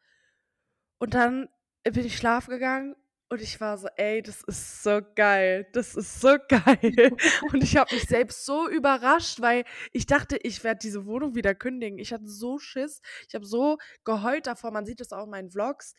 Und 0.98 1.14
dann 1.14 1.48
bin 1.84 2.06
ich 2.06 2.16
schlafen 2.16 2.50
gegangen 2.50 2.96
Und 3.28 3.42
ich 3.42 3.60
war 3.60 3.76
so, 3.76 3.88
ey, 3.96 4.22
das 4.22 4.42
ist 4.44 4.84
so 4.84 5.00
geil. 5.16 5.66
Das 5.72 5.96
ist 5.96 6.20
so 6.20 6.36
geil. 6.48 7.10
und 7.52 7.62
ich 7.62 7.76
habe 7.76 7.92
mich 7.92 8.04
selbst 8.04 8.44
so 8.44 8.68
überrascht, 8.68 9.40
weil 9.40 9.64
ich 9.92 10.06
dachte, 10.06 10.36
ich 10.36 10.62
werde 10.62 10.78
diese 10.80 11.06
Wohnung 11.06 11.34
wieder 11.34 11.52
kündigen. 11.54 11.98
Ich 11.98 12.12
hatte 12.12 12.28
so 12.28 12.58
Schiss. 12.58 13.02
Ich 13.28 13.34
habe 13.34 13.44
so 13.44 13.78
geheult 14.04 14.46
davor. 14.46 14.70
Man 14.70 14.86
sieht 14.86 15.00
es 15.00 15.12
auch 15.12 15.24
in 15.24 15.30
meinen 15.30 15.50
Vlogs. 15.50 15.94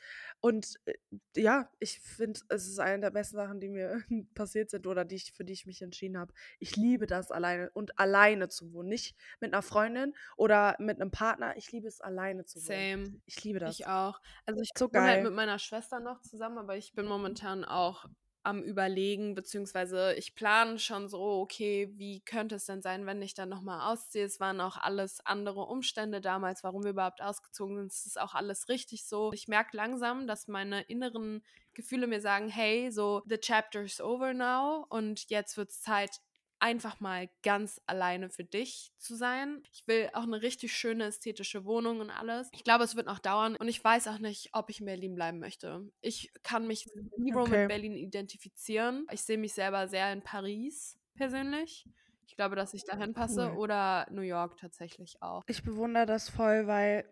Und 0.48 0.80
äh, 0.86 0.94
ja, 1.36 1.70
ich 1.80 2.00
finde, 2.00 2.40
es 2.48 2.68
ist 2.68 2.80
eine 2.80 3.02
der 3.02 3.12
besten 3.12 3.36
Sachen, 3.36 3.60
die 3.60 3.68
mir 3.68 4.02
passiert 4.34 4.70
sind 4.70 4.88
oder 4.88 5.04
die 5.04 5.16
ich, 5.16 5.34
für 5.34 5.44
die 5.44 5.52
ich 5.52 5.66
mich 5.66 5.82
entschieden 5.82 6.18
habe. 6.18 6.34
Ich 6.60 6.78
liebe 6.78 7.06
das 7.06 7.32
alleine 7.32 7.70
und 7.72 8.00
alleine 8.00 8.48
zu 8.48 8.72
wohnen. 8.72 8.88
Nicht 8.88 9.18
mit 9.42 9.54
einer 9.54 9.62
Freundin 9.62 10.16
oder 10.38 10.78
mit 10.80 11.02
einem 11.02 11.12
Partner. 11.12 11.58
Ich 11.58 11.70
liebe 11.74 11.86
es 11.90 12.00
alleine 12.00 12.46
zu 12.46 12.60
wohnen. 12.60 13.06
Same. 13.06 13.22
Ich 13.26 13.44
liebe 13.44 13.60
das. 13.60 13.78
Ich 13.78 13.88
auch. 13.88 14.22
Also 14.46 14.62
ich 14.62 14.70
So 14.78 14.88
wohne 14.88 15.02
halt 15.02 15.24
mit 15.26 15.34
meiner 15.34 15.60
Schwester 15.60 16.00
noch 16.00 16.22
zusammen, 16.22 16.60
aber 16.60 16.78
ich 16.78 16.94
bin 16.94 17.08
momentan 17.08 17.66
auch 17.66 18.06
am 18.48 18.64
Überlegen, 18.64 19.36
beziehungsweise 19.36 20.14
ich 20.14 20.34
plane 20.34 20.80
schon 20.80 21.10
so, 21.10 21.42
okay, 21.42 21.92
wie 21.98 22.22
könnte 22.22 22.56
es 22.56 22.66
denn 22.66 22.82
sein, 22.82 23.06
wenn 23.06 23.22
ich 23.22 23.34
dann 23.34 23.50
nochmal 23.50 23.92
ausziehe? 23.92 24.24
Es 24.24 24.40
waren 24.40 24.62
auch 24.62 24.78
alles 24.78 25.20
andere 25.26 25.64
Umstände 25.64 26.22
damals, 26.22 26.64
warum 26.64 26.84
wir 26.84 26.92
überhaupt 26.92 27.22
ausgezogen 27.22 27.76
sind. 27.76 27.92
Es 27.92 28.06
ist 28.06 28.20
auch 28.20 28.36
alles 28.36 28.70
richtig 28.70 29.06
so. 29.06 29.34
Ich 29.34 29.50
merke 29.50 29.76
langsam, 29.76 30.28
dass 30.28 30.48
meine 30.48 30.82
inneren 30.84 31.44
Gefühle 31.74 32.08
mir 32.08 32.22
sagen, 32.22 32.48
hey, 32.48 32.90
so, 32.90 33.22
the 33.26 33.38
chapter's 33.38 34.00
over 34.00 34.34
now 34.34 34.86
und 34.88 35.30
jetzt 35.30 35.58
wird 35.58 35.70
es 35.70 35.82
Zeit, 35.82 36.22
einfach 36.60 37.00
mal 37.00 37.30
ganz 37.44 37.82
alleine 37.86 38.30
für 38.30 38.44
dich 38.44 38.94
zu 38.98 39.16
sein. 39.16 39.64
Ich 39.72 39.88
will 39.88 40.10
auch 40.14 40.24
eine 40.24 40.42
richtig 40.42 40.74
schöne 40.76 41.06
ästhetische 41.06 41.66
Wohnung 41.66 42.00
und 42.00 42.10
alles. 42.10 42.50
Ich 42.52 42.64
glaube, 42.64 42.84
es 42.84 42.96
wird 42.96 43.06
noch 43.08 43.20
dauern 43.20 43.56
und 43.56 43.68
ich 43.68 43.84
weiß 43.84 44.08
auch 44.08 44.20
nicht, 44.20 44.50
ob 44.54 44.70
ich 44.70 44.80
in 44.80 44.86
Berlin 44.86 45.16
bleiben 45.16 45.40
möchte. 45.40 45.90
Ich 46.02 46.32
kann 46.44 46.68
mich 46.68 46.86
zero 46.86 47.46
Okay. 47.46 47.50
mit 47.62 47.68
Berlin 47.68 47.96
identifizieren. 47.96 49.06
Ich 49.12 49.22
sehe 49.22 49.38
mich 49.38 49.54
selber 49.54 49.88
sehr 49.88 50.12
in 50.14 50.22
Paris 50.24 50.98
persönlich. 51.16 51.88
Ich 52.26 52.36
glaube, 52.36 52.56
dass 52.56 52.74
ich 52.74 52.84
dahin 52.86 53.14
passe 53.14 53.52
Cool. 53.52 53.58
oder 53.58 54.08
New 54.12 54.22
York 54.22 54.58
tatsächlich 54.58 55.22
auch. 55.22 55.44
Ich 55.48 55.64
bewundere 55.64 56.06
das 56.06 56.30
voll, 56.30 56.68
weil 56.68 57.06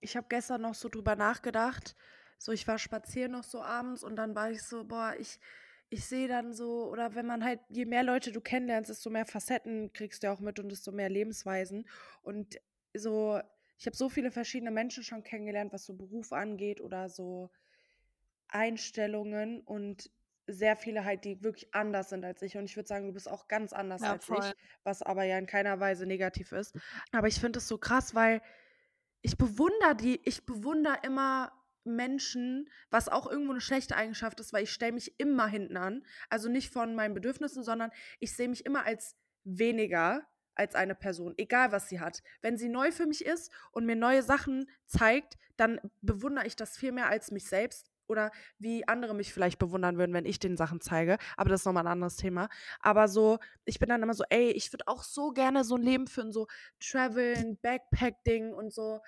ich 0.00 0.16
habe 0.16 0.26
gestern 0.28 0.62
noch 0.62 0.74
so 0.74 0.88
drüber 0.88 1.16
nachgedacht. 1.16 1.96
So, 2.38 2.52
ich 2.52 2.66
war 2.68 2.78
spazieren 2.78 3.32
noch 3.32 3.44
so 3.44 3.62
abends 3.62 4.04
und 4.04 4.16
dann 4.16 4.34
war 4.34 4.50
ich 4.50 4.62
so, 4.62 4.84
boah, 4.84 5.14
ich, 5.18 5.40
ich 5.90 6.04
sehe 6.04 6.28
dann 6.28 6.52
so, 6.52 6.88
oder 6.90 7.14
wenn 7.14 7.26
man 7.26 7.44
halt, 7.44 7.60
je 7.68 7.86
mehr 7.86 8.02
Leute 8.02 8.32
du 8.32 8.40
kennenlernst, 8.40 8.90
desto 8.90 9.10
mehr 9.10 9.24
Facetten 9.24 9.92
kriegst 9.92 10.22
du 10.22 10.30
auch 10.30 10.40
mit 10.40 10.58
und 10.58 10.68
desto 10.68 10.92
mehr 10.92 11.08
Lebensweisen. 11.08 11.88
Und 12.22 12.60
so, 12.94 13.40
ich 13.78 13.86
habe 13.86 13.96
so 13.96 14.08
viele 14.08 14.30
verschiedene 14.30 14.70
Menschen 14.70 15.02
schon 15.02 15.22
kennengelernt, 15.22 15.72
was 15.72 15.84
so 15.86 15.94
Beruf 15.94 16.32
angeht 16.32 16.80
oder 16.80 17.08
so 17.08 17.50
Einstellungen 18.48 19.60
und 19.60 20.10
sehr 20.46 20.76
viele 20.76 21.04
halt, 21.04 21.24
die 21.24 21.42
wirklich 21.42 21.74
anders 21.74 22.08
sind 22.08 22.24
als 22.24 22.40
ich. 22.42 22.56
Und 22.56 22.64
ich 22.64 22.76
würde 22.76 22.86
sagen, 22.88 23.06
du 23.06 23.12
bist 23.12 23.30
auch 23.30 23.48
ganz 23.48 23.72
anders 23.72 24.02
Ja, 24.02 24.12
als 24.12 24.24
voll. 24.24 24.38
ich, 24.40 24.54
was 24.82 25.02
aber 25.02 25.24
ja 25.24 25.38
in 25.38 25.46
keiner 25.46 25.78
Weise 25.80 26.06
negativ 26.06 26.52
ist. 26.52 26.74
Aber 27.12 27.28
ich 27.28 27.38
finde 27.38 27.58
es 27.58 27.68
so 27.68 27.76
krass, 27.78 28.14
weil 28.14 28.40
ich 29.20 29.36
bewundere 29.36 29.94
die, 29.96 30.20
ich 30.24 30.46
bewundere 30.46 30.98
immer 31.02 31.52
Menschen, 31.84 32.68
was 32.90 33.08
auch 33.08 33.30
irgendwo 33.30 33.52
eine 33.52 33.60
schlechte 33.60 33.96
Eigenschaft 33.96 34.40
ist, 34.40 34.52
weil 34.52 34.64
ich 34.64 34.72
stelle 34.72 34.92
mich 34.92 35.18
immer 35.18 35.46
hinten 35.46 35.76
an. 35.76 36.04
Also 36.28 36.48
nicht 36.48 36.72
von 36.72 36.94
meinen 36.94 37.14
Bedürfnissen, 37.14 37.62
sondern 37.62 37.90
ich 38.20 38.34
sehe 38.34 38.48
mich 38.48 38.66
immer 38.66 38.84
als 38.84 39.16
weniger 39.44 40.26
als 40.54 40.74
eine 40.74 40.94
Person, 40.94 41.34
egal 41.36 41.72
was 41.72 41.88
sie 41.88 42.00
hat. 42.00 42.22
Wenn 42.42 42.58
sie 42.58 42.68
neu 42.68 42.90
für 42.90 43.06
mich 43.06 43.24
ist 43.24 43.52
und 43.70 43.86
mir 43.86 43.96
neue 43.96 44.22
Sachen 44.22 44.68
zeigt, 44.86 45.38
dann 45.56 45.80
bewundere 46.02 46.46
ich 46.46 46.56
das 46.56 46.76
viel 46.76 46.92
mehr 46.92 47.08
als 47.08 47.30
mich 47.30 47.46
selbst 47.46 47.90
oder 48.08 48.30
wie 48.58 48.86
andere 48.88 49.14
mich 49.14 49.32
vielleicht 49.32 49.58
bewundern 49.58 49.98
würden, 49.98 50.14
wenn 50.14 50.26
ich 50.26 50.38
den 50.38 50.56
Sachen 50.56 50.80
zeige. 50.80 51.18
Aber 51.36 51.50
das 51.50 51.60
ist 51.60 51.66
nochmal 51.66 51.84
ein 51.84 51.92
anderes 51.92 52.16
Thema. 52.16 52.48
Aber 52.80 53.06
so, 53.06 53.38
ich 53.64 53.78
bin 53.78 53.88
dann 53.88 54.02
immer 54.02 54.14
so, 54.14 54.24
ey, 54.30 54.50
ich 54.50 54.72
würde 54.72 54.88
auch 54.88 55.04
so 55.04 55.30
gerne 55.30 55.62
so 55.62 55.76
ein 55.76 55.82
Leben 55.82 56.06
führen, 56.06 56.32
so 56.32 56.46
Traveln, 56.80 57.58
Backpack-Ding 57.62 58.52
und 58.52 58.72
so 58.72 59.00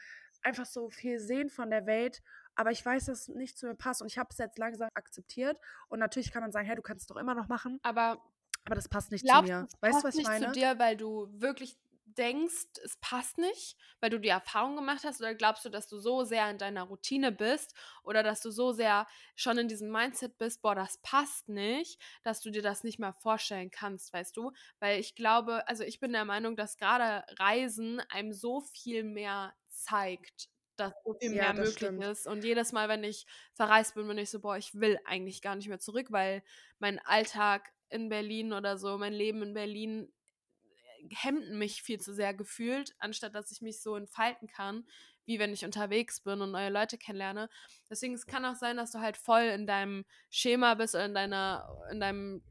einfach 0.42 0.66
so 0.66 0.90
viel 0.90 1.18
sehen 1.18 1.50
von 1.50 1.70
der 1.70 1.86
Welt. 1.86 2.22
Aber 2.60 2.72
ich 2.72 2.84
weiß, 2.84 3.06
dass 3.06 3.20
es 3.20 3.28
nicht 3.28 3.56
zu 3.56 3.66
mir 3.66 3.74
passt 3.74 4.02
und 4.02 4.06
ich 4.08 4.18
habe 4.18 4.28
es 4.30 4.36
jetzt 4.36 4.58
langsam 4.58 4.90
akzeptiert. 4.92 5.58
Und 5.88 5.98
natürlich 5.98 6.30
kann 6.30 6.42
man 6.42 6.52
sagen, 6.52 6.66
hey, 6.66 6.76
du 6.76 6.82
kannst 6.82 7.04
es 7.04 7.06
doch 7.06 7.16
immer 7.16 7.34
noch 7.34 7.48
machen, 7.48 7.80
Aber 7.82 8.22
aber 8.66 8.74
das 8.74 8.86
passt 8.86 9.10
nicht 9.10 9.22
zu 9.22 9.32
glaubst 9.32 9.48
du, 9.48 9.54
mir. 9.54 9.68
Weißt 9.80 9.80
du, 9.80 9.90
passt 9.90 10.04
was 10.04 10.14
ich 10.14 10.18
nicht 10.18 10.28
meine? 10.28 10.46
zu 10.48 10.52
dir, 10.52 10.78
weil 10.78 10.94
du 10.94 11.26
wirklich 11.32 11.78
denkst, 12.04 12.66
es 12.84 12.98
passt 12.98 13.38
nicht, 13.38 13.78
weil 14.00 14.10
du 14.10 14.20
die 14.20 14.28
Erfahrung 14.28 14.76
gemacht 14.76 15.04
hast? 15.04 15.22
Oder 15.22 15.34
glaubst 15.34 15.64
du, 15.64 15.70
dass 15.70 15.88
du 15.88 15.98
so 15.98 16.22
sehr 16.24 16.50
in 16.50 16.58
deiner 16.58 16.82
Routine 16.82 17.32
bist 17.32 17.74
oder 18.02 18.22
dass 18.22 18.42
du 18.42 18.50
so 18.50 18.72
sehr 18.72 19.06
schon 19.36 19.56
in 19.56 19.68
diesem 19.68 19.90
Mindset 19.90 20.36
bist, 20.36 20.60
boah, 20.60 20.74
das 20.74 20.98
passt 20.98 21.48
nicht, 21.48 21.98
dass 22.22 22.42
du 22.42 22.50
dir 22.50 22.60
das 22.60 22.84
nicht 22.84 22.98
mehr 22.98 23.14
vorstellen 23.14 23.70
kannst, 23.70 24.12
weißt 24.12 24.36
du? 24.36 24.52
Weil 24.80 25.00
ich 25.00 25.14
glaube, 25.14 25.66
also 25.66 25.82
ich 25.82 25.98
bin 25.98 26.12
der 26.12 26.26
Meinung, 26.26 26.56
dass 26.56 26.76
gerade 26.76 27.24
Reisen 27.38 28.00
einem 28.10 28.34
so 28.34 28.60
viel 28.60 29.02
mehr 29.02 29.54
zeigt, 29.68 30.50
dass 30.80 30.94
so 31.04 31.14
viel 31.14 31.30
Ja, 31.30 31.52
mehr 31.52 31.54
möglich 31.54 31.92
stimmt. 31.92 32.10
ist. 32.10 32.26
Und 32.26 32.44
jedes 32.44 32.72
Mal, 32.72 32.88
wenn 32.88 33.04
ich 33.04 33.26
verreist 33.54 33.94
bin, 33.94 34.08
bin 34.08 34.18
ich 34.18 34.30
so, 34.30 34.40
boah, 34.40 34.56
ich 34.56 34.74
will 34.74 34.98
eigentlich 35.06 35.42
gar 35.42 35.56
nicht 35.56 35.68
mehr 35.68 35.78
zurück, 35.80 36.08
weil 36.10 36.42
mein 36.78 36.98
Alltag 37.00 37.70
in 37.88 38.08
Berlin 38.08 38.52
oder 38.52 38.78
so, 38.78 38.98
mein 38.98 39.12
Leben 39.12 39.42
in 39.42 39.54
Berlin 39.54 40.12
äh, 41.02 41.14
hemmt 41.14 41.50
mich 41.52 41.82
viel 41.82 42.00
zu 42.00 42.14
sehr 42.14 42.34
gefühlt, 42.34 42.94
anstatt 42.98 43.34
dass 43.34 43.50
ich 43.52 43.62
mich 43.62 43.80
so 43.82 43.96
entfalten 43.96 44.48
kann, 44.48 44.86
wie 45.26 45.38
wenn 45.38 45.52
ich 45.52 45.64
unterwegs 45.64 46.20
bin 46.20 46.40
und 46.40 46.50
neue 46.52 46.70
Leute 46.70 46.98
kennenlerne. 46.98 47.48
Deswegen 47.88 48.14
es 48.14 48.26
kann 48.26 48.44
auch 48.44 48.56
sein, 48.56 48.76
dass 48.76 48.92
du 48.92 49.00
halt 49.00 49.16
voll 49.16 49.42
in 49.42 49.66
deinem 49.66 50.04
Schema 50.30 50.74
bist 50.74 50.94
oder 50.94 51.06
in 51.06 51.14
deiner 51.14 51.68
in 51.92 52.00
deinem 52.00 52.42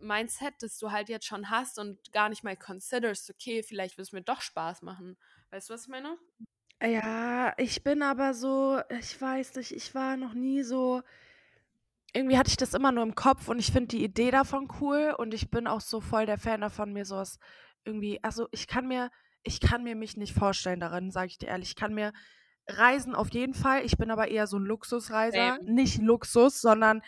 Mindset, 0.00 0.54
das 0.60 0.78
du 0.78 0.90
halt 0.92 1.08
jetzt 1.10 1.26
schon 1.26 1.50
hast 1.50 1.78
und 1.78 2.12
gar 2.12 2.28
nicht 2.30 2.42
mal 2.42 2.56
considerst, 2.56 3.30
okay, 3.30 3.62
vielleicht 3.62 3.98
wird 3.98 4.08
es 4.08 4.12
mir 4.12 4.22
doch 4.22 4.40
Spaß 4.40 4.82
machen. 4.82 5.18
Weißt 5.50 5.68
du, 5.68 5.74
was 5.74 5.82
ich 5.82 5.88
meine? 5.88 6.18
Ja, 6.82 7.52
ich 7.58 7.82
bin 7.82 8.02
aber 8.02 8.32
so, 8.32 8.80
ich 8.98 9.20
weiß 9.20 9.56
nicht, 9.56 9.72
ich 9.72 9.94
war 9.94 10.16
noch 10.16 10.32
nie 10.32 10.62
so. 10.62 11.02
Irgendwie 12.12 12.38
hatte 12.38 12.48
ich 12.50 12.56
das 12.56 12.74
immer 12.74 12.90
nur 12.90 13.04
im 13.04 13.14
Kopf 13.14 13.48
und 13.48 13.58
ich 13.58 13.70
finde 13.70 13.88
die 13.88 14.02
Idee 14.02 14.30
davon 14.30 14.66
cool 14.80 15.14
und 15.16 15.32
ich 15.34 15.50
bin 15.50 15.66
auch 15.66 15.80
so 15.80 16.00
voll 16.00 16.26
der 16.26 16.38
Fan 16.38 16.60
davon, 16.62 16.92
mir 16.92 17.04
sowas 17.04 17.38
irgendwie, 17.84 18.22
also 18.24 18.48
ich 18.50 18.66
kann 18.66 18.88
mir, 18.88 19.10
ich 19.42 19.60
kann 19.60 19.84
mir 19.84 19.94
mich 19.94 20.16
nicht 20.16 20.34
vorstellen 20.34 20.80
darin, 20.80 21.10
sage 21.10 21.28
ich 21.28 21.38
dir 21.38 21.48
ehrlich. 21.48 21.70
Ich 21.70 21.76
kann 21.76 21.94
mir 21.94 22.12
reisen 22.66 23.14
auf 23.14 23.30
jeden 23.30 23.54
Fall. 23.54 23.84
Ich 23.84 23.96
bin 23.96 24.10
aber 24.10 24.28
eher 24.28 24.46
so 24.46 24.58
ein 24.58 24.64
Luxusreiser. 24.64 25.56
Same. 25.56 25.72
Nicht 25.72 26.00
Luxus, 26.02 26.60
sondern 26.60 27.02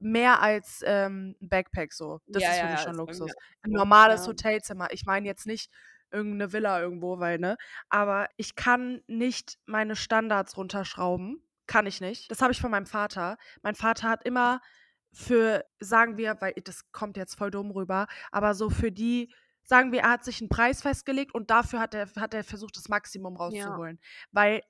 mehr 0.00 0.40
als 0.42 0.82
ähm, 0.84 1.36
ein 1.40 1.48
Backpack 1.48 1.92
so. 1.92 2.20
Das 2.26 2.42
Ja, 2.42 2.50
ist 2.50 2.58
für 2.60 2.66
mich 2.66 2.80
ja, 2.80 2.84
schon 2.84 2.96
Luxus. 2.96 3.32
Ein 3.62 3.70
normales 3.72 4.22
ja. 4.22 4.28
Hotelzimmer. 4.28 4.88
Ich 4.92 5.04
meine 5.06 5.26
jetzt 5.26 5.46
nicht 5.46 5.70
irgendeine 6.10 6.52
Villa 6.52 6.80
irgendwo, 6.80 7.18
weil, 7.18 7.38
ne? 7.38 7.56
Aber 7.88 8.28
ich 8.36 8.54
kann 8.54 9.02
nicht 9.06 9.58
meine 9.66 9.96
Standards 9.96 10.56
runterschrauben. 10.56 11.42
Kann 11.66 11.86
ich 11.86 12.00
nicht. 12.00 12.30
Das 12.30 12.40
habe 12.40 12.52
ich 12.52 12.60
von 12.60 12.70
meinem 12.70 12.86
Vater. 12.86 13.36
Mein 13.62 13.74
Vater 13.74 14.08
hat 14.08 14.24
immer 14.24 14.60
für, 15.12 15.64
sagen 15.80 16.16
wir, 16.16 16.36
weil 16.40 16.52
das 16.64 16.90
kommt 16.92 17.16
jetzt 17.16 17.34
voll 17.34 17.50
dumm 17.50 17.70
rüber, 17.70 18.06
aber 18.30 18.54
so 18.54 18.70
für 18.70 18.92
die, 18.92 19.32
sagen 19.64 19.92
wir, 19.92 20.00
er 20.02 20.10
hat 20.12 20.24
sich 20.24 20.40
einen 20.40 20.48
Preis 20.48 20.82
festgelegt 20.82 21.34
und 21.34 21.50
dafür 21.50 21.80
hat 21.80 21.94
er, 21.94 22.08
hat 22.16 22.34
er 22.34 22.44
versucht, 22.44 22.76
das 22.76 22.88
Maximum 22.88 23.34
Ja. 23.34 23.40
rauszuholen. 23.40 24.00
Weil 24.32 24.62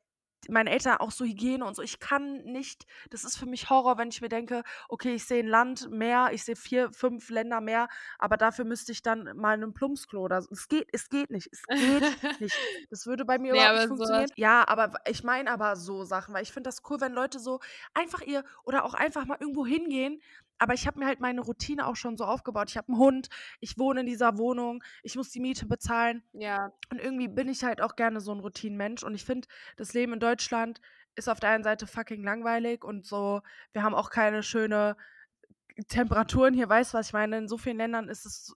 meine 0.49 0.71
Eltern 0.71 0.99
auch 0.99 1.11
so 1.11 1.25
Hygiene 1.25 1.65
und 1.65 1.75
so. 1.75 1.83
Ich 1.83 2.01
kann 2.01 2.45
nicht, 2.45 2.87
das 3.11 3.25
ist 3.25 3.37
für 3.37 3.47
mich 3.47 3.71
Horror, 3.71 3.99
wenn 3.99 4.09
ich 4.09 4.21
mir 4.21 4.29
denke, 4.29 4.63
okay, 4.89 5.15
ich 5.15 5.25
sehe 5.25 5.43
ein 5.43 5.49
Land 5.49 5.91
mehr, 5.91 6.31
ich 6.33 6.45
sehe 6.45 6.57
vier, 6.57 6.93
fünf 6.93 7.29
Länder 7.31 7.61
mehr, 7.61 7.89
aber 8.19 8.37
dafür 8.37 8.65
müsste 8.65 8.93
ich 8.93 9.03
dann 9.03 9.25
mal 9.37 9.55
in 9.55 9.63
einem 9.63 9.75
Plumpsklo 9.75 10.23
oder 10.23 10.43
so. 10.43 10.49
Es 10.53 10.69
geht, 10.69 10.89
es 10.93 11.09
geht 11.09 11.31
nicht. 11.31 11.49
Es 11.53 11.63
geht 11.65 12.41
nicht. 12.41 12.57
Das 12.91 13.07
würde 13.07 13.25
bei 13.25 13.39
mir 13.39 13.53
Nee, 13.53 13.59
überhaupt 13.59 13.75
nicht 13.75 13.89
sowas 13.89 13.99
funktionieren. 13.99 14.31
Ja, 14.37 14.67
aber 14.67 14.93
ich 15.07 15.23
meine 15.25 15.51
aber 15.51 15.77
so 15.77 16.05
Sachen, 16.05 16.35
weil 16.35 16.43
ich 16.43 16.53
finde 16.53 16.69
das 16.69 16.83
cool, 16.89 17.01
wenn 17.01 17.13
Leute 17.13 17.39
so 17.39 17.61
einfach 17.95 18.21
ihr 18.23 18.45
oder 18.65 18.85
auch 18.85 18.95
einfach 18.95 19.27
mal 19.27 19.37
irgendwo 19.41 19.67
hingehen. 19.67 20.21
Aber 20.59 20.75
ich 20.75 20.87
habe 20.87 20.99
mir 20.99 21.07
halt 21.07 21.21
meine 21.21 21.41
Routine 21.41 21.87
auch 21.87 21.97
schon 21.97 22.17
so 22.17 22.25
aufgebaut. 22.25 22.71
Ich 22.71 22.77
habe 22.77 22.89
einen 22.89 22.99
Hund, 22.99 23.29
ich 23.61 23.79
wohne 23.79 24.01
in 24.01 24.07
dieser 24.07 24.39
Wohnung, 24.39 24.83
ich 25.03 25.17
muss 25.17 25.31
die 25.31 25.41
Miete 25.41 25.67
bezahlen. 25.67 26.23
Ja, 26.33 26.73
Und 26.91 27.01
irgendwie 27.01 27.29
bin 27.29 27.49
ich 27.49 27.65
halt 27.65 27.81
auch 27.81 27.97
gerne 27.97 28.21
so 28.21 28.33
ein 28.33 28.41
Routinenmensch. 28.41 29.03
Und 29.03 29.15
ich 29.15 29.25
finde, 29.25 29.49
das 29.77 29.95
Leben 29.95 30.15
in 30.15 30.21
Deutschland 30.21 30.81
ist 31.15 31.29
auf 31.29 31.41
der 31.41 31.51
einen 31.51 31.65
Seite 31.65 31.87
fucking 31.87 32.23
langweilig 32.23 32.85
und 32.85 33.07
so, 33.07 33.43
wir 33.73 33.83
haben 33.83 33.95
auch 33.95 34.11
keine 34.11 34.43
schöne 34.43 34.97
Temperaturen 35.89 36.55
hier, 36.55 36.69
weißt 36.69 36.93
du, 36.95 36.99
was 36.99 37.09
ich 37.09 37.13
meine? 37.13 37.39
In 37.39 37.49
so 37.49 37.57
vielen 37.59 37.77
Ländern 37.77 38.09
ist 38.09 38.27
es 38.27 38.55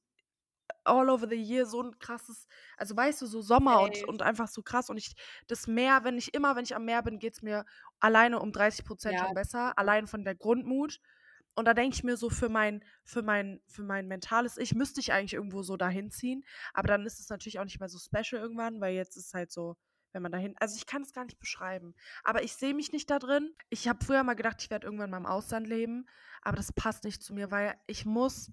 all 0.85 1.09
over 1.11 1.29
the 1.29 1.37
year 1.37 1.67
so 1.67 1.83
ein 1.83 1.99
krasses, 1.99 2.47
also 2.77 2.97
weißt 2.97 3.23
du, 3.23 3.27
so 3.27 3.41
Sommer 3.41 3.83
und, 3.83 4.05
und 4.05 4.23
einfach 4.23 4.49
so 4.49 4.63
krass. 4.63 4.91
Und 4.91 4.97
ich, 4.97 5.15
das 5.47 5.67
Meer, 5.67 6.01
wenn 6.05 6.19
ich 6.19 6.35
immer, 6.35 6.57
wenn 6.57 6.65
ich 6.65 6.75
am 6.75 6.85
Meer 6.85 7.03
bin, 7.03 7.19
geht 7.19 7.35
es 7.35 7.43
mir 7.43 7.65
alleine 8.01 8.41
um 8.41 8.53
30 8.53 8.85
Prozent 8.85 9.15
Ja, 9.15 9.25
schon 9.25 9.35
besser, 9.35 9.79
allein 9.79 10.07
von 10.07 10.25
der 10.25 10.35
Grundmut. 10.35 11.01
Und 11.55 11.67
da 11.67 11.75
denke 11.75 11.95
ich 11.95 12.05
mir 12.05 12.17
so, 12.17 12.31
für 12.31 12.49
mein, 12.49 12.83
für 13.05 13.23
mein, 13.23 13.61
für 13.67 13.83
mein 13.83 14.09
mentales 14.09 14.57
Ich 14.57 14.75
müsste 14.75 15.01
ich 15.01 15.13
eigentlich 15.13 15.35
irgendwo 15.35 15.63
so 15.63 15.77
dahin 15.77 16.11
ziehen. 16.11 16.45
Aber 16.73 16.89
dann 16.89 17.05
ist 17.05 17.21
es 17.21 17.29
natürlich 17.29 17.59
auch 17.59 17.65
nicht 17.65 17.81
mehr 17.81 17.89
so 17.89 17.99
special 17.99 18.41
irgendwann, 18.41 18.81
weil 18.81 18.95
jetzt 18.95 19.17
ist 19.17 19.35
halt 19.35 19.53
so, 19.53 19.77
wenn 20.13 20.23
man 20.23 20.33
dahin. 20.33 20.55
Also 20.59 20.77
ich 20.77 20.87
kann 20.87 21.03
es 21.03 21.13
gar 21.13 21.25
nicht 21.25 21.39
beschreiben. 21.39 21.95
Aber 22.25 22.43
ich 22.43 22.55
sehe 22.55 22.75
mich 22.75 22.93
nicht 22.93 23.11
da 23.11 23.19
drin. 23.19 23.55
Ich 23.69 23.89
habe 23.89 24.05
früher 24.05 24.25
mal 24.25 24.35
gedacht, 24.35 24.63
ich 24.63 24.71
werde 24.71 24.87
irgendwann 24.87 25.11
mal 25.11 25.19
im 25.19 25.27
Ausland 25.27 25.67
leben, 25.67 26.07
aber 26.43 26.57
das 26.57 26.73
passt 26.73 27.05
nicht 27.05 27.23
zu 27.23 27.35
mir, 27.35 27.51
weil 27.51 27.75
ich 27.87 28.05
muss 28.05 28.51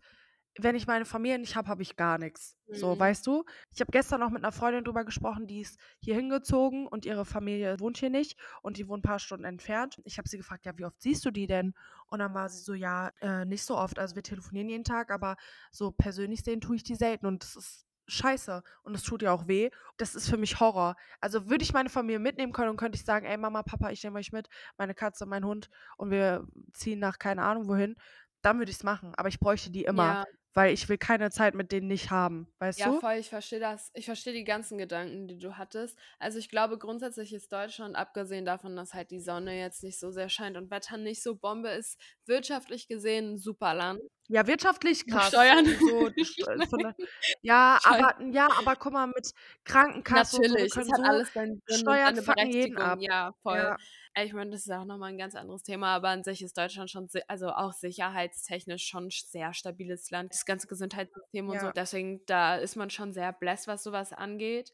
wenn 0.58 0.76
ich 0.76 0.88
meine 0.88 1.06
Familie 1.06 1.39
nicht 1.39 1.56
habe, 1.56 1.68
habe 1.70 1.82
ich 1.82 1.95
gar 1.95 2.18
nichts. 2.18 2.58
So, 2.72 2.95
Mhm. 2.95 3.00
weißt 3.00 3.26
du? 3.28 3.45
Ich 3.72 3.80
habe 3.82 3.91
gestern 3.91 4.20
noch 4.20 4.30
mit 4.30 4.43
einer 4.43 4.52
Freundin 4.52 4.84
drüber 4.84 5.06
gesprochen, 5.06 5.47
die 5.47 5.62
ist 5.62 5.80
hier 6.00 6.16
hingezogen 6.16 6.88
und 6.88 7.06
ihre 7.06 7.26
Familie 7.26 7.80
wohnt 7.80 7.97
hier 7.97 8.10
nicht 8.10 8.38
und 8.62 8.78
die 8.78 8.88
wohnt 8.88 9.00
ein 9.04 9.10
paar 9.10 9.20
Stunden 9.20 9.45
entfernt. 9.45 10.00
Ich 10.06 10.18
habe 10.18 10.28
sie 10.28 10.38
gefragt, 10.38 10.66
ja, 10.66 10.78
wie 10.78 10.86
oft 10.86 11.02
siehst 11.02 11.26
du 11.26 11.32
die 11.32 11.47
denn? 11.47 11.74
Und 12.08 12.20
dann 12.20 12.34
war 12.34 12.50
sie 12.50 12.62
so, 12.62 12.74
ja, 12.74 13.12
äh, 13.22 13.45
nicht 13.45 13.64
so 13.64 13.78
oft. 13.78 14.00
Also 14.00 14.16
wir 14.16 14.24
telefonieren 14.24 14.70
jeden 14.70 14.84
Tag, 14.84 15.12
aber 15.12 15.38
so 15.72 15.91
persönlich 15.91 16.43
sehen 16.43 16.62
tue 16.62 16.76
ich 16.76 16.84
die 16.84 16.95
selten 16.95 17.26
und 17.26 17.43
das 17.43 17.56
ist 17.56 17.86
scheiße 18.08 18.64
und 18.84 18.95
es 18.95 19.04
tut 19.04 19.22
ja 19.22 19.32
auch 19.32 19.47
weh. 19.47 19.70
Das 19.97 20.16
ist 20.16 20.30
für 20.30 20.38
mich 20.38 20.60
Horror. 20.60 20.95
Also 21.22 21.47
würde 21.50 21.64
ich 21.64 21.74
meine 21.74 21.89
Familie 21.89 22.20
mitnehmen 22.20 22.54
können 22.54 22.70
und 22.72 22.78
könnte 22.78 22.95
ich 22.97 23.06
sagen, 23.06 23.26
ey 23.26 23.38
Mama, 23.38 23.62
Papa, 23.64 23.91
ich 23.91 24.04
nehme 24.04 24.18
euch 24.20 24.32
mit, 24.32 24.50
meine 24.78 24.95
Katze, 24.95 25.26
mein 25.28 25.45
Hund 25.45 25.70
und 25.97 26.10
wir 26.12 26.47
ziehen 26.74 27.00
nach 27.00 27.20
keine 27.20 27.43
Ahnung 27.43 27.68
wohin, 27.68 27.95
dann 28.41 28.58
würde 28.58 28.72
ich 28.72 28.78
es 28.78 28.84
machen. 28.84 29.14
Aber 29.16 29.30
ich 29.30 29.39
bräuchte 29.39 29.70
die 29.72 29.84
immer, 29.86 30.18
Ja. 30.18 30.26
Weil 30.60 30.74
ich 30.74 30.89
will 30.89 30.97
keine 30.97 31.32
Zeit 31.32 31.55
mit 31.55 31.72
denen 31.72 31.88
nicht 31.88 32.12
haben, 32.12 32.47
weißt 32.60 32.86
Ja, 32.86 32.86
du? 32.86 33.01
voll, 33.01 33.16
ich 33.16 33.28
verstehe 33.30 33.60
das. 33.60 33.91
Ich 33.93 34.05
verstehe 34.05 34.32
die 34.34 34.43
ganzen 34.45 34.78
Gedanken, 34.78 35.28
die 35.28 35.38
du 35.38 35.57
hattest. 35.57 35.97
Also 36.18 36.38
ich 36.39 36.49
glaube, 36.49 36.78
grundsätzlich 36.78 37.34
ist 37.34 37.51
Deutschland, 37.51 37.95
abgesehen 37.95 38.45
davon, 38.45 38.76
dass 38.76 38.93
halt 38.93 39.12
die 39.12 39.20
Sonne 39.20 39.57
jetzt 39.60 39.84
nicht 39.84 39.99
so 39.99 40.12
sehr 40.12 40.30
scheint 40.30 40.55
und 40.55 40.72
Wetter 40.72 40.97
nicht 40.97 41.22
so 41.22 41.36
Bombe 41.36 41.70
ist, 41.70 41.99
wirtschaftlich 42.26 42.88
gesehen 42.88 43.34
ein 43.34 43.38
super 43.38 43.74
Land. 43.74 43.99
Ja, 44.32 44.46
wirtschaftlich 44.46 45.08
krass. 45.08 45.30
Steuern. 45.30 45.66
So, 45.66 46.06
st- 46.08 46.70
von 46.70 46.80
der, 46.80 46.96
ja, 47.42 47.80
Steuern. 47.82 48.06
aber 48.06 48.26
ja, 48.32 48.48
aber 48.58 48.76
guck 48.76 48.94
mal, 48.94 49.08
mit 49.08 49.32
Krankenkasse 49.66 50.38
und 50.38 50.44
so, 50.48 50.54
wir 50.56 50.66
Natürlich, 50.66 50.68
es 50.68 50.74
können 50.76 50.92
hat 50.92 50.98
so 50.98 51.04
alles 51.04 51.34
seinen 51.34 51.62
Sinn 51.66 51.76
und 51.76 51.76
Steuern 51.80 52.16
fucken 52.18 52.52
jeden 52.52 52.78
ab. 52.78 53.00
Ja, 53.02 53.34
voll. 53.42 53.58
Ja, 53.58 53.78
Ich 54.24 54.34
meine, 54.34 54.52
das 54.52 54.62
ist 54.68 54.72
auch 54.72 54.86
nochmal 54.86 55.10
ein 55.10 55.18
ganz 55.18 55.34
anderes 55.36 55.64
Thema, 55.64 55.96
aber 55.96 56.10
an 56.10 56.24
sich 56.24 56.44
ist 56.44 56.58
Deutschland 56.58 56.92
schon, 56.92 57.08
also 57.28 57.50
auch 57.50 57.74
sicherheitstechnisch 57.74 58.86
schon 58.86 59.08
ein 59.08 59.10
sehr 59.10 59.54
stabiles 59.54 60.12
Land. 60.12 60.32
Das 60.32 60.46
ganze 60.46 60.68
Gesundheitssystem 60.68 61.50
und 61.50 61.60
so. 61.60 61.66
ja. 61.68 61.72
Deswegen, 61.72 62.24
da 62.28 62.56
ist 62.58 62.76
man 62.76 62.90
schon 62.92 63.14
sehr 63.14 63.34
blessed, 63.34 63.68
was 63.68 63.82
sowas 63.84 64.14
angeht. 64.14 64.72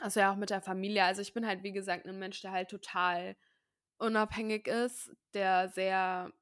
Also 0.00 0.20
ja 0.20 0.32
auch 0.32 0.36
mit 0.36 0.48
der 0.50 0.62
Familie. 0.62 1.04
Also 1.04 1.20
ich 1.22 1.34
bin 1.34 1.46
halt, 1.46 1.62
wie 1.62 1.72
gesagt, 1.72 2.06
ein 2.06 2.18
Mensch, 2.18 2.40
der 2.40 2.52
halt 2.52 2.68
total 2.70 3.36
unabhängig 3.98 4.66
ist, 4.66 5.10
der 5.34 5.68
sehr, 5.68 6.32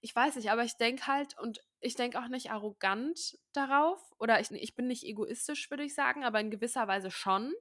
ich 0.00 0.14
weiß 0.14 0.36
nicht, 0.36 0.50
aber 0.50 0.64
ich 0.64 0.76
denke 0.76 1.06
halt 1.06 1.38
und 1.38 1.60
ich 1.80 1.94
denke 1.94 2.18
auch 2.18 2.28
nicht 2.28 2.50
arrogant 2.50 3.38
darauf 3.52 4.00
oder 4.18 4.40
ich, 4.40 4.50
ich 4.50 4.74
bin 4.74 4.86
nicht 4.86 5.04
egoistisch, 5.04 5.70
würde 5.70 5.84
ich 5.84 5.94
sagen, 5.94 6.24
aber 6.24 6.40
in 6.40 6.50
gewisser 6.50 6.88
Weise 6.88 7.10
schon. 7.10 7.52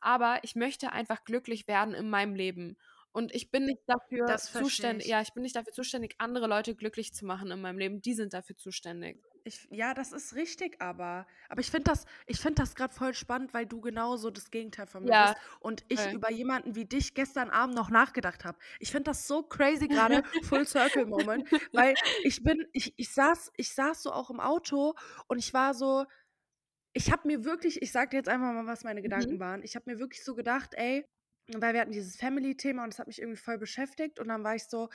Aber 0.00 0.40
ich 0.42 0.54
möchte 0.56 0.92
einfach 0.92 1.24
glücklich 1.24 1.68
werden 1.68 1.94
in 1.94 2.10
meinem 2.10 2.34
Leben. 2.34 2.76
Und 3.12 3.34
ich 3.34 3.50
bin 3.50 3.64
nicht 3.64 3.82
dafür 3.86 4.36
zuständig, 4.36 5.08
ja, 5.08 5.20
ich 5.20 5.32
bin 5.32 5.42
nicht 5.42 5.56
dafür 5.56 5.72
zuständig, 5.72 6.14
andere 6.18 6.46
Leute 6.46 6.74
glücklich 6.74 7.14
zu 7.14 7.24
machen 7.24 7.50
in 7.50 7.60
meinem 7.60 7.78
Leben. 7.78 8.00
Die 8.02 8.14
sind 8.14 8.34
dafür 8.34 8.56
zuständig. 8.56 9.24
Ich, 9.48 9.66
ja, 9.70 9.94
das 9.94 10.12
ist 10.12 10.34
richtig, 10.34 10.80
aber. 10.82 11.26
Aber 11.48 11.60
ich 11.60 11.70
finde 11.70 11.84
das, 11.84 12.04
ich 12.26 12.38
find 12.38 12.58
das 12.58 12.74
gerade 12.74 12.92
voll 12.92 13.14
spannend, 13.14 13.54
weil 13.54 13.64
du 13.64 13.80
genauso 13.80 14.30
das 14.30 14.50
Gegenteil 14.50 14.86
von 14.86 15.04
mir 15.04 15.14
Ja, 15.14 15.16
bist 15.16 15.38
und 15.60 15.84
ich 15.88 16.12
voll. 16.12 16.12
über 16.12 16.30
jemanden 16.30 16.74
wie 16.74 16.84
dich 16.84 17.14
gestern 17.14 17.48
Abend 17.48 17.74
noch 17.74 17.88
nachgedacht 17.88 18.44
habe. 18.44 18.58
Ich 18.78 18.90
finde 18.90 19.04
das 19.04 19.26
so 19.26 19.42
crazy 19.42 19.88
gerade, 19.88 20.22
Full 20.42 20.66
Circle 20.66 21.06
Moment, 21.06 21.48
weil 21.72 21.96
ich 22.20 22.42
bin, 22.42 22.66
ich, 22.74 22.92
ich 22.98 23.14
saß, 23.14 23.50
ich 23.56 23.72
saß 23.74 24.02
so 24.02 24.12
auch 24.12 24.28
im 24.28 24.38
Auto 24.40 24.94
und 25.28 25.38
ich 25.38 25.54
war 25.54 25.72
so, 25.72 26.04
ich 26.92 27.12
habe 27.12 27.26
mir 27.28 27.44
wirklich, 27.44 27.82
ich 27.82 27.92
sag 27.92 28.10
dir 28.10 28.18
jetzt 28.18 28.28
einfach 28.28 28.52
mal, 28.52 28.66
was 28.66 28.84
meine 28.84 29.02
Mhm. 29.02 29.02
Gedanken 29.02 29.40
waren. 29.40 29.62
Ich 29.62 29.76
habe 29.76 29.90
mir 29.90 29.98
wirklich 29.98 30.24
so 30.24 30.34
gedacht, 30.34 30.74
ey, 30.74 31.04
weil 31.54 31.74
wir 31.74 31.80
hatten 31.80 31.92
dieses 31.92 32.16
Family-Thema 32.16 32.84
und 32.84 32.92
das 32.92 32.98
hat 32.98 33.06
mich 33.06 33.20
irgendwie 33.20 33.40
voll 33.40 33.58
beschäftigt. 33.58 34.18
Und 34.20 34.28
dann 34.28 34.44
war 34.44 34.54
ich 34.56 34.64
so, 34.64 34.88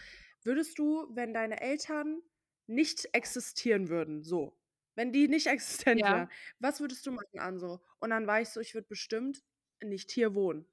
würdest 0.43 0.77
du, 0.79 1.07
wenn 1.15 1.33
deine 1.33 1.61
Eltern 1.61 2.21
nicht 2.67 3.07
existieren 3.13 3.89
würden, 3.89 4.23
so, 4.23 4.57
wenn 4.95 5.11
die 5.11 5.27
nicht 5.27 5.47
existent 5.47 6.07
Ja. 6.07 6.09
wären, 6.09 6.29
was 6.59 6.79
würdest 6.81 7.05
du 7.05 7.11
machen, 7.11 7.39
Anso? 7.39 7.81
Und 7.99 8.09
dann 8.11 8.27
war 8.27 8.41
ich 8.41 8.49
so, 8.49 8.59
ich 8.59 8.73
würde 8.73 8.87
bestimmt 8.87 9.43
nicht 9.83 10.11
hier 10.11 10.33
wohnen. 10.35 10.65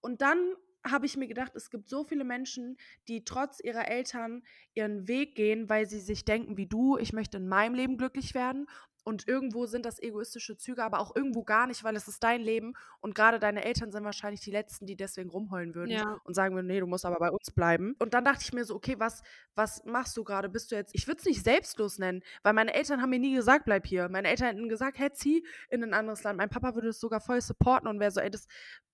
Und 0.00 0.22
dann 0.22 0.54
habe 0.84 1.06
ich 1.06 1.16
mir 1.16 1.26
gedacht, 1.26 1.52
es 1.56 1.70
gibt 1.70 1.88
so 1.88 2.04
viele 2.04 2.22
Menschen, 2.24 2.76
die 3.08 3.24
trotz 3.24 3.58
ihrer 3.60 3.88
Eltern 3.88 4.44
ihren 4.74 5.08
Weg 5.08 5.34
gehen, 5.34 5.68
weil 5.68 5.86
sie 5.88 5.98
sich 6.00 6.24
denken 6.24 6.56
wie 6.56 6.66
du, 6.66 6.96
ich 6.96 7.12
möchte 7.12 7.38
in 7.38 7.48
meinem 7.48 7.74
Leben 7.74 7.98
glücklich 7.98 8.34
werden. 8.34 8.68
Und 9.06 9.28
irgendwo 9.28 9.66
sind 9.66 9.86
das 9.86 10.02
egoistische 10.02 10.56
Züge, 10.56 10.82
aber 10.82 10.98
auch 10.98 11.14
irgendwo 11.14 11.44
gar 11.44 11.68
nicht, 11.68 11.84
weil 11.84 11.94
es 11.94 12.08
ist 12.08 12.24
dein 12.24 12.40
Leben. 12.42 12.72
Und 13.00 13.14
gerade 13.14 13.38
deine 13.38 13.64
Eltern 13.64 13.92
sind 13.92 14.02
wahrscheinlich 14.02 14.40
die 14.40 14.50
Letzten, 14.50 14.84
die 14.84 14.96
deswegen 14.96 15.30
rumheulen 15.30 15.76
würden 15.76 15.92
Ja. 15.92 16.20
und 16.24 16.34
sagen 16.34 16.56
würden, 16.56 16.66
nee, 16.66 16.80
du 16.80 16.88
musst 16.88 17.04
aber 17.06 17.20
bei 17.20 17.30
uns 17.30 17.52
bleiben. 17.52 17.94
Und 18.00 18.14
dann 18.14 18.24
dachte 18.24 18.42
ich 18.42 18.52
mir 18.52 18.64
so, 18.64 18.74
okay, 18.74 18.96
was, 18.98 19.22
was 19.54 19.84
machst 19.84 20.16
du 20.16 20.24
gerade? 20.24 20.48
Bist 20.48 20.72
du 20.72 20.74
jetzt, 20.74 20.92
ich 20.92 21.06
würde 21.06 21.20
es 21.20 21.24
nicht 21.24 21.44
selbstlos 21.44 21.98
nennen, 21.98 22.20
weil 22.42 22.52
meine 22.52 22.74
Eltern 22.74 23.00
haben 23.00 23.10
mir 23.10 23.20
nie 23.20 23.36
gesagt, 23.36 23.64
bleib 23.64 23.86
hier. 23.86 24.08
Meine 24.08 24.26
Eltern 24.26 24.48
hätten 24.48 24.68
gesagt, 24.68 24.98
hey, 24.98 25.12
zieh 25.12 25.46
in 25.70 25.84
ein 25.84 25.94
anderes 25.94 26.24
Land. 26.24 26.36
Mein 26.38 26.48
Papa 26.50 26.74
würde 26.74 26.88
es 26.88 26.98
sogar 26.98 27.20
voll 27.20 27.40
supporten 27.40 27.88
und 27.88 28.00
wäre 28.00 28.10
so, 28.10 28.18
ey, 28.20 28.30
das 28.30 28.48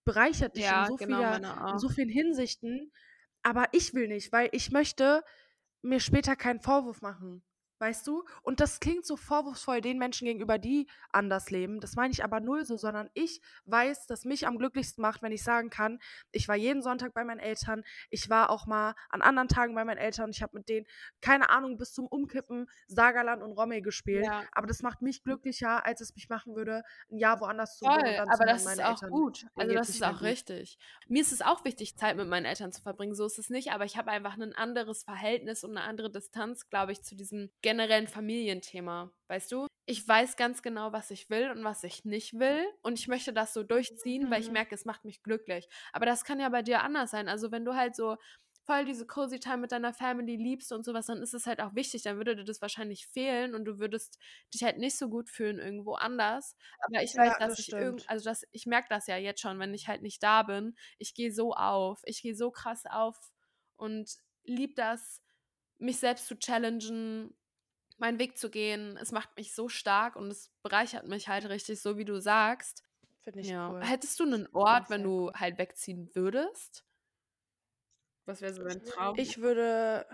bereichert 0.04 0.56
dich 0.56 0.64
Ja, 0.64 0.82
in 0.82 0.88
so 0.90 0.96
genau, 0.96 1.16
vieler, 1.16 1.70
in 1.72 1.78
so 1.78 1.88
vielen 1.88 2.10
Hinsichten. 2.10 2.92
Aber 3.42 3.64
ich 3.72 3.94
will 3.94 4.08
nicht, 4.08 4.30
weil 4.30 4.50
ich 4.52 4.70
möchte 4.72 5.24
mir 5.80 6.00
später 6.00 6.36
keinen 6.36 6.60
Vorwurf 6.60 7.00
machen. 7.00 7.42
Weißt 7.82 8.06
du? 8.06 8.22
Und 8.42 8.60
das 8.60 8.78
klingt 8.78 9.04
so 9.04 9.16
vorwurfsvoll 9.16 9.80
den 9.80 9.98
Menschen 9.98 10.26
gegenüber, 10.26 10.56
die 10.56 10.88
anders 11.10 11.50
leben. 11.50 11.80
Das 11.80 11.96
meine 11.96 12.12
ich 12.12 12.22
aber 12.22 12.38
null 12.38 12.64
so, 12.64 12.76
sondern 12.76 13.10
ich 13.12 13.40
weiß, 13.64 14.06
dass 14.06 14.24
mich 14.24 14.46
am 14.46 14.56
glücklichsten 14.56 15.02
macht, 15.02 15.20
wenn 15.20 15.32
ich 15.32 15.42
sagen 15.42 15.68
kann, 15.68 15.98
ich 16.30 16.46
war 16.46 16.54
jeden 16.54 16.80
Sonntag 16.80 17.12
bei 17.12 17.24
meinen 17.24 17.40
Eltern, 17.40 17.82
ich 18.08 18.30
war 18.30 18.50
auch 18.50 18.66
mal 18.66 18.94
an 19.08 19.20
anderen 19.20 19.48
Tagen 19.48 19.74
bei 19.74 19.84
meinen 19.84 19.98
Eltern 19.98 20.26
und 20.26 20.36
ich 20.36 20.42
habe 20.42 20.58
mit 20.58 20.68
denen, 20.68 20.86
keine 21.20 21.50
Ahnung, 21.50 21.76
bis 21.76 21.92
zum 21.92 22.06
Umkippen 22.06 22.70
Sagerland 22.86 23.42
und 23.42 23.50
Romme 23.50 23.82
gespielt. 23.82 24.26
Ja. 24.26 24.44
Aber 24.52 24.68
das 24.68 24.82
macht 24.82 25.02
mich 25.02 25.24
glücklicher, 25.24 25.84
als 25.84 26.00
es 26.00 26.14
mich 26.14 26.28
machen 26.28 26.54
würde, 26.54 26.84
ein 27.10 27.18
Jahr 27.18 27.40
woanders 27.40 27.78
zu 27.78 27.84
wohnen 27.84 27.98
Voll, 27.98 28.20
und 28.20 28.32
zu 28.32 28.40
aber 28.40 28.44
das 28.44 28.64
ist 28.64 28.80
auch 28.80 28.90
Eltern, 28.90 29.10
gut. 29.10 29.46
Also 29.56 29.74
das 29.74 29.88
ist 29.88 30.04
auch 30.04 30.12
gut. 30.12 30.22
richtig. 30.22 30.78
Mir 31.08 31.22
ist 31.22 31.32
es 31.32 31.42
auch 31.42 31.64
wichtig, 31.64 31.96
Zeit 31.96 32.16
mit 32.16 32.28
meinen 32.28 32.44
Eltern 32.44 32.70
zu 32.70 32.80
verbringen. 32.80 33.16
So 33.16 33.26
ist 33.26 33.40
es 33.40 33.50
nicht, 33.50 33.72
aber 33.72 33.84
ich 33.84 33.96
habe 33.96 34.12
einfach 34.12 34.38
ein 34.38 34.54
anderes 34.54 35.02
Verhältnis 35.02 35.64
und 35.64 35.76
eine 35.76 35.82
andere 35.84 36.12
Distanz, 36.12 36.68
glaube 36.70 36.92
ich, 36.92 37.02
zu 37.02 37.16
diesem 37.16 37.50
generellen 37.72 38.08
Familienthema. 38.08 39.12
Weißt 39.28 39.52
du? 39.52 39.66
Ich 39.86 40.06
weiß 40.06 40.36
ganz 40.36 40.62
genau, 40.62 40.92
was 40.92 41.10
ich 41.10 41.28
will 41.28 41.50
und 41.50 41.64
was 41.64 41.82
ich 41.82 42.04
nicht 42.04 42.34
will. 42.38 42.64
Und 42.82 42.98
ich 43.00 43.08
möchte 43.08 43.32
das 43.32 43.52
so 43.52 43.64
durchziehen, 43.64 44.30
weil 44.30 44.40
ich 44.40 44.50
Mhm. 44.50 44.52
merke, 44.52 44.74
es 44.74 44.84
macht 44.84 45.04
mich 45.04 45.22
glücklich. 45.22 45.68
Aber 45.92 46.06
das 46.06 46.24
kann 46.24 46.38
ja 46.40 46.48
bei 46.50 46.62
dir 46.62 46.82
anders 46.82 47.10
sein. 47.10 47.28
Also 47.28 47.50
wenn 47.50 47.64
du 47.64 47.74
halt 47.74 47.96
so 47.96 48.16
voll 48.64 48.84
diese 48.84 49.06
cozy 49.08 49.40
Time 49.40 49.56
mit 49.58 49.72
deiner 49.72 49.92
Family 49.92 50.36
liebst 50.36 50.70
und 50.72 50.84
sowas, 50.84 51.06
dann 51.06 51.20
ist 51.20 51.34
es 51.34 51.46
halt 51.46 51.60
auch 51.60 51.74
wichtig. 51.74 52.02
Dann 52.04 52.16
würde 52.16 52.36
dir 52.36 52.44
das 52.44 52.62
wahrscheinlich 52.62 53.08
fehlen 53.08 53.56
und 53.56 53.64
du 53.64 53.80
würdest 53.80 54.18
dich 54.54 54.62
halt 54.62 54.78
nicht 54.78 54.96
so 54.96 55.08
gut 55.08 55.28
fühlen 55.28 55.58
irgendwo 55.58 55.94
anders. 55.94 56.54
Aber 56.78 57.02
ich 57.02 57.16
weiß, 57.16 57.34
Ja, 57.34 57.38
dass 57.38 57.58
das 57.58 57.58
ich 57.58 57.72
irgend, 57.76 58.08
also 58.08 58.24
dass 58.24 58.44
ich 58.52 58.66
merke 58.66 58.86
das 58.88 59.08
ja 59.08 59.16
jetzt 59.16 59.40
schon, 59.40 59.58
wenn 59.58 59.74
ich 59.74 59.88
halt 59.88 60.02
nicht 60.02 60.22
da 60.22 60.44
bin. 60.44 60.76
Ich 60.98 61.12
gehe 61.14 61.32
so 61.32 61.54
auf, 61.54 62.02
ich 62.04 62.22
gehe 62.22 62.36
so 62.36 62.52
krass 62.52 62.84
auf 62.86 63.32
und 63.76 64.14
lieb 64.44 64.76
das, 64.76 65.20
mich 65.78 65.98
selbst 65.98 66.26
zu 66.26 66.36
challengen, 66.38 67.34
meinen 68.02 68.20
Weg 68.20 68.38
zu 68.38 68.50
gehen. 68.50 68.98
Es 68.98 69.12
macht 69.12 69.36
mich 69.38 69.54
so 69.54 69.70
stark 69.70 70.16
und 70.16 70.30
es 70.30 70.50
bereichert 70.62 71.08
mich 71.08 71.28
halt 71.28 71.48
richtig, 71.48 71.80
so 71.82 71.98
wie 71.98 72.06
du 72.06 72.20
sagst. 72.20 72.84
Finde 73.22 73.40
ich 73.40 73.54
Ja. 73.54 73.68
cool. 73.68 73.80
Hättest 73.80 74.20
du 74.20 74.24
einen 74.24 74.48
Ort, 74.54 74.90
wenn 74.90 75.02
du 75.04 75.32
halt 75.34 75.58
wegziehen 75.58 76.10
würdest? 76.14 76.84
Was 78.26 78.40
wäre 78.40 78.52
so 78.52 78.64
dein 78.64 78.84
Traum? 78.84 79.16
Ich 79.16 79.38
würde, 79.40 80.06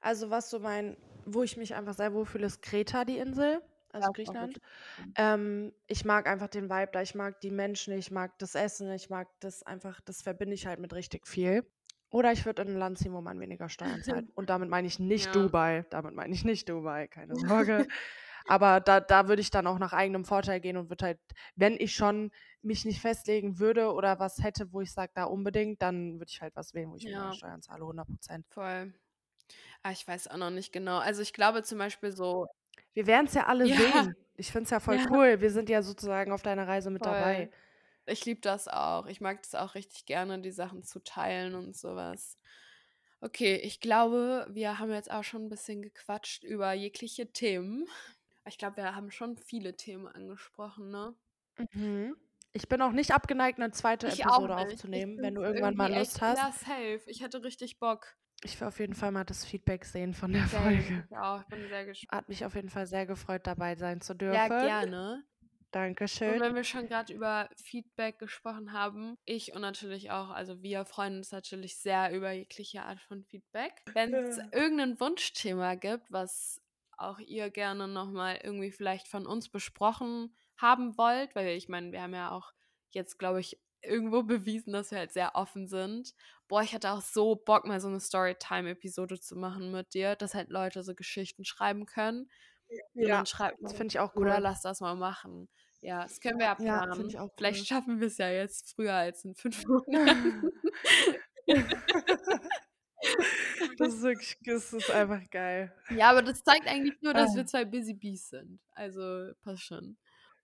also 0.00 0.30
was 0.30 0.50
so 0.50 0.60
mein, 0.60 0.96
wo 1.26 1.42
ich 1.42 1.56
mich 1.56 1.74
einfach 1.74 1.94
sehr 1.94 2.12
wohl 2.14 2.26
fühle, 2.26 2.46
ist 2.46 2.62
Kreta, 2.62 3.04
die 3.04 3.18
Insel, 3.18 3.62
also 3.92 4.10
Ja, 4.10 4.12
Griechenland. 4.12 4.60
schön. 4.94 5.16
Ähm, 5.16 5.74
ich 5.88 6.04
mag 6.04 6.28
einfach 6.28 6.48
den 6.48 6.70
Vibe 6.70 6.90
da, 6.92 7.02
ich 7.02 7.14
mag 7.14 7.40
die 7.42 7.50
Menschen, 7.52 7.94
ich 7.94 8.10
mag 8.12 8.38
das 8.40 8.54
Essen, 8.56 8.90
ich 8.92 9.10
mag 9.10 9.28
das 9.40 9.62
einfach, 9.64 10.00
das 10.02 10.22
verbinde 10.22 10.54
ich 10.54 10.66
halt 10.66 10.80
mit 10.80 10.94
richtig 10.94 11.26
viel. 11.28 11.66
Oder 12.16 12.32
ich 12.32 12.46
würde 12.46 12.62
in 12.62 12.68
ein 12.68 12.78
Land 12.78 12.96
ziehen, 12.96 13.12
wo 13.12 13.20
man 13.20 13.38
weniger 13.38 13.68
Steuern 13.68 14.02
zahlt. 14.02 14.26
Und 14.34 14.48
damit 14.48 14.70
meine 14.70 14.86
ich 14.86 14.98
nicht 14.98 15.26
Ja. 15.26 15.32
Dubai. 15.32 15.84
Damit 15.90 16.14
meine 16.14 16.32
ich 16.32 16.46
nicht 16.46 16.66
Dubai, 16.66 17.08
keine 17.08 17.34
Sorge. 17.36 17.86
Aber 18.48 18.80
da, 18.80 19.00
da 19.00 19.28
würde 19.28 19.42
ich 19.42 19.50
dann 19.50 19.66
auch 19.66 19.78
nach 19.78 19.92
eigenem 19.92 20.24
Vorteil 20.24 20.60
gehen 20.60 20.78
und 20.78 20.88
würde 20.88 21.04
halt, 21.04 21.18
wenn 21.56 21.74
ich 21.78 21.94
schon 21.94 22.30
mich 22.62 22.86
nicht 22.86 23.02
festlegen 23.02 23.58
würde 23.58 23.92
oder 23.92 24.18
was 24.18 24.42
hätte, 24.42 24.72
wo 24.72 24.80
ich 24.80 24.92
sage, 24.92 25.12
da 25.14 25.24
unbedingt, 25.24 25.82
dann 25.82 26.14
würde 26.18 26.30
ich 26.30 26.40
halt 26.40 26.56
was 26.56 26.72
wählen, 26.72 26.90
wo 26.90 26.96
ich 26.96 27.04
weniger 27.04 27.24
Ja. 27.24 27.32
Steuern 27.32 27.60
zahle, 27.60 27.82
100 27.84 28.06
Prozent. 28.06 28.46
Voll. 28.48 28.94
Ah, 29.82 29.90
ich 29.92 30.08
weiß 30.08 30.28
auch 30.28 30.38
noch 30.38 30.50
nicht 30.50 30.72
genau. 30.72 30.98
Also 30.98 31.20
ich 31.20 31.34
glaube 31.34 31.64
zum 31.64 31.76
Beispiel 31.78 32.12
so, 32.12 32.46
Wir 32.94 33.06
werden 33.06 33.26
es 33.26 33.34
ja 33.34 33.46
alle 33.46 33.66
Ja. 33.68 33.76
sehen. 33.76 34.14
Ich 34.36 34.50
finde 34.52 34.64
es 34.64 34.70
ja 34.70 34.80
voll 34.80 35.00
cool. 35.10 35.40
Wir 35.40 35.50
sind 35.50 35.68
ja 35.68 35.82
sozusagen 35.82 36.32
auf 36.32 36.42
deiner 36.42 36.66
Reise 36.66 36.90
mit 36.90 37.04
dabei. 37.04 37.50
Ich 38.06 38.24
liebe 38.24 38.40
das 38.40 38.68
auch. 38.68 39.06
Ich 39.06 39.20
mag 39.20 39.42
das 39.42 39.54
auch 39.54 39.74
richtig 39.74 40.06
gerne, 40.06 40.40
die 40.40 40.52
Sachen 40.52 40.84
zu 40.84 41.02
teilen 41.02 41.54
und 41.54 41.76
sowas. 41.76 42.38
Okay, 43.20 43.56
ich 43.56 43.80
glaube, 43.80 44.46
wir 44.50 44.78
haben 44.78 44.92
jetzt 44.92 45.10
auch 45.10 45.24
schon 45.24 45.46
ein 45.46 45.48
bisschen 45.48 45.82
gequatscht 45.82 46.44
über 46.44 46.72
jegliche 46.72 47.32
Themen. 47.32 47.88
Ich 48.46 48.58
glaube, 48.58 48.76
wir 48.76 48.94
haben 48.94 49.10
schon 49.10 49.36
viele 49.36 49.76
Themen 49.76 50.06
angesprochen, 50.06 50.90
ne? 50.90 51.14
Mhm. 51.72 52.16
Ich 52.52 52.68
bin 52.68 52.80
auch 52.80 52.92
nicht 52.92 53.12
abgeneigt, 53.12 53.58
eine 53.58 53.72
zweite 53.72 54.06
Ich 54.08 54.20
Episode 54.22 54.56
aufzunehmen, 54.56 55.18
wenn 55.20 55.34
du 55.34 55.42
irgendwann 55.42 55.76
mal 55.76 55.92
Lust 55.92 56.20
hast. 56.20 56.38
Ja, 56.38 56.52
safe. 56.52 57.00
Ich 57.06 57.22
hätte 57.22 57.42
richtig 57.42 57.78
Bock. 57.78 58.16
Ich 58.42 58.60
will 58.60 58.68
auf 58.68 58.78
jeden 58.78 58.94
Fall 58.94 59.12
mal 59.12 59.24
das 59.24 59.44
Feedback 59.44 59.84
sehen 59.84 60.14
von 60.14 60.32
der 60.32 60.46
Same. 60.46 60.62
Folge. 60.62 61.06
Ich 61.10 61.16
auch. 61.16 61.40
Ich 61.40 61.46
bin 61.48 61.68
sehr 61.68 61.86
gespannt. 61.86 62.12
Hat 62.12 62.28
mich 62.28 62.44
auf 62.44 62.54
jeden 62.54 62.70
Fall 62.70 62.86
sehr 62.86 63.06
gefreut, 63.06 63.46
dabei 63.46 63.74
sein 63.76 64.00
zu 64.00 64.14
dürfen. 64.14 64.34
Ja, 64.34 64.48
gerne. 64.48 65.24
Und 65.76 65.82
Dankeschön. 65.82 66.40
wenn 66.40 66.54
wir 66.54 66.64
schon 66.64 66.88
gerade 66.88 67.12
über 67.12 67.48
Feedback 67.56 68.18
gesprochen 68.18 68.72
haben, 68.72 69.16
ich 69.24 69.54
und 69.54 69.60
natürlich 69.60 70.10
auch, 70.10 70.30
also 70.30 70.62
wir 70.62 70.84
freuen 70.84 71.18
uns 71.18 71.30
natürlich 71.32 71.76
sehr 71.76 72.12
über 72.12 72.32
jegliche 72.32 72.82
Art 72.82 73.00
von 73.00 73.22
Feedback. 73.24 73.82
Wenn 73.92 74.12
es 74.14 74.38
irgendein 74.52 74.98
Wunschthema 74.98 75.74
gibt, 75.74 76.10
was 76.10 76.60
auch 76.96 77.18
ihr 77.18 77.50
gerne 77.50 77.86
nochmal 77.88 78.40
irgendwie 78.42 78.70
vielleicht 78.70 79.06
von 79.06 79.26
uns 79.26 79.50
besprochen 79.50 80.34
haben 80.56 80.96
wollt, 80.96 81.34
weil 81.34 81.48
ich 81.48 81.68
meine, 81.68 81.92
wir 81.92 82.00
haben 82.02 82.14
ja 82.14 82.30
auch 82.30 82.52
jetzt, 82.90 83.18
glaube 83.18 83.40
ich, 83.40 83.60
irgendwo 83.82 84.22
bewiesen, 84.24 84.72
dass 84.72 84.90
wir 84.90 84.98
halt 84.98 85.12
sehr 85.12 85.34
offen 85.34 85.66
sind. 85.68 86.14
Boah, 86.48 86.62
ich 86.62 86.74
hatte 86.74 86.90
auch 86.92 87.02
so 87.02 87.36
Bock, 87.36 87.66
mal 87.66 87.80
so 87.80 87.88
eine 87.88 88.00
Storytime-Episode 88.00 89.20
zu 89.20 89.36
machen 89.36 89.70
mit 89.72 89.94
dir, 89.94 90.16
dass 90.16 90.34
halt 90.34 90.50
Leute 90.50 90.82
so 90.82 90.94
Geschichten 90.94 91.44
schreiben 91.44 91.86
können. 91.86 92.30
Und 92.94 93.02
Ja, 93.02 93.18
dann 93.18 93.26
schreibt 93.26 93.62
das 93.62 93.74
finde 93.74 93.92
ich 93.92 94.00
auch 94.00 94.14
cool. 94.16 94.28
lass 94.40 94.62
das 94.62 94.80
mal 94.80 94.96
machen. 94.96 95.48
Ja, 95.82 96.02
das 96.02 96.20
können 96.20 96.38
wir 96.38 96.46
ja 96.46 96.56
Ja, 96.58 96.94
Vielleicht 97.36 97.60
cool. 97.60 97.66
schaffen 97.66 98.00
wir 98.00 98.06
es 98.08 98.18
ja 98.18 98.28
jetzt 98.30 98.74
früher 98.74 98.94
als 98.94 99.24
in 99.24 99.34
fünf 99.34 99.64
Monaten. 99.66 100.50
Das 103.78 103.88
ist 103.94 104.02
wirklich, 104.02 104.36
das 104.44 104.72
ist 104.72 104.90
einfach 104.90 105.20
geil. 105.30 105.72
ja, 105.90 106.10
aber 106.10 106.22
das 106.22 106.42
zeigt 106.42 106.66
eigentlich 106.66 107.00
nur, 107.02 107.12
dass 107.14 107.32
Ah. 107.32 107.36
wir 107.36 107.46
zwei 107.46 107.64
Busy 107.64 107.94
Bees 107.94 108.28
sind. 108.30 108.58
Also 108.74 109.30
passt 109.44 109.62
schon. 109.64 109.96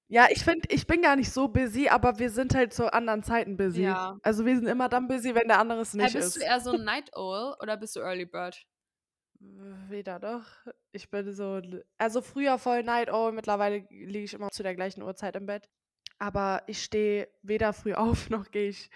Ja, 0.08 0.26
ich 0.30 0.44
finde, 0.44 0.68
ich 0.70 0.86
bin 0.86 1.00
gar 1.00 1.16
nicht 1.16 1.32
so 1.32 1.48
busy, 1.48 1.88
aber 1.88 2.18
wir 2.18 2.28
sind 2.30 2.54
halt 2.54 2.74
zu 2.74 2.92
anderen 2.92 3.22
Zeiten 3.22 3.56
busy. 3.56 3.82
Ja. 3.84 4.18
Also 4.22 4.44
wir 4.44 4.54
sind 4.56 4.66
immer 4.66 4.88
dann 4.90 5.08
busy, 5.08 5.34
wenn 5.34 5.48
der 5.48 5.58
andere 5.58 5.80
es 5.80 5.94
nicht 5.94 6.12
bist 6.12 6.36
ist. 6.36 6.36
du 6.36 6.40
eher 6.46 6.60
so 6.60 6.72
ein 6.72 6.84
Night 6.84 7.10
Owl 7.16 7.56
oder 7.60 7.76
bist 7.78 7.96
du 7.96 8.00
Early 8.00 8.26
Bird? 8.26 8.62
Weder 9.88 10.18
doch. 10.18 10.44
Ich 10.92 11.10
bin 11.10 11.32
so, 11.32 11.60
also 11.98 12.20
früher 12.20 12.58
voll 12.58 12.82
Night 12.82 13.10
Owl, 13.10 13.32
mittlerweile 13.32 13.86
liege 13.90 14.24
ich 14.24 14.34
immer 14.34 14.50
zu 14.50 14.62
der 14.62 14.74
gleichen 14.74 15.02
Uhrzeit 15.02 15.36
im 15.36 15.46
Bett. 15.46 15.68
Aber 16.18 16.62
ich 16.66 16.82
stehe 16.82 17.28
weder 17.42 17.72
früh 17.72 17.94
auf, 17.94 18.30
noch 18.30 18.50
gehe 18.50 18.68
ich 18.68 18.90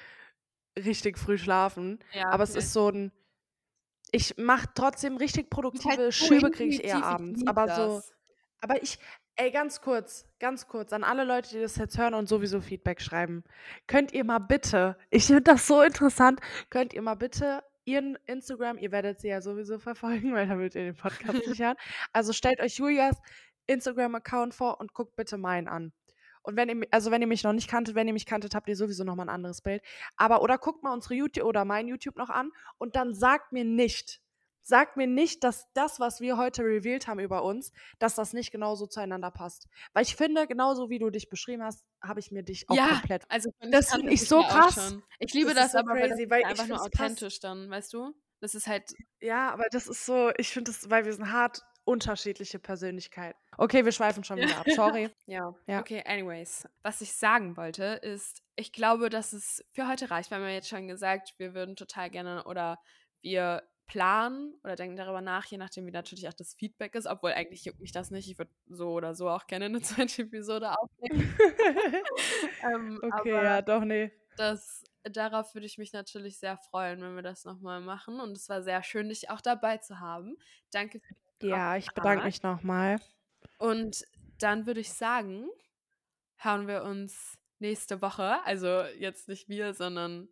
richtig 0.78 1.18
früh 1.18 1.38
schlafen. 1.38 1.98
Ja, 2.12 2.30
Aber 2.30 2.44
es 2.44 2.50
okay. 2.50 2.60
ist 2.60 2.72
so 2.72 2.88
ein, 2.90 3.12
ich 4.12 4.36
mache 4.36 4.68
trotzdem 4.74 5.16
richtig 5.16 5.44
halt 5.44 5.50
produktive 5.50 6.12
so 6.12 6.26
Schübe, 6.26 6.50
kriege 6.50 6.74
ich 6.74 6.84
eher 6.84 6.98
ich 6.98 7.04
abends. 7.04 7.40
lieb 7.40 7.48
Aber 7.48 7.68
so, 7.74 7.96
das. 7.96 8.12
aber 8.60 8.82
ich, 8.82 8.98
ey, 9.36 9.50
ganz 9.50 9.80
kurz, 9.80 10.26
ganz 10.38 10.68
kurz, 10.68 10.92
an 10.92 11.02
alle 11.02 11.24
Leute, 11.24 11.50
die 11.50 11.60
das 11.60 11.76
jetzt 11.76 11.98
hören 11.98 12.14
und 12.14 12.28
sowieso 12.28 12.60
Feedback 12.60 13.00
schreiben, 13.00 13.42
könnt 13.86 14.12
ihr 14.12 14.24
mal 14.24 14.38
bitte, 14.38 14.96
ich 15.10 15.26
finde 15.26 15.42
das 15.42 15.66
so 15.66 15.82
interessant, 15.82 16.40
könnt 16.70 16.94
ihr 16.94 17.02
mal 17.02 17.14
bitte 17.14 17.62
ihren 17.86 18.16
Instagram, 18.26 18.78
ihr 18.78 18.92
werdet 18.92 19.20
sie 19.20 19.28
ja 19.28 19.40
sowieso 19.40 19.78
verfolgen, 19.78 20.34
weil 20.34 20.46
damit 20.46 20.74
ihr 20.74 20.84
den 20.84 20.96
Podcast 20.96 21.46
nicht 21.46 21.60
hören. 21.60 21.76
Also 22.12 22.32
stellt 22.32 22.60
euch 22.60 22.76
Julias 22.76 23.16
Instagram-Account 23.66 24.54
vor 24.54 24.80
und 24.80 24.92
guckt 24.92 25.16
bitte 25.16 25.38
meinen 25.38 25.68
an. 25.68 25.92
Und 26.42 26.56
wenn 26.56 26.68
ihr, 26.68 26.86
also 26.92 27.10
wenn 27.10 27.22
ihr 27.22 27.26
mich 27.26 27.42
noch 27.42 27.52
nicht 27.52 27.68
kanntet, 27.68 27.96
wenn 27.96 28.06
ihr 28.06 28.12
mich 28.12 28.26
kanntet, 28.26 28.54
habt 28.54 28.68
ihr 28.68 28.76
sowieso 28.76 29.02
noch 29.02 29.16
mal 29.16 29.24
ein 29.24 29.28
anderes 29.28 29.62
Bild. 29.62 29.82
Aber 30.16 30.42
oder 30.42 30.58
guckt 30.58 30.82
mal 30.84 30.92
unsere 30.92 31.14
YouTube 31.14 31.44
oder 31.44 31.64
mein 31.64 31.88
YouTube 31.88 32.16
noch 32.16 32.30
an 32.30 32.50
und 32.78 32.94
dann 32.94 33.14
sagt 33.14 33.52
mir 33.52 33.64
nicht, 33.64 34.20
sagt 34.62 34.96
mir 34.96 35.06
nicht, 35.06 35.42
dass 35.42 35.66
das, 35.74 35.98
was 36.00 36.20
wir 36.20 36.36
heute 36.36 36.62
revealed 36.62 37.06
haben 37.06 37.20
über 37.20 37.42
uns, 37.42 37.72
dass 37.98 38.14
das 38.14 38.32
nicht 38.32 38.52
genauso 38.52 38.86
zueinander 38.86 39.30
passt. 39.30 39.68
Weil 39.92 40.02
ich 40.02 40.14
finde, 40.16 40.46
genauso 40.46 40.88
wie 40.88 40.98
du 40.98 41.10
dich 41.10 41.28
beschrieben 41.28 41.62
hast, 41.62 41.84
habe 42.08 42.20
ich 42.20 42.30
mir 42.30 42.42
dich 42.42 42.68
auch 42.68 42.74
Ja, 42.76 42.88
komplett. 42.88 43.24
also 43.30 43.50
Das 43.70 43.90
finde 43.92 44.12
ich 44.12 44.26
so 44.28 44.42
krass. 44.42 44.96
Ich 45.18 45.32
liebe 45.34 45.54
Das 45.54 45.64
das, 45.64 45.72
so 45.72 45.78
aber, 45.78 45.90
weil 45.94 46.00
das 46.08 46.10
crazy, 46.10 46.22
ist 46.24 46.30
weil 46.30 46.40
ich 46.40 46.46
einfach 46.46 46.66
nur 46.66 46.78
finde, 46.78 46.90
es 46.92 46.98
passt. 46.98 47.02
authentisch 47.12 47.40
dann, 47.40 47.70
weißt 47.70 47.92
du? 47.92 48.12
Das 48.40 48.54
ist 48.54 48.66
halt, 48.66 48.92
Ja, 49.20 49.50
aber 49.50 49.64
das 49.70 49.86
ist 49.86 50.04
so, 50.06 50.30
ich 50.36 50.50
finde 50.50 50.70
das, 50.70 50.90
weil 50.90 51.04
wir 51.04 51.12
sind 51.12 51.32
hart 51.32 51.62
unterschiedliche 51.84 52.58
Persönlichkeiten. 52.58 53.38
Okay, 53.58 53.84
wir 53.84 53.92
schweifen 53.92 54.24
schon 54.24 54.38
wieder 54.38 54.58
ab. 54.58 54.66
Sorry. 54.74 55.08
ja. 55.26 55.54
Ja. 55.66 55.80
Okay, 55.80 56.02
anyways. 56.04 56.68
Was 56.82 57.00
ich 57.00 57.12
sagen 57.12 57.56
wollte, 57.56 57.84
ist, 58.02 58.42
ich 58.56 58.72
glaube, 58.72 59.08
dass 59.08 59.32
es 59.32 59.64
für 59.72 59.88
heute 59.88 60.10
reicht. 60.10 60.30
Wir 60.30 60.36
haben 60.38 60.44
ja 60.44 60.50
jetzt 60.50 60.68
schon 60.68 60.88
gesagt, 60.88 61.34
wir 61.38 61.54
würden 61.54 61.76
total 61.76 62.10
gerne 62.10 62.44
oder 62.44 62.78
wir 63.22 63.62
planen 63.86 64.54
oder 64.64 64.76
denken 64.76 64.96
darüber 64.96 65.20
nach, 65.20 65.46
je 65.46 65.58
nachdem, 65.58 65.86
wie 65.86 65.92
natürlich 65.92 66.28
auch 66.28 66.34
das 66.34 66.54
Feedback 66.54 66.94
ist. 66.94 67.06
Obwohl 67.06 67.32
eigentlich 67.32 67.64
juckt 67.64 67.80
mich 67.80 67.92
das 67.92 68.10
nicht. 68.10 68.28
Ich 68.30 68.38
würde 68.38 68.50
so 68.68 68.90
oder 68.90 69.14
so 69.14 69.28
auch 69.28 69.46
gerne 69.46 69.66
eine 69.66 69.80
zweite 69.82 70.22
Episode 70.22 70.72
aufnehmen. 70.78 71.36
ähm, 72.62 73.00
okay, 73.02 73.30
ja, 73.30 73.62
doch, 73.62 73.84
nee. 73.84 74.12
das, 74.36 74.84
darauf 75.04 75.54
würde 75.54 75.66
ich 75.66 75.78
mich 75.78 75.92
natürlich 75.92 76.38
sehr 76.38 76.56
freuen, 76.56 77.00
wenn 77.00 77.14
wir 77.14 77.22
das 77.22 77.44
nochmal 77.44 77.80
machen. 77.80 78.20
Und 78.20 78.36
es 78.36 78.48
war 78.48 78.62
sehr 78.62 78.82
schön, 78.82 79.08
dich 79.08 79.30
auch 79.30 79.40
dabei 79.40 79.78
zu 79.78 80.00
haben. 80.00 80.36
Danke 80.72 81.00
für 81.00 81.14
die 81.42 81.48
Ja, 81.48 81.76
ich 81.76 81.92
bedanke 81.92 82.24
mich 82.24 82.42
nochmal. 82.42 82.98
Und 83.58 84.04
dann 84.38 84.66
würde 84.66 84.80
ich 84.80 84.92
sagen, 84.92 85.48
hören 86.36 86.66
wir 86.66 86.82
uns 86.82 87.38
nächste 87.58 88.02
Woche. 88.02 88.44
Also 88.44 88.82
jetzt 88.98 89.28
nicht 89.28 89.48
wir, 89.48 89.74
sondern 89.74 90.28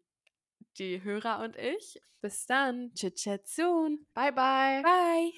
die 0.79 1.03
Hörer 1.03 1.41
und 1.43 1.57
ich. 1.57 2.01
Bis 2.21 2.47
dann. 2.47 2.93
Chit 2.95 3.17
chat 3.17 3.47
soon. 3.47 4.07
Bye, 4.15 4.33
bye. 4.33 4.83
Bye. 4.83 5.33